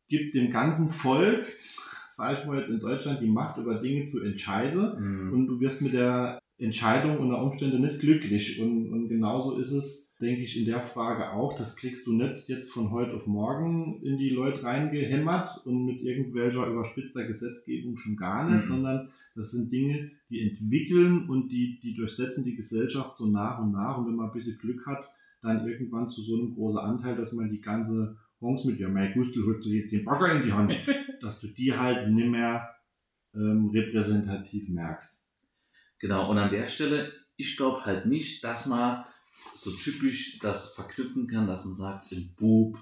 gibt 0.08 0.34
dem 0.34 0.50
ganzen 0.50 0.90
Volk, 0.90 1.46
sage 2.10 2.40
ich 2.40 2.46
mal 2.46 2.58
jetzt 2.58 2.70
in 2.70 2.80
Deutschland, 2.80 3.20
die 3.20 3.28
Macht 3.28 3.58
über 3.58 3.80
Dinge 3.80 4.04
zu 4.04 4.24
entscheiden 4.24 4.94
mhm. 4.98 5.32
und 5.32 5.46
du 5.46 5.60
wirst 5.60 5.82
mit 5.82 5.92
der 5.92 6.40
Entscheidung 6.58 7.18
unter 7.18 7.42
Umständen 7.42 7.82
nicht 7.82 8.00
glücklich 8.00 8.60
und, 8.60 8.90
und 8.90 9.08
genauso 9.08 9.58
ist 9.58 9.72
es 9.72 10.05
denke 10.20 10.42
ich, 10.42 10.58
in 10.58 10.66
der 10.66 10.82
Frage 10.86 11.32
auch. 11.32 11.58
Das 11.58 11.76
kriegst 11.76 12.06
du 12.06 12.14
nicht 12.14 12.48
jetzt 12.48 12.72
von 12.72 12.90
heute 12.90 13.14
auf 13.14 13.26
morgen 13.26 14.00
in 14.02 14.16
die 14.16 14.30
Leute 14.30 14.62
reingehämmert 14.62 15.66
und 15.66 15.84
mit 15.84 16.02
irgendwelcher 16.02 16.66
überspitzter 16.66 17.26
Gesetzgebung 17.26 17.96
schon 17.96 18.16
gar 18.16 18.48
nicht, 18.48 18.64
mhm. 18.64 18.68
sondern 18.68 19.10
das 19.34 19.50
sind 19.50 19.70
Dinge, 19.70 20.10
die 20.30 20.48
entwickeln 20.48 21.28
und 21.28 21.48
die, 21.48 21.78
die 21.82 21.94
durchsetzen 21.94 22.44
die 22.44 22.56
Gesellschaft 22.56 23.16
so 23.16 23.30
nach 23.30 23.58
und 23.60 23.72
nach. 23.72 23.98
Und 23.98 24.08
wenn 24.08 24.16
man 24.16 24.28
ein 24.28 24.32
bisschen 24.32 24.58
Glück 24.58 24.86
hat, 24.86 25.04
dann 25.42 25.68
irgendwann 25.68 26.08
zu 26.08 26.22
so 26.22 26.36
einem 26.36 26.54
großen 26.54 26.80
Anteil, 26.80 27.16
dass 27.16 27.34
man 27.34 27.50
die 27.50 27.60
ganze 27.60 28.16
Chance 28.40 28.70
mit, 28.70 28.80
ja, 28.80 28.88
mein 28.88 29.12
Gustel 29.12 29.44
holt 29.44 29.64
du 29.64 29.68
jetzt 29.68 29.92
den 29.92 30.04
Bagger 30.04 30.34
in 30.34 30.44
die 30.44 30.52
Hand, 30.52 30.74
dass 31.20 31.40
du 31.40 31.48
die 31.48 31.74
halt 31.74 32.10
nicht 32.10 32.28
mehr 32.28 32.68
ähm, 33.34 33.70
repräsentativ 33.72 34.68
merkst. 34.70 35.26
Genau, 35.98 36.30
und 36.30 36.38
an 36.38 36.50
der 36.50 36.68
Stelle, 36.68 37.12
ich 37.36 37.56
glaube 37.56 37.84
halt 37.84 38.06
nicht, 38.06 38.42
dass 38.44 38.66
man 38.66 39.04
so 39.54 39.70
typisch 39.70 40.38
das 40.38 40.74
verknüpfen 40.74 41.26
kann, 41.26 41.46
dass 41.46 41.64
man 41.64 41.74
sagt, 41.74 42.12
ein 42.12 42.34
Bub, 42.36 42.78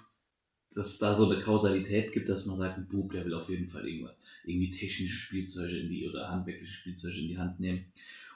dass 0.74 0.88
es 0.88 0.98
da 0.98 1.14
so 1.14 1.30
eine 1.30 1.40
Kausalität 1.40 2.12
gibt, 2.12 2.28
dass 2.28 2.46
man 2.46 2.58
sagt, 2.58 2.78
ein 2.78 2.88
Bub, 2.88 3.12
der 3.12 3.24
will 3.24 3.34
auf 3.34 3.48
jeden 3.48 3.68
Fall 3.68 3.86
irgendwie 3.86 4.70
technische 4.70 5.16
Spielzeuge 5.16 5.78
in 5.78 5.88
die 5.88 6.08
oder 6.08 6.28
handwerkliche 6.28 6.72
Spielzeuge 6.72 7.20
in 7.20 7.28
die 7.28 7.38
Hand 7.38 7.60
nehmen. 7.60 7.84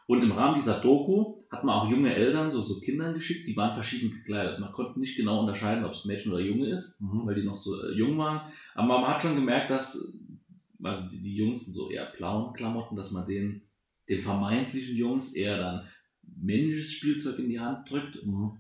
Und 0.07 0.23
im 0.23 0.33
Rahmen 0.33 0.55
dieser 0.55 0.81
Doku 0.81 1.43
hat 1.51 1.65
man 1.65 1.79
auch 1.79 1.91
junge 1.91 2.15
Eltern, 2.15 2.51
so, 2.51 2.63
so 2.63 2.81
Kindern 2.81 3.13
geschickt, 3.13 3.47
die 3.47 3.57
waren 3.57 3.75
verschieden 3.75 4.11
gekleidet. 4.11 4.59
Man 4.59 4.73
konnte 4.73 4.99
nicht 4.99 5.19
genau 5.19 5.41
unterscheiden, 5.41 5.85
ob 5.85 5.93
es 5.93 6.07
Mädchen 6.07 6.33
oder 6.33 6.41
Junge 6.41 6.67
ist, 6.67 7.03
mhm. 7.03 7.27
weil 7.27 7.35
die 7.35 7.45
noch 7.45 7.59
so 7.59 7.79
äh, 7.83 7.93
jung 7.93 8.17
waren. 8.17 8.51
Aber 8.75 9.01
man 9.01 9.07
hat 9.07 9.23
schon 9.23 9.35
gemerkt, 9.35 9.71
dass 9.71 10.19
also 10.83 11.11
die, 11.11 11.23
die 11.23 11.37
Jungs 11.37 11.67
sind 11.67 11.75
so 11.75 11.91
eher 11.91 12.07
blauen 12.07 12.55
Klamotten, 12.55 12.97
dass 12.97 13.11
man 13.11 13.27
den, 13.27 13.63
den 14.09 14.21
vermeintlichen 14.21 14.97
Jungs 14.97 15.35
eher 15.35 15.59
dann 15.59 15.87
männliches 16.37 16.93
Spielzeug 16.93 17.39
in 17.39 17.49
die 17.49 17.61
Hand 17.61 17.91
drückt 17.91 18.25
mhm. 18.25 18.59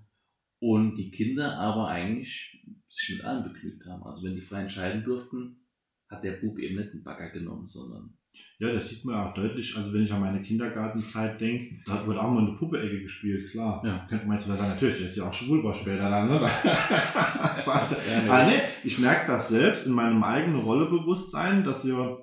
und 0.60 0.96
die 0.96 1.10
Kinder 1.10 1.58
aber 1.58 1.88
eigentlich 1.88 2.64
sich 2.88 3.16
mit 3.16 3.24
allem 3.24 3.52
begnügt 3.52 3.84
haben. 3.86 4.02
Also 4.04 4.26
wenn 4.26 4.34
die 4.34 4.40
frei 4.40 4.62
entscheiden 4.62 5.04
durften, 5.04 5.66
hat 6.08 6.24
der 6.24 6.40
Bub 6.40 6.58
eben 6.58 6.76
nicht 6.76 6.94
den 6.94 7.02
Bagger 7.02 7.30
genommen, 7.30 7.66
sondern 7.66 8.18
ja, 8.58 8.72
das 8.72 8.90
sieht 8.90 9.04
man 9.04 9.14
auch 9.14 9.34
deutlich. 9.34 9.76
Also 9.76 9.92
wenn 9.94 10.04
ich 10.04 10.12
an 10.12 10.20
meine 10.20 10.42
Kindergartenzeit 10.42 11.40
denke, 11.40 11.76
da 11.86 12.04
wurde 12.06 12.20
auch 12.20 12.32
mal 12.32 12.46
eine 12.46 12.56
Puppe-Ecke 12.56 13.02
gespielt, 13.02 13.50
klar. 13.50 13.82
Ja. 13.84 14.06
Könnte 14.08 14.26
man 14.26 14.36
jetzt 14.36 14.46
wieder 14.46 14.56
sagen, 14.56 14.70
natürlich, 14.70 14.98
der 14.98 15.06
ist 15.06 15.16
ja 15.16 15.28
auch 15.28 15.34
schwul 15.34 15.62
war 15.62 15.74
später 15.74 16.10
dann, 16.10 16.28
ne? 16.28 16.40
ja, 18.26 18.46
nee. 18.46 18.60
Ich 18.82 18.98
merke 18.98 19.28
das 19.28 19.48
selbst 19.48 19.86
in 19.86 19.92
meinem 19.92 20.22
eigenen 20.24 20.60
Rollebewusstsein, 20.60 21.62
dass 21.62 21.84
ihr, 21.84 22.18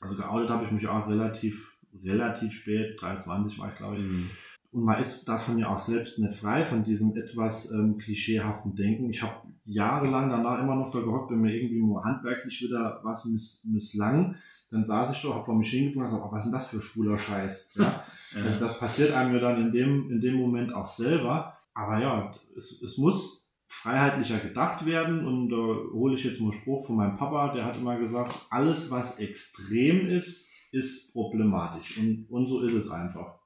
also 0.00 0.16
geoutet 0.16 0.50
habe 0.50 0.66
ich 0.66 0.70
mich 0.70 0.86
auch 0.86 1.08
relativ, 1.08 1.78
relativ 2.02 2.52
spät, 2.52 3.00
23 3.00 3.58
war 3.58 3.70
ich 3.70 3.76
glaube 3.76 3.96
ich, 3.96 4.02
mhm. 4.02 4.30
Und 4.74 4.82
man 4.82 5.00
ist 5.00 5.24
davon 5.28 5.56
ja 5.58 5.68
auch 5.68 5.78
selbst 5.78 6.18
nicht 6.18 6.34
frei, 6.34 6.64
von 6.64 6.82
diesem 6.82 7.16
etwas 7.16 7.70
ähm, 7.70 7.96
klischeehaften 7.96 8.74
Denken. 8.74 9.08
Ich 9.08 9.22
habe 9.22 9.46
jahrelang 9.64 10.28
danach 10.28 10.60
immer 10.60 10.74
noch 10.74 10.90
da 10.90 10.98
gehockt, 10.98 11.30
wenn 11.30 11.42
mir 11.42 11.54
irgendwie 11.54 11.80
nur 11.80 12.02
handwerklich 12.02 12.60
wieder 12.60 12.98
was 13.04 13.24
miss 13.26 13.64
misslang, 13.64 14.34
dann 14.72 14.84
saß 14.84 15.14
ich 15.14 15.22
doch, 15.22 15.36
hab 15.36 15.46
vor 15.46 15.54
mich 15.54 15.70
hingeguckt 15.70 16.06
und 16.06 16.10
gesagt, 16.10 16.24
oh, 16.26 16.32
was 16.32 16.44
ist 16.44 16.50
denn 16.50 16.58
das 16.58 16.68
für 16.70 16.82
schwuler 16.82 17.16
Scheiß? 17.16 17.74
Ja? 17.76 17.84
ja. 18.34 18.42
Also 18.42 18.64
das 18.64 18.80
passiert 18.80 19.12
einem 19.12 19.34
ja 19.34 19.40
dann 19.40 19.62
in 19.62 19.70
dem, 19.70 20.10
in 20.10 20.20
dem 20.20 20.34
Moment 20.34 20.74
auch 20.74 20.88
selber. 20.88 21.56
Aber 21.72 22.00
ja, 22.00 22.34
es, 22.56 22.82
es 22.82 22.98
muss 22.98 23.54
freiheitlicher 23.68 24.40
gedacht 24.40 24.84
werden 24.86 25.24
und 25.24 25.50
da 25.50 25.56
äh, 25.56 25.92
hole 25.92 26.16
ich 26.16 26.24
jetzt 26.24 26.40
mal 26.40 26.50
einen 26.50 26.60
Spruch 26.60 26.84
von 26.84 26.96
meinem 26.96 27.16
Papa, 27.16 27.54
der 27.54 27.64
hat 27.64 27.76
immer 27.76 27.96
gesagt, 27.96 28.34
alles 28.50 28.90
was 28.90 29.20
extrem 29.20 30.08
ist, 30.08 30.48
ist 30.72 31.12
problematisch. 31.12 31.96
Und, 31.96 32.26
und 32.28 32.48
so 32.48 32.60
ist 32.62 32.74
es 32.74 32.90
einfach. 32.90 33.43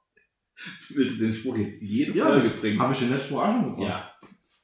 Du 0.89 0.97
willst 0.97 1.21
den 1.21 1.35
Spruch 1.35 1.57
jetzt 1.57 1.83
jede 1.83 2.13
ja, 2.13 2.27
Folge 2.27 2.49
bringen. 2.49 2.79
Habe 2.81 2.93
ich 2.93 2.99
den 2.99 3.11
letzten 3.11 3.27
Spruch 3.27 3.43
auch 3.43 3.53
schon 3.53 3.65
gebracht. 3.65 3.83
Ja. 3.83 4.11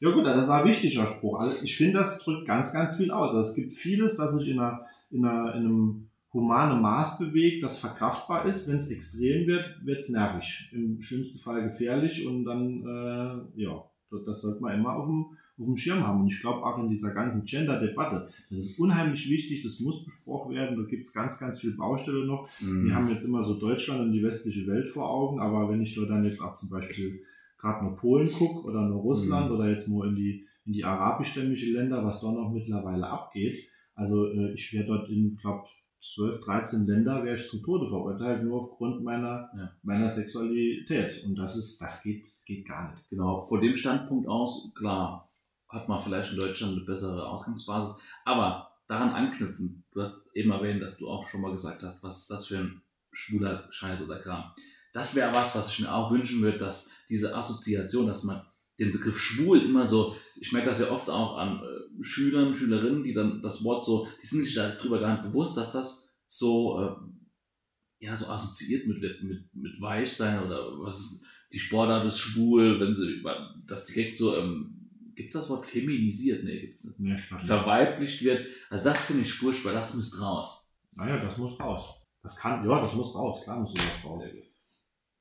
Ja 0.00 0.10
gut, 0.10 0.26
das 0.26 0.44
ist 0.44 0.50
ein 0.50 0.64
wichtiger 0.66 1.06
Spruch. 1.06 1.40
Also 1.40 1.56
ich 1.62 1.76
finde, 1.76 1.98
das 1.98 2.22
drückt 2.22 2.46
ganz, 2.46 2.72
ganz 2.72 2.96
viel 2.96 3.10
aus. 3.10 3.34
Also 3.34 3.50
es 3.50 3.56
gibt 3.56 3.72
vieles, 3.72 4.16
das 4.16 4.34
sich 4.36 4.48
in, 4.48 4.58
einer, 4.58 4.84
in, 5.10 5.24
einer, 5.24 5.54
in 5.54 5.64
einem 5.64 6.10
humanen 6.32 6.82
Maß 6.82 7.18
bewegt, 7.18 7.62
das 7.62 7.78
verkraftbar 7.78 8.44
ist. 8.44 8.68
Wenn 8.68 8.76
es 8.76 8.90
extrem 8.90 9.46
wird, 9.46 9.64
wird 9.84 10.00
es 10.00 10.10
nervig. 10.10 10.68
Im 10.72 11.00
schlimmsten 11.00 11.38
Fall 11.38 11.70
gefährlich 11.70 12.26
und 12.26 12.44
dann, 12.44 12.82
äh, 12.82 13.62
ja, 13.62 13.84
das 14.26 14.42
sollte 14.42 14.60
man 14.60 14.74
immer 14.78 14.94
auf 14.94 15.06
dem 15.06 15.38
auf 15.58 15.66
dem 15.66 15.76
Schirm 15.76 16.06
haben. 16.06 16.22
Und 16.22 16.28
ich 16.28 16.40
glaube 16.40 16.64
auch 16.64 16.78
in 16.78 16.88
dieser 16.88 17.14
ganzen 17.14 17.44
Gender-Debatte, 17.44 18.28
das 18.50 18.66
ist 18.66 18.78
unheimlich 18.78 19.28
wichtig, 19.28 19.62
das 19.62 19.80
muss 19.80 20.04
besprochen 20.04 20.54
werden. 20.54 20.76
Da 20.76 20.84
gibt 20.84 21.06
es 21.06 21.12
ganz, 21.12 21.38
ganz 21.38 21.60
viel 21.60 21.76
Baustelle 21.76 22.26
noch. 22.26 22.48
Mhm. 22.60 22.86
Wir 22.86 22.94
haben 22.94 23.10
jetzt 23.10 23.24
immer 23.24 23.42
so 23.42 23.58
Deutschland 23.58 24.00
und 24.00 24.12
die 24.12 24.22
westliche 24.22 24.66
Welt 24.66 24.90
vor 24.90 25.08
Augen, 25.08 25.40
aber 25.40 25.70
wenn 25.70 25.82
ich 25.82 25.96
nur 25.96 26.08
dann 26.08 26.24
jetzt 26.24 26.40
auch 26.40 26.54
zum 26.54 26.70
Beispiel 26.70 27.22
gerade 27.58 27.84
nur 27.84 27.94
Polen 27.94 28.30
gucke 28.30 28.66
oder 28.66 28.82
nur 28.82 29.00
Russland 29.00 29.48
mhm. 29.48 29.56
oder 29.56 29.70
jetzt 29.70 29.88
nur 29.88 30.06
in 30.06 30.16
die, 30.16 30.46
in 30.66 30.72
die 30.72 30.84
arabischstämmige 30.84 31.72
Länder, 31.72 32.04
was 32.04 32.20
da 32.20 32.32
noch 32.32 32.52
mittlerweile 32.52 33.06
abgeht. 33.06 33.68
Also 33.94 34.26
äh, 34.26 34.52
ich 34.54 34.72
wäre 34.72 34.86
dort 34.86 35.08
in, 35.08 35.36
glaube 35.40 35.66
12, 36.04 36.40
13 36.44 36.86
Länder 36.86 37.24
wäre 37.24 37.36
ich 37.36 37.48
zum 37.48 37.62
Tode 37.62 37.86
verurteilt, 37.88 38.44
nur 38.44 38.60
aufgrund 38.60 39.02
meiner, 39.02 39.48
ja. 39.56 39.72
meiner 39.82 40.10
Sexualität. 40.10 41.24
Und 41.24 41.36
das 41.36 41.56
ist, 41.56 41.80
das 41.80 42.02
geht, 42.02 42.26
geht 42.44 42.68
gar 42.68 42.92
nicht. 42.92 43.08
Genau, 43.08 43.40
vor 43.40 43.60
dem 43.60 43.74
Standpunkt 43.74 44.28
aus, 44.28 44.70
klar, 44.74 45.30
hat 45.74 45.88
man 45.88 46.00
vielleicht 46.00 46.32
in 46.32 46.38
Deutschland 46.38 46.76
eine 46.76 46.84
bessere 46.84 47.26
Ausgangsbasis. 47.28 48.00
Aber 48.24 48.70
daran 48.86 49.10
anknüpfen, 49.10 49.84
du 49.92 50.00
hast 50.00 50.24
eben 50.34 50.52
erwähnt, 50.52 50.82
dass 50.82 50.98
du 50.98 51.08
auch 51.08 51.28
schon 51.28 51.40
mal 51.40 51.50
gesagt 51.50 51.82
hast, 51.82 52.02
was 52.02 52.20
ist 52.20 52.30
das 52.30 52.46
für 52.46 52.58
ein 52.58 52.82
schwuler 53.12 53.66
Scheiß 53.70 54.02
oder 54.02 54.20
Kram. 54.20 54.52
Das 54.92 55.14
wäre 55.16 55.34
was, 55.34 55.54
was 55.56 55.72
ich 55.72 55.80
mir 55.80 55.92
auch 55.92 56.12
wünschen 56.12 56.40
würde, 56.42 56.58
dass 56.58 56.92
diese 57.08 57.34
Assoziation, 57.34 58.06
dass 58.06 58.24
man 58.24 58.42
den 58.78 58.92
Begriff 58.92 59.18
schwul 59.18 59.60
immer 59.60 59.86
so, 59.86 60.16
ich 60.40 60.52
merke 60.52 60.68
das 60.68 60.80
ja 60.80 60.90
oft 60.90 61.08
auch 61.10 61.36
an 61.36 61.60
äh, 61.60 62.02
Schülern, 62.02 62.54
Schülerinnen, 62.54 63.04
die 63.04 63.14
dann 63.14 63.42
das 63.42 63.64
Wort 63.64 63.84
so, 63.84 64.08
die 64.22 64.26
sind 64.26 64.42
sich 64.42 64.54
darüber 64.54 65.00
gar 65.00 65.14
nicht 65.14 65.30
bewusst, 65.30 65.56
dass 65.56 65.72
das 65.72 66.12
so, 66.26 66.80
äh, 66.80 68.04
ja, 68.04 68.16
so 68.16 68.26
assoziiert 68.30 68.86
mit, 68.86 69.00
mit, 69.00 69.54
mit 69.54 69.80
Weichsein 69.80 70.44
oder 70.44 70.78
was 70.80 71.00
ist, 71.00 71.26
die 71.52 71.58
Sportart 71.60 72.04
ist 72.04 72.18
schwul, 72.18 72.80
wenn 72.80 72.94
sie 72.94 73.22
das 73.66 73.86
direkt 73.86 74.16
so 74.16 74.36
ähm, 74.36 74.83
gibt 75.14 75.34
es 75.34 75.40
das 75.40 75.50
Wort 75.50 75.64
feminisiert? 75.66 76.44
Nee, 76.44 76.60
gibt 76.60 76.78
es 76.78 76.84
nicht. 76.84 77.00
Nee, 77.00 77.18
Verweiblicht 77.38 78.22
wird. 78.24 78.46
Also 78.70 78.90
das 78.90 79.06
finde 79.06 79.22
ich 79.22 79.32
furchtbar, 79.32 79.72
das 79.72 79.94
müsste 79.94 80.20
raus. 80.20 80.74
Naja, 80.96 81.18
das 81.18 81.38
muss 81.38 81.58
raus. 81.58 81.94
Das 82.22 82.36
kann, 82.36 82.68
ja, 82.68 82.80
das 82.80 82.94
muss 82.94 83.14
raus, 83.14 83.42
klar 83.44 83.60
muss 83.60 83.72
sowas 83.72 84.04
raus. 84.04 84.24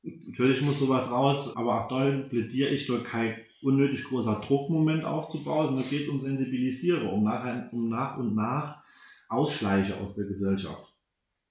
Natürlich 0.04 0.62
muss 0.62 0.80
sowas 0.80 1.12
raus, 1.12 1.56
aber 1.56 1.86
auch 1.86 1.90
da 1.90 2.28
plädiere 2.28 2.70
ich 2.70 2.88
dort 2.88 3.06
kein 3.06 3.36
unnötig 3.62 4.04
großer 4.04 4.42
Druckmoment 4.46 5.04
aufzubauen, 5.04 5.68
sondern 5.68 5.90
geht 5.90 6.04
es 6.04 6.10
um 6.10 6.20
Sensibilisierung, 6.20 7.10
um, 7.14 7.24
nachher, 7.24 7.70
um 7.72 7.90
nach 7.90 8.18
und 8.18 8.36
nach 8.36 8.84
Ausschleiche 9.30 9.98
aus 9.98 10.14
der 10.16 10.26
Gesellschaft. 10.26 10.93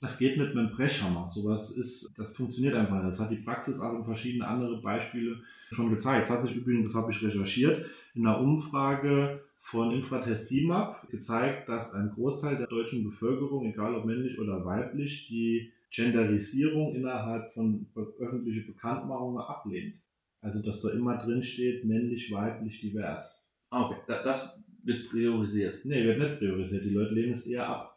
Das 0.03 0.19
geht 0.19 0.37
mit 0.37 0.51
einem 0.51 0.71
Brechhammer. 0.71 1.31
Sowas 1.31 1.77
ist, 1.77 2.13
das 2.19 2.37
funktioniert 2.37 2.75
einfach 2.75 2.97
nicht. 2.97 3.13
Das 3.13 3.21
hat 3.21 3.31
die 3.31 3.37
Praxis 3.37 3.81
auch 3.81 3.95
in 3.95 4.05
verschiedene 4.05 4.47
andere 4.47 4.83
Beispiele 4.83 5.41
schon 5.71 5.91
gezeigt. 5.91 6.29
Das 6.29 6.37
hat 6.37 6.45
sich 6.45 6.57
übrigens, 6.57 6.93
das 6.93 7.01
habe 7.01 7.13
ich 7.13 7.23
recherchiert, 7.23 7.87
in 8.15 8.27
einer 8.27 8.41
Umfrage 8.41 9.45
von 9.61 9.93
Infratest 9.93 10.51
DIMAP 10.51 11.09
gezeigt, 11.09 11.69
dass 11.69 11.95
ein 11.95 12.11
Großteil 12.11 12.57
der 12.57 12.67
deutschen 12.67 13.05
Bevölkerung, 13.05 13.65
egal 13.65 13.95
ob 13.95 14.05
männlich 14.05 14.41
oder 14.41 14.65
weiblich, 14.65 15.29
die 15.29 15.71
Genderisierung 15.93 16.97
innerhalb 16.97 17.53
von 17.53 17.87
öffentlichen 18.19 18.67
Bekanntmachungen 18.67 19.41
ablehnt. 19.41 20.03
Also, 20.41 20.63
dass 20.63 20.83
da 20.83 20.91
immer 20.91 21.17
drin 21.19 21.45
steht, 21.45 21.85
männlich, 21.85 22.33
weiblich, 22.33 22.81
divers. 22.81 23.47
Ah, 23.71 23.87
okay. 23.87 23.99
Das 24.09 24.65
wird 24.83 25.09
priorisiert. 25.11 25.85
Nee, 25.85 26.03
wird 26.03 26.19
nicht 26.19 26.39
priorisiert. 26.39 26.85
Die 26.85 26.91
Leute 26.91 27.15
lehnen 27.15 27.35
es 27.35 27.47
eher 27.47 27.69
ab. 27.69 27.92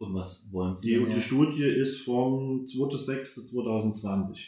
Und 0.00 0.14
was 0.14 0.50
wollen 0.52 0.74
Sie? 0.74 0.98
Die, 0.98 1.14
die 1.14 1.20
Studie 1.20 1.64
ist 1.64 2.02
vom 2.02 2.64
2.6.2020. 2.64 4.38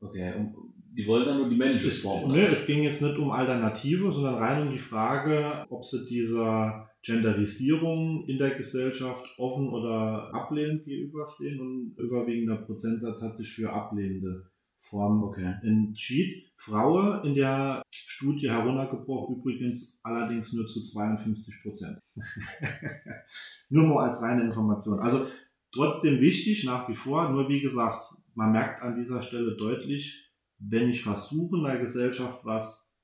Okay, 0.00 0.34
und 0.36 0.54
die 0.94 1.06
wollen 1.06 1.26
dann 1.26 1.38
nur 1.38 1.48
die 1.48 1.56
männliche 1.56 1.90
Form. 1.90 2.30
Ne, 2.30 2.46
es 2.46 2.66
ging 2.66 2.82
jetzt 2.84 3.02
nicht 3.02 3.18
um 3.18 3.30
Alternative, 3.30 4.12
sondern 4.12 4.34
rein 4.34 4.68
um 4.68 4.72
die 4.72 4.78
Frage, 4.78 5.66
ob 5.70 5.84
sie 5.84 6.06
dieser 6.08 6.88
Genderisierung 7.02 8.26
in 8.28 8.38
der 8.38 8.52
Gesellschaft 8.52 9.26
offen 9.38 9.70
oder 9.70 10.32
ablehnend 10.32 10.84
gegenüberstehen 10.84 11.60
und 11.60 11.94
überwiegender 11.98 12.56
Prozentsatz 12.56 13.22
hat 13.22 13.36
sich 13.36 13.50
für 13.50 13.72
ablehnende 13.72 14.50
Formen 14.82 15.24
okay. 15.24 15.54
entschieden. 15.62 16.44
Frauen 16.56 17.24
in 17.24 17.34
der 17.34 17.82
Studie 18.22 18.48
heruntergebrochen, 18.48 19.36
übrigens 19.36 20.00
allerdings 20.04 20.52
nur 20.52 20.68
zu 20.68 20.80
52 20.80 21.62
Prozent. 21.62 21.98
nur 23.68 23.88
mal 23.88 24.06
als 24.06 24.22
reine 24.22 24.44
Information. 24.44 25.00
Also 25.00 25.26
trotzdem 25.72 26.20
wichtig 26.20 26.64
nach 26.64 26.88
wie 26.88 26.94
vor, 26.94 27.30
nur 27.30 27.48
wie 27.48 27.60
gesagt, 27.60 28.14
man 28.34 28.52
merkt 28.52 28.80
an 28.82 28.96
dieser 28.96 29.22
Stelle 29.22 29.56
deutlich, 29.56 30.30
wenn 30.58 30.88
ich 30.88 31.02
versuche, 31.02 31.56
in 31.56 31.64
der 31.64 31.80
Gesellschaft 31.80 32.44
was 32.44 32.94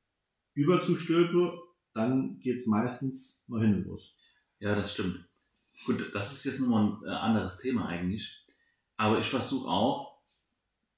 überzustülpen, 0.54 1.50
dann 1.94 2.38
geht 2.38 2.58
es 2.58 2.66
meistens 2.68 3.44
nach 3.48 3.60
hinten 3.60 3.88
los. 3.88 4.14
Ja, 4.60 4.76
das 4.76 4.92
stimmt. 4.92 5.24
Gut, 5.84 6.14
das 6.14 6.32
ist 6.32 6.44
jetzt 6.44 6.60
nochmal 6.60 6.92
ein 6.92 7.04
äh, 7.04 7.10
anderes 7.10 7.60
Thema 7.60 7.86
eigentlich. 7.86 8.46
Aber 8.96 9.18
ich 9.18 9.26
versuche 9.26 9.68
auch, 9.68 10.18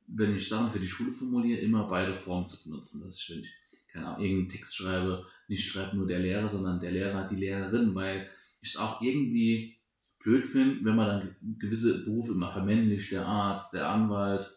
wenn 0.06 0.36
ich 0.36 0.48
Sachen 0.48 0.70
für 0.70 0.80
die 0.80 0.88
Schule 0.88 1.12
formuliere, 1.12 1.60
immer 1.60 1.88
beide 1.88 2.14
Formen 2.14 2.48
zu 2.48 2.62
benutzen. 2.64 3.06
Ich, 3.08 3.30
wenn 3.30 3.40
ich 3.40 3.59
keine 3.92 4.06
Ahnung, 4.06 4.22
irgendeinen 4.22 4.48
Text 4.48 4.76
schreibe, 4.76 5.26
nicht 5.48 5.64
schreibt 5.64 5.94
nur 5.94 6.06
der 6.06 6.20
Lehrer, 6.20 6.48
sondern 6.48 6.80
der 6.80 6.92
Lehrer, 6.92 7.26
die 7.26 7.36
Lehrerin, 7.36 7.94
weil 7.94 8.28
ich 8.60 8.74
es 8.74 8.76
auch 8.76 9.00
irgendwie 9.00 9.76
blöd 10.20 10.46
finde, 10.46 10.84
wenn 10.84 10.96
man 10.96 11.06
dann 11.08 11.36
gewisse 11.58 12.04
Berufe 12.04 12.32
immer 12.32 12.52
vermännlicht, 12.52 13.12
der 13.12 13.26
Arzt, 13.26 13.74
der 13.74 13.88
Anwalt. 13.88 14.54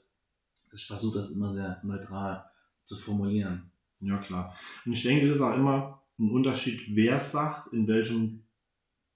Ich 0.73 0.85
versuche 0.85 1.19
das 1.19 1.31
immer 1.31 1.49
sehr 1.49 1.79
neutral 1.83 2.43
zu 2.83 2.95
formulieren. 2.95 3.71
Ja, 3.99 4.17
klar. 4.17 4.55
Und 4.85 4.93
ich 4.93 5.03
denke, 5.03 5.27
das 5.27 5.37
ist 5.37 5.41
auch 5.41 5.55
immer 5.55 6.01
ein 6.19 6.29
Unterschied, 6.29 6.81
wer 6.89 7.15
es 7.15 7.31
sagt, 7.31 7.73
in 7.73 7.87
welchem 7.87 8.43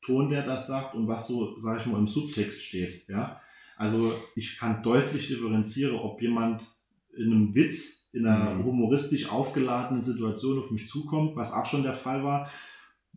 Ton 0.01 0.29
der 0.29 0.45
das 0.45 0.67
sagt 0.67 0.95
und 0.95 1.07
was 1.07 1.27
so, 1.27 1.59
sage 1.59 1.81
ich 1.81 1.85
mal, 1.85 1.99
im 1.99 2.07
Subtext 2.07 2.63
steht. 2.63 3.07
Ja? 3.09 3.41
Also 3.75 4.13
ich 4.35 4.57
kann 4.57 4.81
deutlich 4.81 5.27
differenzieren, 5.27 5.95
ob 5.95 6.21
jemand 6.21 6.63
in 7.15 7.31
einem 7.31 7.53
Witz, 7.53 8.06
in 8.17 8.25
einer 8.25 8.55
mhm. 8.55 8.65
humoristisch 8.65 9.31
aufgeladenen 9.31 10.01
Situation 10.01 10.59
auf 10.59 10.71
mich 10.71 10.89
zukommt, 10.89 11.35
was 11.35 11.53
auch 11.53 11.65
schon 11.65 11.83
der 11.83 11.95
Fall 11.95 12.23
war, 12.23 12.49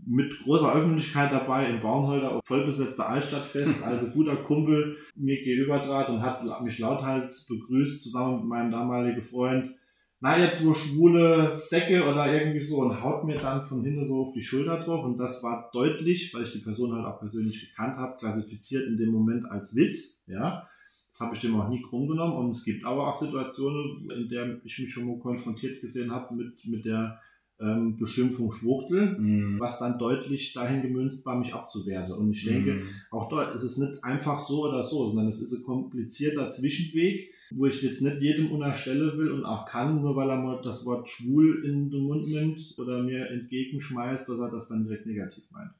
mit 0.07 0.39
großer 0.41 0.73
Öffentlichkeit 0.75 1.33
dabei 1.33 1.69
in 1.69 1.81
Baumholder, 1.81 2.41
vollbesetzter 2.45 3.09
Altstadtfest, 3.09 3.83
also 3.87 4.11
guter 4.13 4.37
Kumpel 4.37 4.97
mir 5.15 5.43
gegenüber 5.43 5.83
trat 5.83 6.09
und 6.09 6.23
hat 6.23 6.63
mich 6.63 6.79
lauthals 6.79 7.47
begrüßt, 7.49 8.03
zusammen 8.03 8.41
mit 8.41 8.45
meinem 8.47 8.71
damaligen 8.71 9.23
Freund. 9.23 9.75
Na, 10.23 10.39
jetzt 10.39 10.67
wo 10.67 10.75
schwule 10.75 11.55
Säcke 11.55 12.05
oder 12.05 12.31
irgendwie 12.31 12.63
so 12.63 12.81
und 12.81 13.03
haut 13.03 13.25
mir 13.25 13.37
dann 13.37 13.65
von 13.65 13.83
hinten 13.83 14.07
so 14.07 14.27
auf 14.27 14.35
die 14.35 14.43
Schulter 14.43 14.79
drauf 14.79 15.03
und 15.03 15.17
das 15.17 15.43
war 15.43 15.71
deutlich, 15.73 16.35
weil 16.35 16.43
ich 16.43 16.53
die 16.53 16.59
Person 16.59 16.93
halt 16.93 17.07
auch 17.07 17.19
persönlich 17.19 17.71
gekannt 17.71 17.97
habe, 17.97 18.19
klassifiziert 18.19 18.87
in 18.87 18.99
dem 18.99 19.13
Moment 19.13 19.51
als 19.51 19.75
Witz, 19.75 20.25
ja. 20.27 20.69
Das 21.11 21.21
habe 21.21 21.35
ich 21.35 21.43
dem 21.43 21.61
auch 21.61 21.69
nie 21.69 21.83
krumm 21.83 22.09
genommen. 22.09 22.37
Und 22.37 22.51
es 22.51 22.65
gibt 22.65 22.85
aber 22.85 23.09
auch 23.09 23.15
Situationen, 23.15 24.11
in 24.11 24.29
der 24.29 24.61
ich 24.65 24.79
mich 24.79 24.93
schon 24.93 25.07
mal 25.07 25.19
konfrontiert 25.19 25.81
gesehen 25.81 26.11
habe 26.11 26.35
mit, 26.35 26.65
mit 26.67 26.85
der 26.85 27.21
ähm, 27.61 27.97
Beschimpfung 27.97 28.53
Schwuchtel, 28.53 29.19
mm. 29.19 29.61
was 29.61 29.81
dann 29.81 29.99
deutlich 29.99 30.53
dahin 30.53 30.83
gemünzt 30.83 31.27
war, 31.27 31.37
mich 31.37 31.53
abzuwerten. 31.53 32.15
Und 32.15 32.31
ich 32.31 32.45
denke, 32.45 32.75
mm. 32.75 32.89
auch 33.11 33.29
dort 33.29 33.55
ist 33.55 33.65
es 33.65 33.79
nicht 33.79 34.03
einfach 34.05 34.39
so 34.39 34.69
oder 34.69 34.83
so, 34.83 35.09
sondern 35.09 35.29
es 35.29 35.43
ist 35.43 35.53
ein 35.53 35.65
komplizierter 35.65 36.49
Zwischenweg, 36.49 37.35
wo 37.51 37.67
ich 37.67 37.83
jetzt 37.83 38.03
nicht 38.03 38.23
jedem 38.23 38.53
unterstellen 38.53 39.19
will 39.19 39.33
und 39.33 39.45
auch 39.45 39.67
kann, 39.67 40.01
nur 40.01 40.15
weil 40.15 40.31
er 40.31 40.37
mal 40.37 40.61
das 40.63 40.87
Wort 40.87 41.09
schwul 41.09 41.65
in 41.65 41.91
den 41.91 42.05
Mund 42.05 42.29
nimmt 42.29 42.77
oder 42.79 43.03
mir 43.03 43.29
entgegenschmeißt, 43.29 44.29
dass 44.29 44.39
er 44.39 44.51
das 44.51 44.69
dann 44.69 44.85
direkt 44.85 45.07
negativ 45.07 45.45
meint. 45.51 45.73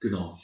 Genau 0.00 0.36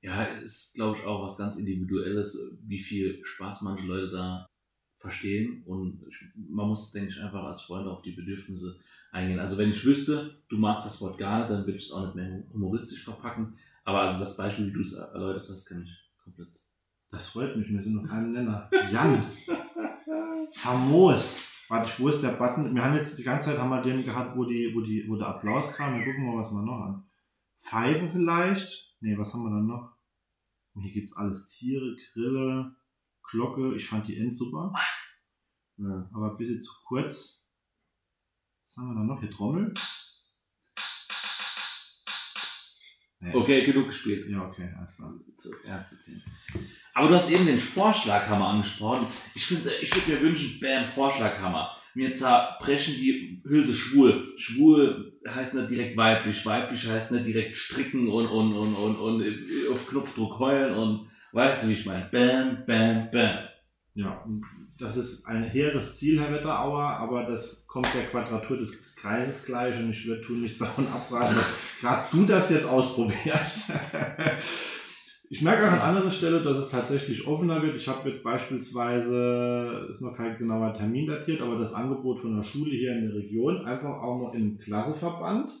ja, 0.00 0.22
ist, 0.24 0.74
glaube 0.74 0.98
ich, 0.98 1.04
auch 1.04 1.22
was 1.22 1.36
ganz 1.36 1.58
Individuelles, 1.58 2.58
wie 2.66 2.78
viel 2.78 3.24
Spaß 3.24 3.62
manche 3.62 3.86
Leute 3.86 4.10
da 4.10 4.46
verstehen. 4.96 5.62
Und 5.66 6.02
ich, 6.08 6.16
man 6.34 6.68
muss, 6.68 6.92
denke 6.92 7.10
ich, 7.10 7.20
einfach 7.20 7.44
als 7.44 7.62
Freund 7.62 7.86
auf 7.86 8.02
die 8.02 8.12
Bedürfnisse 8.12 8.78
eingehen. 9.12 9.40
Also 9.40 9.58
wenn 9.58 9.70
ich 9.70 9.84
wüsste, 9.84 10.36
du 10.48 10.56
magst 10.56 10.86
das 10.86 11.00
Wort 11.00 11.18
gar 11.18 11.40
nicht, 11.40 11.50
dann 11.50 11.66
würde 11.66 11.78
ich 11.78 11.84
es 11.84 11.92
auch 11.92 12.04
nicht 12.04 12.14
mehr 12.14 12.42
humoristisch 12.52 13.04
verpacken. 13.04 13.54
Aber 13.84 14.02
also 14.02 14.20
das 14.20 14.36
Beispiel, 14.36 14.68
wie 14.68 14.72
du 14.72 14.80
es 14.80 14.94
erläutert 14.94 15.48
hast, 15.48 15.66
kenne 15.66 15.84
ich 15.84 16.22
komplett. 16.22 16.48
Das 17.10 17.28
freut 17.28 17.56
mich, 17.56 17.70
wir 17.70 17.82
sind 17.82 17.94
noch 17.94 18.08
kein 18.08 18.32
Nenner. 18.32 18.68
Jan! 18.92 19.24
Famos! 20.52 21.48
Warte, 21.68 21.90
wo 21.98 22.08
ist 22.08 22.22
der 22.22 22.30
Button? 22.30 22.74
Wir 22.74 22.84
haben 22.84 22.96
jetzt 22.96 23.18
die 23.18 23.22
ganze 23.22 23.50
Zeit 23.50 23.58
haben 23.58 23.70
wir 23.70 23.82
den 23.82 24.02
gehabt, 24.02 24.36
wo 24.36 24.44
die, 24.44 24.72
wo 24.74 24.80
die, 24.80 25.06
wo 25.08 25.16
der 25.16 25.28
Applaus 25.28 25.74
kam. 25.74 25.98
Wir 25.98 26.04
gucken 26.04 26.26
mal, 26.26 26.42
was 26.42 26.50
wir 26.50 26.62
noch 26.62 26.80
haben. 26.80 27.07
Pfeife 27.62 28.10
vielleicht. 28.10 28.96
Ne, 29.00 29.16
was 29.18 29.34
haben 29.34 29.44
wir 29.44 29.50
dann 29.50 29.66
noch? 29.66 29.96
Hier 30.80 30.92
gibt's 30.92 31.16
alles. 31.16 31.48
Tiere, 31.48 31.96
Grille, 31.96 32.76
Glocke. 33.22 33.74
Ich 33.74 33.86
fand 33.86 34.08
die 34.08 34.18
End 34.18 34.36
super. 34.36 34.72
Ja, 35.76 36.10
aber 36.12 36.32
ein 36.32 36.36
bisschen 36.36 36.62
zu 36.62 36.72
kurz. 36.84 37.46
Was 38.66 38.76
haben 38.76 38.88
wir 38.88 38.94
dann 38.94 39.06
noch? 39.06 39.20
Hier 39.20 39.30
Trommel. 39.30 39.74
Nee. 43.20 43.34
Okay, 43.34 43.64
genug 43.64 43.86
gespielt. 43.86 44.28
Ja, 44.28 44.46
okay, 44.46 44.72
alles 44.76 44.94
klar. 44.94 45.12
Zu 45.36 45.50
Themen. 46.04 46.22
Aber 46.94 47.08
du 47.08 47.14
hast 47.14 47.30
eben 47.30 47.46
den 47.46 47.58
Vorschlaghammer 47.58 48.48
angesprochen. 48.48 49.06
Ich 49.34 49.50
ich 49.50 49.94
würde 49.94 50.12
mir 50.12 50.20
wünschen, 50.20 50.60
Bam, 50.60 50.88
Vorschlaghammer 50.88 51.77
mir 51.98 52.14
zerbrechen 52.14 52.94
die 52.94 53.42
Hülse 53.44 53.74
schwul. 53.74 54.32
Schwul 54.36 55.18
heißt 55.28 55.54
nicht 55.54 55.70
direkt 55.70 55.96
weiblich, 55.96 56.46
weiblich 56.46 56.88
heißt 56.88 57.10
nicht 57.10 57.26
direkt 57.26 57.56
stricken 57.56 58.06
und, 58.08 58.28
und, 58.28 58.52
und, 58.54 58.74
und, 58.76 58.96
und 58.96 59.24
auf 59.72 59.88
Knopfdruck 59.88 60.38
heulen 60.38 60.74
und 60.74 61.10
weißt 61.32 61.64
du, 61.64 61.68
wie 61.68 61.72
ich 61.72 61.86
meine? 61.86 62.08
Bam, 62.12 62.64
bam, 62.66 63.10
bam. 63.10 63.38
Ja, 63.94 64.24
das 64.78 64.96
ist 64.96 65.26
ein 65.26 65.42
hehres 65.42 65.98
Ziel, 65.98 66.20
Herr 66.20 66.32
Wetterauer, 66.32 66.84
aber 66.84 67.24
das 67.24 67.66
kommt 67.66 67.92
der 67.92 68.04
Quadratur 68.04 68.58
des 68.58 68.94
Kreises 68.94 69.44
gleich 69.44 69.76
und 69.76 69.90
ich 69.90 70.06
würde 70.06 70.22
tun 70.22 70.42
nichts 70.42 70.58
davon 70.60 70.86
abraten, 70.86 71.34
dass 71.34 71.54
gerade 71.80 72.04
du 72.12 72.24
das 72.26 72.50
jetzt 72.50 72.68
ausprobierst. 72.68 73.72
Ich 75.30 75.42
merke 75.42 75.66
auch 75.66 75.72
an 75.72 75.96
anderer 75.96 76.10
Stelle, 76.10 76.42
dass 76.42 76.56
es 76.56 76.70
tatsächlich 76.70 77.26
offener 77.26 77.62
wird. 77.62 77.76
Ich 77.76 77.86
habe 77.86 78.08
jetzt 78.08 78.24
beispielsweise, 78.24 79.88
ist 79.90 80.00
noch 80.00 80.16
kein 80.16 80.38
genauer 80.38 80.72
Termin 80.72 81.06
datiert, 81.06 81.42
aber 81.42 81.58
das 81.58 81.74
Angebot 81.74 82.18
von 82.18 82.36
der 82.36 82.42
Schule 82.42 82.70
hier 82.70 82.96
in 82.96 83.08
der 83.08 83.14
Region 83.14 83.66
einfach 83.66 84.00
auch 84.00 84.18
noch 84.18 84.34
im 84.34 84.58
Klasseverband 84.58 85.52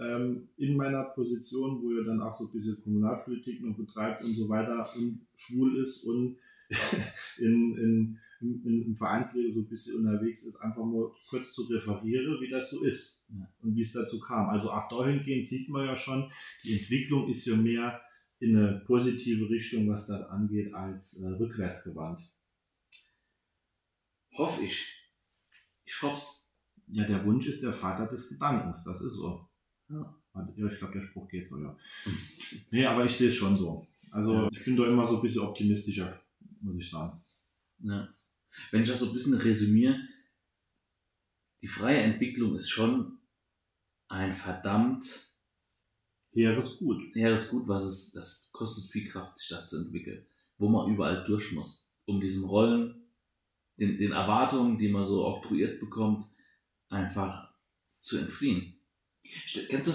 ähm, 0.00 0.48
in 0.56 0.76
meiner 0.76 1.04
Position, 1.04 1.80
wo 1.82 1.92
ihr 1.92 2.04
dann 2.04 2.20
auch 2.20 2.34
so 2.34 2.46
ein 2.46 2.52
bisschen 2.52 2.82
Kommunalpolitik 2.82 3.62
noch 3.62 3.76
betreibt 3.76 4.24
und 4.24 4.32
so 4.32 4.48
weiter 4.48 4.88
und 4.96 5.20
schwul 5.36 5.80
ist 5.80 6.04
und 6.04 6.36
in, 7.38 7.76
in, 7.78 8.18
in, 8.40 8.82
im 8.86 8.96
Vereinsleben 8.96 9.52
so 9.52 9.60
ein 9.60 9.68
bisschen 9.68 10.04
unterwegs 10.04 10.46
ist, 10.46 10.60
einfach 10.60 10.84
nur 10.84 11.14
kurz 11.28 11.52
zu 11.52 11.62
referieren, 11.62 12.40
wie 12.40 12.50
das 12.50 12.70
so 12.70 12.84
ist 12.84 13.24
und 13.62 13.76
wie 13.76 13.82
es 13.82 13.92
dazu 13.92 14.18
kam. 14.18 14.48
Also 14.48 14.72
auch 14.72 14.88
dahingehend 14.88 15.46
sieht 15.46 15.68
man 15.68 15.86
ja 15.86 15.96
schon, 15.96 16.28
die 16.64 16.80
Entwicklung 16.80 17.28
ist 17.28 17.46
ja 17.46 17.54
mehr 17.54 18.00
in 18.42 18.56
eine 18.56 18.80
positive 18.80 19.48
Richtung, 19.48 19.88
was 19.88 20.06
das 20.06 20.28
angeht, 20.28 20.74
als 20.74 21.20
äh, 21.20 21.28
rückwärts 21.28 21.84
gewandt. 21.84 22.20
Hoffe 24.36 24.64
ich. 24.64 25.08
Ich 25.84 26.02
hoffe 26.02 26.16
es. 26.16 26.54
Ja, 26.88 27.06
der 27.06 27.24
Wunsch 27.24 27.46
ist 27.46 27.62
der 27.62 27.72
Vater 27.72 28.06
des 28.06 28.28
Gedankens, 28.28 28.84
das 28.84 29.00
ist 29.00 29.14
so. 29.14 29.48
Ja. 29.88 30.18
Ja, 30.34 30.66
ich 30.66 30.78
glaube, 30.78 30.94
der 30.94 31.04
Spruch 31.04 31.28
geht 31.28 31.46
so, 31.46 31.62
ja. 31.62 31.76
nee, 32.70 32.86
aber 32.86 33.04
ich 33.04 33.12
sehe 33.12 33.28
es 33.28 33.36
schon 33.36 33.56
so. 33.56 33.86
Also 34.10 34.48
ich 34.50 34.64
bin 34.64 34.76
da 34.76 34.86
immer 34.86 35.06
so 35.06 35.16
ein 35.16 35.22
bisschen 35.22 35.42
optimistischer, 35.42 36.20
muss 36.60 36.78
ich 36.78 36.90
sagen. 36.90 37.20
Ja. 37.80 38.08
Wenn 38.70 38.82
ich 38.82 38.88
das 38.88 39.00
so 39.00 39.08
ein 39.08 39.12
bisschen 39.12 39.34
resümiere, 39.34 40.00
die 41.62 41.68
freie 41.68 42.00
Entwicklung 42.00 42.56
ist 42.56 42.70
schon 42.70 43.18
ein 44.08 44.34
verdammt 44.34 45.31
hehres 46.32 46.78
Gut. 46.78 47.02
Hehres 47.14 47.50
Gut, 47.50 47.68
was 47.68 47.84
es, 47.84 48.12
das 48.12 48.50
kostet 48.52 48.90
viel 48.90 49.08
Kraft, 49.08 49.38
sich 49.38 49.48
das 49.48 49.68
zu 49.68 49.84
entwickeln. 49.84 50.24
Wo 50.58 50.68
man 50.68 50.92
überall 50.92 51.24
durch 51.24 51.52
muss, 51.52 51.92
um 52.06 52.20
diesen 52.20 52.44
Rollen, 52.44 53.02
den, 53.76 53.98
den 53.98 54.12
Erwartungen, 54.12 54.78
die 54.78 54.88
man 54.88 55.04
so 55.04 55.24
oktroyiert 55.26 55.80
bekommt, 55.80 56.24
einfach 56.88 57.52
zu 58.00 58.18
entfliehen. 58.18 58.74
Kennst 59.68 59.88
du, 59.88 59.92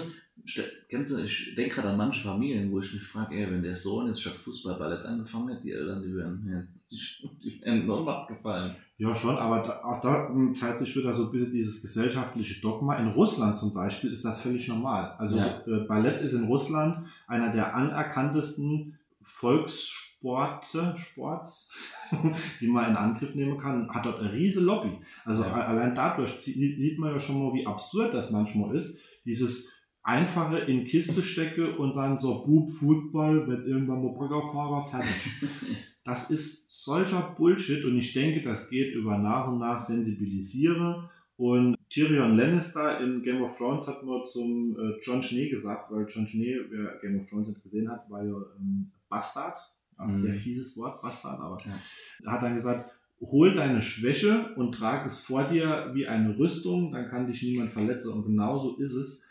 Kennst 0.88 1.12
du, 1.12 1.24
ich 1.24 1.54
denke 1.54 1.74
gerade 1.74 1.90
an 1.90 1.98
manche 1.98 2.22
Familien, 2.22 2.70
wo 2.70 2.78
ich 2.78 2.92
mich 2.92 3.02
frage, 3.02 3.36
ey, 3.36 3.50
wenn 3.50 3.62
der 3.62 3.74
Sohn 3.74 4.06
jetzt 4.06 4.22
statt 4.22 4.34
Fußball 4.34 4.78
Ballett 4.78 5.04
angefangen 5.04 5.54
hat, 5.54 5.64
die 5.64 5.72
Eltern, 5.72 6.02
die 6.02 6.14
werden, 6.14 6.70
die, 6.90 6.96
die 7.42 7.60
werden 7.60 7.86
nur 7.86 8.08
abgefallen. 8.08 8.76
Ja, 9.00 9.14
schon, 9.14 9.38
aber 9.38 9.60
da, 9.60 9.84
auch 9.84 10.00
da 10.00 10.28
zeigt 10.54 10.80
sich 10.80 10.96
wieder 10.96 11.12
so 11.12 11.26
ein 11.26 11.30
bisschen 11.30 11.52
dieses 11.52 11.80
gesellschaftliche 11.80 12.60
Dogma. 12.60 12.96
In 12.96 13.06
Russland 13.06 13.56
zum 13.56 13.72
Beispiel 13.72 14.12
ist 14.12 14.24
das 14.24 14.40
völlig 14.40 14.66
normal. 14.66 15.14
Also 15.18 15.38
ja. 15.38 15.62
äh, 15.68 15.86
Ballett 15.86 16.20
ist 16.20 16.32
in 16.32 16.46
Russland 16.46 17.06
einer 17.28 17.52
der 17.52 17.76
anerkanntesten 17.76 18.98
Volkssporte, 19.22 20.96
Sports, 20.96 21.70
die 22.60 22.66
man 22.66 22.90
in 22.90 22.96
Angriff 22.96 23.36
nehmen 23.36 23.56
kann, 23.56 23.88
hat 23.90 24.04
dort 24.04 24.18
eine 24.18 24.32
riese 24.32 24.64
Lobby. 24.64 24.98
Also 25.24 25.44
ja. 25.44 25.52
allein 25.52 25.94
dadurch 25.94 26.32
sieht 26.32 26.98
man 26.98 27.12
ja 27.12 27.20
schon 27.20 27.38
mal, 27.38 27.54
wie 27.54 27.66
absurd 27.66 28.14
das 28.14 28.32
manchmal 28.32 28.74
ist. 28.74 29.00
Dieses 29.24 29.70
einfache 30.02 30.58
in 30.58 30.84
Kiste 30.84 31.22
stecke 31.22 31.76
und 31.76 31.94
sagen 31.94 32.18
so, 32.18 32.42
Bub, 32.44 32.68
Fußball, 32.68 33.46
wird 33.46 33.64
irgendwann 33.64 34.02
mal 34.02 34.18
Baggerfahrer, 34.18 34.82
fertig. 34.82 35.44
das 36.04 36.32
ist 36.32 36.67
solcher 36.84 37.34
Bullshit 37.36 37.84
und 37.84 37.98
ich 37.98 38.12
denke, 38.12 38.42
das 38.42 38.68
geht 38.68 38.94
über 38.94 39.18
nach 39.18 39.48
und 39.48 39.58
nach 39.58 39.80
sensibilisiere 39.80 41.10
und 41.36 41.76
Tyrion 41.90 42.36
Lannister 42.36 43.00
in 43.00 43.22
Game 43.22 43.42
of 43.42 43.56
Thrones 43.56 43.88
hat 43.88 44.04
nur 44.04 44.24
zum 44.24 44.76
äh, 44.78 44.98
John 45.02 45.22
Schnee 45.22 45.48
gesagt, 45.48 45.90
weil 45.90 46.06
John 46.08 46.28
Schnee, 46.28 46.56
wer 46.68 46.98
Game 47.00 47.20
of 47.20 47.28
Thrones 47.28 47.48
nicht 47.48 47.62
gesehen 47.62 47.90
hat, 47.90 48.08
war 48.10 48.24
ja 48.24 48.34
ähm, 48.58 48.90
Bastard. 49.08 49.58
Ein 49.96 50.08
mhm. 50.08 50.14
sehr 50.14 50.34
fieses 50.34 50.76
Wort, 50.76 51.00
Bastard, 51.02 51.40
aber 51.40 51.58
ja. 51.64 51.78
er 52.24 52.32
hat 52.32 52.42
dann 52.42 52.54
gesagt, 52.54 52.90
hol 53.20 53.54
deine 53.54 53.82
Schwäche 53.82 54.54
und 54.54 54.72
trag 54.72 55.06
es 55.06 55.20
vor 55.20 55.48
dir 55.48 55.90
wie 55.94 56.06
eine 56.06 56.38
Rüstung, 56.38 56.92
dann 56.92 57.08
kann 57.08 57.26
dich 57.26 57.42
niemand 57.42 57.72
verletzen. 57.72 58.12
Und 58.12 58.26
genauso 58.26 58.76
ist 58.76 58.92
es 58.92 59.24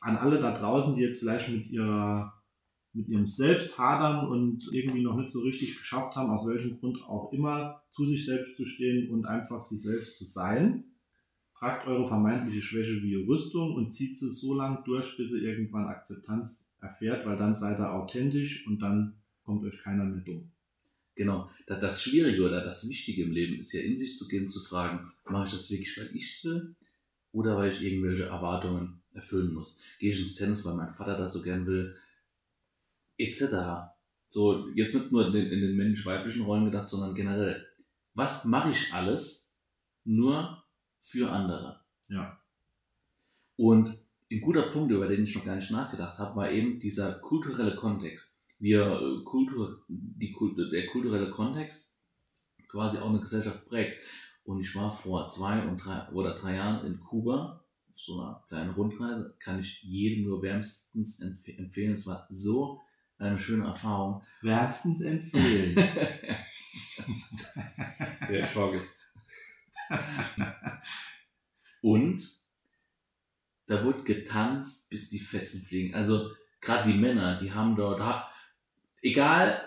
an 0.00 0.16
alle 0.16 0.40
da 0.40 0.52
draußen, 0.52 0.94
die 0.94 1.02
jetzt 1.02 1.20
vielleicht 1.20 1.50
mit 1.50 1.68
ihrer 1.70 2.37
mit 2.92 3.08
ihrem 3.08 3.26
Selbst 3.26 3.78
hadern 3.78 4.28
und 4.28 4.64
irgendwie 4.72 5.02
noch 5.02 5.16
nicht 5.16 5.30
so 5.30 5.40
richtig 5.40 5.78
geschafft 5.78 6.16
haben, 6.16 6.30
aus 6.30 6.46
welchem 6.46 6.78
Grund 6.78 7.02
auch 7.04 7.32
immer, 7.32 7.82
zu 7.90 8.06
sich 8.06 8.24
selbst 8.24 8.56
zu 8.56 8.66
stehen 8.66 9.10
und 9.10 9.26
einfach 9.26 9.64
sich 9.64 9.82
selbst 9.82 10.18
zu 10.18 10.24
sein. 10.24 10.84
Tragt 11.58 11.86
eure 11.86 12.08
vermeintliche 12.08 12.62
Schwäche 12.62 13.02
wie 13.02 13.16
Rüstung 13.16 13.74
und 13.74 13.92
zieht 13.92 14.18
sie 14.18 14.32
so 14.32 14.54
lang 14.54 14.84
durch, 14.84 15.16
bis 15.16 15.32
ihr 15.32 15.42
irgendwann 15.42 15.86
Akzeptanz 15.86 16.70
erfährt, 16.80 17.26
weil 17.26 17.36
dann 17.36 17.54
seid 17.54 17.80
ihr 17.80 17.92
authentisch 17.92 18.66
und 18.66 18.80
dann 18.80 19.14
kommt 19.42 19.64
euch 19.64 19.82
keiner 19.82 20.04
mehr 20.04 20.22
dumm. 20.22 20.50
Genau. 21.16 21.50
Das 21.66 22.02
Schwierige 22.02 22.44
oder 22.46 22.64
das 22.64 22.88
Wichtige 22.88 23.24
im 23.24 23.32
Leben 23.32 23.58
ist 23.58 23.72
ja 23.72 23.80
in 23.80 23.98
sich 23.98 24.16
zu 24.16 24.28
gehen, 24.28 24.48
zu 24.48 24.60
fragen, 24.60 25.10
mache 25.28 25.46
ich 25.46 25.52
das 25.52 25.70
wirklich, 25.70 25.98
weil 25.98 26.14
ich 26.14 26.30
es 26.30 26.44
will 26.44 26.76
oder 27.32 27.56
weil 27.56 27.70
ich 27.70 27.82
irgendwelche 27.82 28.26
Erwartungen 28.26 29.02
erfüllen 29.12 29.52
muss. 29.52 29.80
Gehe 29.98 30.12
ich 30.12 30.20
ins 30.20 30.34
Tennis, 30.34 30.64
weil 30.64 30.76
mein 30.76 30.94
Vater 30.94 31.18
das 31.18 31.32
so 31.32 31.42
gern 31.42 31.66
will, 31.66 31.96
etc. 33.18 33.92
So, 34.28 34.68
jetzt 34.74 34.94
nicht 34.94 35.12
nur 35.12 35.26
in 35.26 35.32
den, 35.32 35.50
in 35.50 35.60
den 35.60 35.76
männlich-weiblichen 35.76 36.42
Rollen 36.42 36.66
gedacht, 36.66 36.88
sondern 36.88 37.14
generell. 37.14 37.66
Was 38.14 38.44
mache 38.44 38.70
ich 38.70 38.92
alles 38.92 39.56
nur 40.04 40.64
für 41.00 41.30
andere? 41.30 41.80
Ja. 42.08 42.40
Und 43.56 43.98
ein 44.30 44.40
guter 44.40 44.70
Punkt, 44.70 44.92
über 44.92 45.08
den 45.08 45.24
ich 45.24 45.34
noch 45.34 45.44
gar 45.44 45.56
nicht 45.56 45.70
nachgedacht 45.70 46.18
habe, 46.18 46.36
war 46.36 46.50
eben 46.50 46.78
dieser 46.78 47.14
kulturelle 47.20 47.74
Kontext. 47.76 48.38
Wir, 48.58 48.82
äh, 48.82 49.24
Kultur, 49.24 49.84
die, 49.88 50.34
der 50.70 50.86
kulturelle 50.86 51.30
Kontext 51.30 51.98
quasi 52.68 52.98
auch 52.98 53.08
eine 53.08 53.20
Gesellschaft 53.20 53.66
prägt. 53.66 53.96
Und 54.44 54.60
ich 54.60 54.74
war 54.74 54.92
vor 54.92 55.28
zwei 55.28 55.62
und 55.66 55.78
drei 55.78 56.08
oder 56.12 56.34
drei 56.34 56.56
Jahren 56.56 56.86
in 56.86 57.00
Kuba 57.00 57.64
auf 57.90 58.00
so 58.00 58.20
einer 58.20 58.44
kleinen 58.48 58.70
Rundreise. 58.70 59.34
Kann 59.38 59.60
ich 59.60 59.82
jedem 59.82 60.24
nur 60.24 60.42
wärmstens 60.42 61.20
empf 61.20 61.48
empfehlen. 61.48 61.92
Es 61.92 62.06
war 62.06 62.26
so 62.30 62.80
eine 63.18 63.38
schöne 63.38 63.66
Erfahrung. 63.66 64.22
Wärmstens 64.42 65.02
empfehlen. 65.02 65.74
Der 68.28 68.46
Schock 68.46 68.74
ist. 68.74 68.98
Und 71.80 72.22
da 73.66 73.84
wurde 73.84 74.02
getanzt, 74.02 74.90
bis 74.90 75.10
die 75.10 75.18
Fetzen 75.18 75.62
fliegen. 75.66 75.94
Also 75.94 76.30
gerade 76.60 76.90
die 76.90 76.98
Männer, 76.98 77.40
die 77.40 77.52
haben 77.52 77.76
dort, 77.76 78.00
egal, 79.02 79.62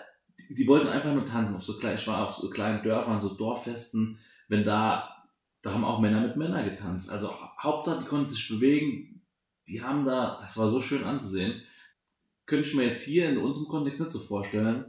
die 0.48 0.66
wollten 0.66 0.88
einfach 0.88 1.12
nur 1.12 1.26
tanzen. 1.26 1.56
Auf 1.56 1.62
so 1.62 1.78
ich 1.80 2.06
war 2.06 2.24
auf 2.24 2.34
so 2.34 2.50
kleinen 2.50 2.82
Dörfern, 2.82 3.20
so 3.20 3.34
Dorffesten 3.34 4.18
wenn 4.52 4.64
da, 4.64 5.24
da 5.62 5.72
haben 5.72 5.82
auch 5.82 5.98
Männer 5.98 6.20
mit 6.20 6.36
Männern 6.36 6.66
getanzt. 6.66 7.10
Also 7.10 7.32
Hauptsache, 7.58 8.00
die 8.02 8.08
konnten 8.08 8.28
sich 8.28 8.46
bewegen. 8.50 9.22
Die 9.66 9.82
haben 9.82 10.04
da, 10.04 10.36
das 10.38 10.58
war 10.58 10.68
so 10.68 10.82
schön 10.82 11.04
anzusehen. 11.04 11.62
Könnte 12.52 12.68
ich 12.68 12.74
mir 12.74 12.84
jetzt 12.84 13.04
hier 13.04 13.30
in 13.30 13.38
unserem 13.38 13.68
Kontext 13.68 13.98
nicht 13.98 14.12
so 14.12 14.18
vorstellen, 14.18 14.84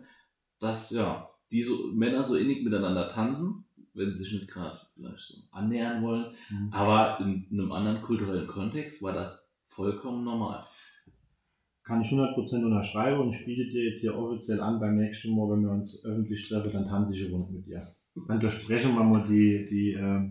dass 0.60 0.92
ja, 0.92 1.30
die 1.50 1.64
so, 1.64 1.88
Männer 1.94 2.22
so 2.22 2.36
innig 2.36 2.62
miteinander 2.62 3.08
tanzen, 3.08 3.64
wenn 3.94 4.14
sie 4.14 4.26
sich 4.26 4.34
nicht 4.34 4.50
gerade 4.50 4.78
vielleicht 4.94 5.20
so 5.20 5.38
annähern 5.52 6.04
wollen. 6.04 6.36
Mhm. 6.50 6.74
Aber 6.74 7.22
in, 7.22 7.48
in 7.50 7.62
einem 7.62 7.72
anderen 7.72 8.02
kulturellen 8.02 8.48
Kontext 8.48 9.02
war 9.02 9.14
das 9.14 9.50
vollkommen 9.68 10.26
normal 10.26 10.66
kann 11.84 12.02
ich 12.02 12.10
100% 12.10 12.66
unterschreiben 12.66 13.22
und 13.22 13.34
ich 13.34 13.46
biete 13.46 13.70
dir 13.70 13.86
jetzt 13.86 14.02
hier 14.02 14.18
offiziell 14.18 14.62
an, 14.62 14.80
beim 14.80 14.98
nächsten 14.98 15.36
Mal, 15.36 15.50
wenn 15.50 15.64
wir 15.64 15.72
uns 15.72 16.06
öffentlich 16.06 16.48
treffen, 16.48 16.72
dann 16.72 16.88
tanze 16.88 17.18
ich 17.18 17.32
Runde 17.32 17.52
mit 17.52 17.68
dir. 17.68 17.94
Dann 18.28 18.40
durchsprechen 18.40 18.96
wir 18.96 19.04
mal 19.04 19.28
die, 19.28 19.68
die, 19.70 19.92
äh, 19.94 20.30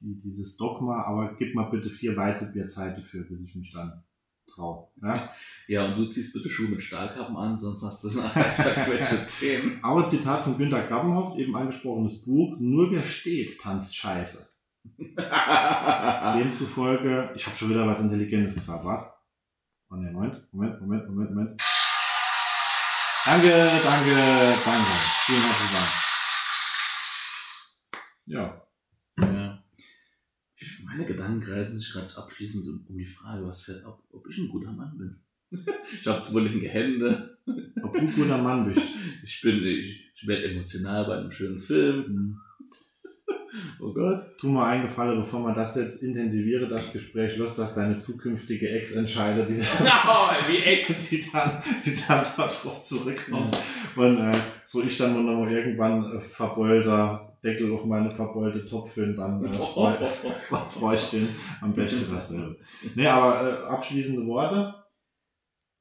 die, 0.00 0.20
dieses 0.20 0.56
Dogma, 0.56 1.02
aber 1.02 1.34
gib 1.36 1.54
mal 1.54 1.70
bitte 1.70 1.90
vier 1.90 2.16
Weizenbier 2.16 2.68
Zeit 2.68 2.96
dafür, 2.96 3.24
bis 3.24 3.44
ich 3.44 3.56
mich 3.56 3.72
dann 3.72 4.04
traue. 4.46 4.88
Ja? 5.02 5.30
ja, 5.68 5.84
und 5.84 5.96
du 5.96 6.06
ziehst 6.06 6.34
bitte 6.34 6.48
Schuhe 6.48 6.68
mit 6.68 6.82
Stahlkappen 6.82 7.36
an, 7.36 7.56
sonst 7.56 7.82
hast 7.84 8.04
du 8.04 8.18
nachher 8.18 8.56
zerquetschte 8.56 9.26
Zähne. 9.26 9.78
Aber 9.82 10.08
Zitat 10.08 10.44
von 10.44 10.56
Günter 10.58 10.86
Gabbenhoff, 10.86 11.36
eben 11.38 11.56
angesprochenes 11.56 12.24
Buch, 12.24 12.56
nur 12.60 12.90
wer 12.90 13.02
steht, 13.02 13.60
tanzt 13.60 13.96
scheiße. 13.96 14.50
Demzufolge, 16.38 17.32
ich 17.34 17.46
habe 17.46 17.56
schon 17.56 17.70
wieder 17.70 17.86
was 17.86 18.00
Intelligentes 18.00 18.54
gesagt, 18.54 18.84
warte. 18.84 19.12
Oh 19.90 19.96
ne, 19.96 20.10
Moment, 20.10 20.52
Moment, 20.52 20.80
Moment, 20.80 21.08
Moment, 21.08 21.30
Moment. 21.30 21.62
Danke, 23.24 23.48
danke, 23.48 24.14
danke. 24.64 24.90
Vielen 25.24 25.42
herzlichen 25.42 25.74
Dank. 25.74 25.88
Ja. 28.26 28.62
ja. 29.18 29.45
Meine 30.84 31.04
Gedanken 31.04 31.40
kreisen 31.40 31.78
sich 31.78 31.92
gerade 31.92 32.16
abschließend 32.16 32.88
um 32.88 32.96
die 32.96 33.04
Frage, 33.04 33.46
was 33.46 33.62
für, 33.62 33.82
ob, 33.84 34.02
ob 34.10 34.26
ich 34.28 34.38
ein 34.38 34.48
guter 34.48 34.72
Mann 34.72 34.96
bin. 34.96 35.16
ich 36.00 36.06
habe 36.06 36.40
linke 36.40 36.68
Hände. 36.68 37.38
Ob 37.82 37.92
du 37.92 38.00
ein 38.00 38.14
guter 38.14 38.38
Mann 38.38 38.72
bist. 38.72 38.86
Ich 39.22 39.40
bin, 39.40 39.64
ich, 39.64 40.12
ich 40.14 40.26
werde 40.28 40.52
emotional 40.52 41.04
bei 41.04 41.18
einem 41.18 41.32
schönen 41.32 41.58
Film. 41.58 42.04
Mhm. 42.08 42.38
Oh 43.80 43.92
Gott. 43.92 44.22
Tu 44.38 44.48
mal 44.48 44.70
einen 44.70 44.86
Gefallen, 44.86 45.18
bevor 45.18 45.40
man 45.40 45.54
das 45.54 45.74
jetzt 45.76 46.02
intensiviere, 46.02 46.68
das 46.68 46.92
Gespräch 46.92 47.36
los, 47.38 47.56
dass 47.56 47.74
deine 47.74 47.96
zukünftige 47.96 48.68
Ex 48.70 48.94
entscheidet, 48.94 49.48
die, 49.48 49.60
oh, 49.80 50.30
wie 50.48 50.58
Ex. 50.58 51.08
die 51.08 51.24
dann, 51.32 51.62
die 51.84 51.96
dann 52.06 52.24
darauf 52.36 52.82
zurückkommt. 52.82 53.56
Mhm. 53.96 54.02
Und 54.02 54.18
äh, 54.18 54.38
so 54.64 54.82
ich 54.82 54.96
dann 54.96 55.24
noch 55.24 55.50
irgendwann 55.50 56.18
äh, 56.18 56.20
verbeulter 56.20 57.25
Deckel 57.42 57.72
auf 57.72 57.84
meine 57.84 58.10
verbeulte 58.10 58.64
Topf 58.66 58.96
und 58.96 59.16
dann 59.16 59.44
äh, 59.44 59.52
freue 59.52 60.06
freu 60.06 60.94
ich 60.94 61.10
den 61.10 61.28
am 61.60 61.74
besten 61.74 62.12
dasselbe. 62.12 62.58
Nee, 62.94 63.06
aber 63.06 63.48
äh, 63.48 63.66
abschließende 63.66 64.26
Worte. 64.26 64.74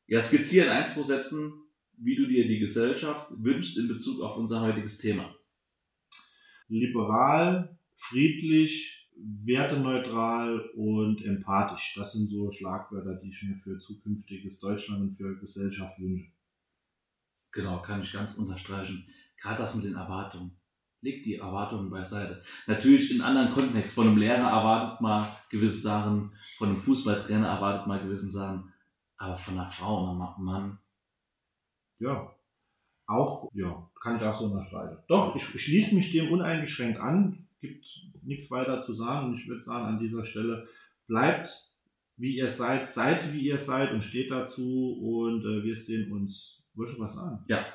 Ja, 0.07 0.21
skizzieren 0.21 0.69
ein, 0.69 0.85
zwei 0.85 1.01
Sätzen, 1.01 1.51
wie 1.97 2.15
du 2.15 2.27
dir 2.27 2.47
die 2.47 2.59
Gesellschaft 2.59 3.31
wünschst 3.37 3.77
in 3.79 3.87
Bezug 3.87 4.21
auf 4.21 4.37
unser 4.37 4.61
heutiges 4.61 4.99
Thema. 4.99 5.35
Liberal, 6.67 7.79
friedlich, 7.95 9.09
werteneutral 9.15 10.59
und 10.75 11.23
empathisch. 11.23 11.93
Das 11.95 12.13
sind 12.13 12.29
so 12.29 12.51
Schlagwörter, 12.51 13.15
die 13.15 13.29
ich 13.29 13.43
mir 13.43 13.57
für 13.57 13.79
zukünftiges 13.79 14.59
Deutschland 14.59 15.01
und 15.01 15.11
für 15.11 15.39
Gesellschaft 15.39 15.99
wünsche. 15.99 16.31
Genau, 17.51 17.81
kann 17.81 18.01
ich 18.01 18.11
ganz 18.11 18.37
unterstreichen. 18.37 19.07
Gerade 19.37 19.59
das 19.59 19.75
mit 19.75 19.85
den 19.85 19.95
Erwartungen 19.95 20.57
leg 21.05 21.23
die 21.23 21.35
Erwartungen 21.35 21.89
beiseite. 21.89 22.41
Natürlich 22.67 23.13
in 23.13 23.21
anderen 23.21 23.51
Kontext. 23.51 23.93
Von 23.93 24.07
einem 24.07 24.17
Lehrer 24.17 24.49
erwartet 24.49 24.99
man 24.99 25.27
gewisse 25.49 25.77
Sachen, 25.77 26.31
von 26.57 26.69
einem 26.69 26.79
Fußballtrainer 26.79 27.47
erwartet 27.47 27.87
man 27.87 28.01
gewisse 28.01 28.29
Sachen, 28.29 28.73
aber 29.17 29.37
von 29.37 29.57
einer 29.57 29.69
Frau 29.69 30.03
und 30.03 30.21
einem 30.21 30.45
Mann. 30.45 30.79
Ja. 31.99 32.31
Auch, 33.07 33.49
ja, 33.53 33.87
kann 34.01 34.17
ich 34.17 34.23
auch 34.23 34.35
so 34.35 34.45
unterstreichen. 34.45 34.97
Doch, 35.07 35.35
ich, 35.35 35.43
schließe 35.43 35.95
mich 35.95 36.11
dem 36.11 36.31
uneingeschränkt 36.31 36.99
an. 36.99 37.47
Gibt 37.61 37.85
nichts 38.23 38.49
weiter 38.49 38.81
zu 38.81 38.95
sagen 38.95 39.27
und 39.27 39.39
ich 39.39 39.47
würde 39.47 39.61
sagen, 39.61 39.85
an 39.85 39.99
dieser 39.99 40.25
Stelle 40.25 40.67
bleibt 41.07 41.71
wie 42.17 42.37
ihr 42.37 42.49
seid, 42.49 42.87
seid 42.87 43.33
wie 43.33 43.41
ihr 43.41 43.59
seid 43.59 43.91
und 43.91 44.01
steht 44.01 44.31
dazu 44.31 44.93
und 45.01 45.43
äh, 45.43 45.63
wir 45.63 45.75
sehen 45.75 46.11
uns. 46.11 46.61
Wollte 46.73 46.93
schon 46.93 47.05
was 47.05 47.15
sagen? 47.15 47.43
Ja, 47.47 47.65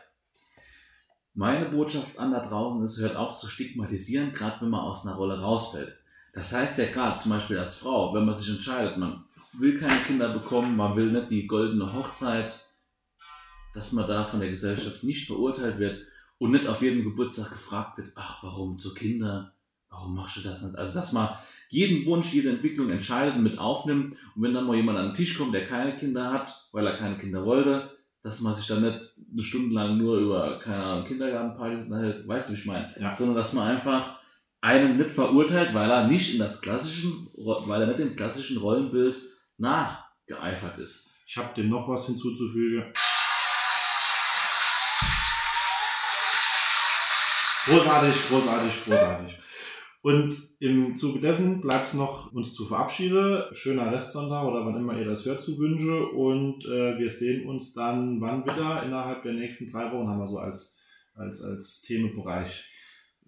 meine 1.34 1.66
Botschaft 1.66 2.18
an 2.18 2.32
da 2.32 2.40
draußen 2.40 2.84
ist, 2.84 2.98
hört 2.98 3.16
auf 3.16 3.36
zu 3.36 3.48
stigmatisieren, 3.48 4.32
gerade 4.32 4.60
wenn 4.60 4.70
man 4.70 4.80
aus 4.80 5.06
einer 5.06 5.16
Rolle 5.16 5.40
rausfällt. 5.40 5.96
Das 6.32 6.52
heißt 6.52 6.78
ja 6.78 6.86
gerade 6.86 7.18
zum 7.18 7.32
Beispiel 7.32 7.58
als 7.58 7.76
Frau, 7.76 8.14
wenn 8.14 8.24
man 8.24 8.34
sich 8.34 8.50
entscheidet, 8.50 8.98
man 8.98 9.24
will 9.58 9.78
keine 9.78 10.00
Kinder 10.00 10.32
bekommen, 10.32 10.76
man 10.76 10.96
will 10.96 11.10
nicht 11.10 11.30
die 11.30 11.46
goldene 11.46 11.92
Hochzeit, 11.92 12.66
dass 13.74 13.92
man 13.92 14.06
da 14.08 14.24
von 14.24 14.40
der 14.40 14.50
Gesellschaft 14.50 15.04
nicht 15.04 15.26
verurteilt 15.26 15.78
wird 15.78 16.02
und 16.38 16.52
nicht 16.52 16.66
auf 16.66 16.82
jedem 16.82 17.04
Geburtstag 17.04 17.50
gefragt 17.50 17.98
wird, 17.98 18.12
ach, 18.14 18.42
warum 18.42 18.78
zu 18.78 18.94
Kinder, 18.94 19.54
warum 19.88 20.14
machst 20.14 20.36
du 20.36 20.40
das 20.40 20.62
nicht? 20.62 20.76
Also, 20.76 20.98
dass 20.98 21.12
man 21.12 21.30
jeden 21.68 22.04
Wunsch, 22.06 22.32
jede 22.32 22.50
Entwicklung 22.50 22.90
entscheidet 22.90 23.36
und 23.36 23.42
mit 23.42 23.58
aufnimmt 23.58 24.16
und 24.34 24.42
wenn 24.42 24.54
dann 24.54 24.66
mal 24.66 24.76
jemand 24.76 24.98
an 24.98 25.06
den 25.06 25.14
Tisch 25.14 25.36
kommt, 25.36 25.54
der 25.54 25.66
keine 25.66 25.96
Kinder 25.96 26.32
hat, 26.32 26.68
weil 26.72 26.86
er 26.86 26.96
keine 26.96 27.18
Kinder 27.18 27.44
wollte, 27.44 27.90
dass 28.22 28.40
man 28.40 28.52
sich 28.52 28.66
dann 28.66 28.82
nicht 28.82 29.00
eine 29.32 29.42
Stunde 29.42 29.74
lang 29.74 29.96
nur 29.96 30.18
über, 30.18 30.58
keine 30.58 30.82
Ahnung, 30.82 31.06
Kindergartenpartys 31.06 31.90
unterhält, 31.90 32.28
weißt 32.28 32.48
du, 32.48 32.54
wie 32.54 32.58
ich 32.58 32.66
meine? 32.66 32.94
Ja. 33.00 33.10
Sondern 33.10 33.36
dass 33.36 33.52
man 33.54 33.68
einfach 33.68 34.18
einen 34.60 34.98
nicht 34.98 35.10
verurteilt, 35.10 35.72
weil 35.72 35.90
er 35.90 36.06
nicht 36.06 36.34
in 36.34 36.38
das 36.38 36.60
klassischen, 36.60 37.28
weil 37.66 37.80
er 37.80 37.86
nicht 37.86 37.98
dem 37.98 38.16
klassischen 38.16 38.58
Rollenbild 38.58 39.16
nachgeeifert 39.56 40.78
ist. 40.78 41.14
Ich 41.26 41.36
habe 41.36 41.54
dem 41.54 41.70
noch 41.70 41.88
was 41.88 42.06
hinzuzufügen. 42.06 42.92
Großartig, 47.64 48.28
großartig, 48.28 48.84
großartig. 48.84 49.38
Und 50.02 50.34
im 50.60 50.96
Zuge 50.96 51.20
dessen 51.20 51.60
bleibt 51.60 51.88
es 51.88 51.94
noch, 51.94 52.32
uns 52.32 52.54
zu 52.54 52.66
verabschieden. 52.66 53.44
Schöner 53.52 53.92
Restsonntag 53.92 54.46
oder 54.46 54.64
wann 54.64 54.76
immer 54.76 54.98
ihr 54.98 55.04
das 55.04 55.26
hört 55.26 55.42
zu 55.42 55.58
wünsche. 55.58 56.06
Und 56.08 56.64
äh, 56.64 56.98
wir 56.98 57.10
sehen 57.10 57.46
uns 57.46 57.74
dann 57.74 58.20
wann 58.20 58.44
wieder? 58.44 58.82
Innerhalb 58.82 59.22
der 59.22 59.34
nächsten 59.34 59.70
drei 59.70 59.92
Wochen 59.92 60.08
haben 60.08 60.20
wir 60.20 60.28
so 60.28 60.38
als, 60.38 60.78
als, 61.14 61.42
als 61.42 61.82
Themenbereich. 61.82 62.64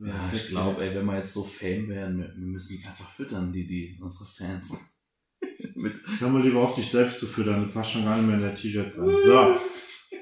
Äh, 0.01 0.09
ja, 0.09 0.31
ich 0.33 0.49
glaube, 0.49 0.83
ey, 0.83 0.95
wenn 0.95 1.05
wir 1.05 1.16
jetzt 1.16 1.35
so 1.35 1.43
Fame 1.43 1.89
werden, 1.91 2.18
wir, 2.18 2.29
wir 2.29 2.47
müssen 2.47 2.83
einfach 2.89 3.09
füttern, 3.11 3.53
die, 3.53 3.66
die, 3.66 3.99
unsere 4.01 4.31
Fans. 4.31 4.97
Mit. 5.75 5.95
Hör 6.20 6.31
mal 6.31 6.43
lieber 6.43 6.61
auf 6.61 6.75
dich 6.75 6.91
selbst 6.91 7.20
zu 7.20 7.27
füttern, 7.27 7.64
das 7.64 7.75
passt 7.75 7.93
schon 7.93 8.05
gar 8.05 8.16
nicht 8.16 8.27
mehr 8.27 8.37
in 8.37 8.43
der 8.43 8.55
T-Shirts 8.55 8.99
an. 8.99 9.14
So. 9.23 9.57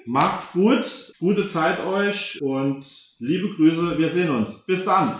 Macht's 0.06 0.52
gut, 0.52 1.12
gute 1.20 1.46
Zeit 1.46 1.78
euch 1.86 2.40
und 2.42 2.84
liebe 3.18 3.54
Grüße, 3.54 3.98
wir 3.98 4.08
sehen 4.08 4.30
uns. 4.30 4.64
Bis 4.66 4.84
dann! 4.84 5.14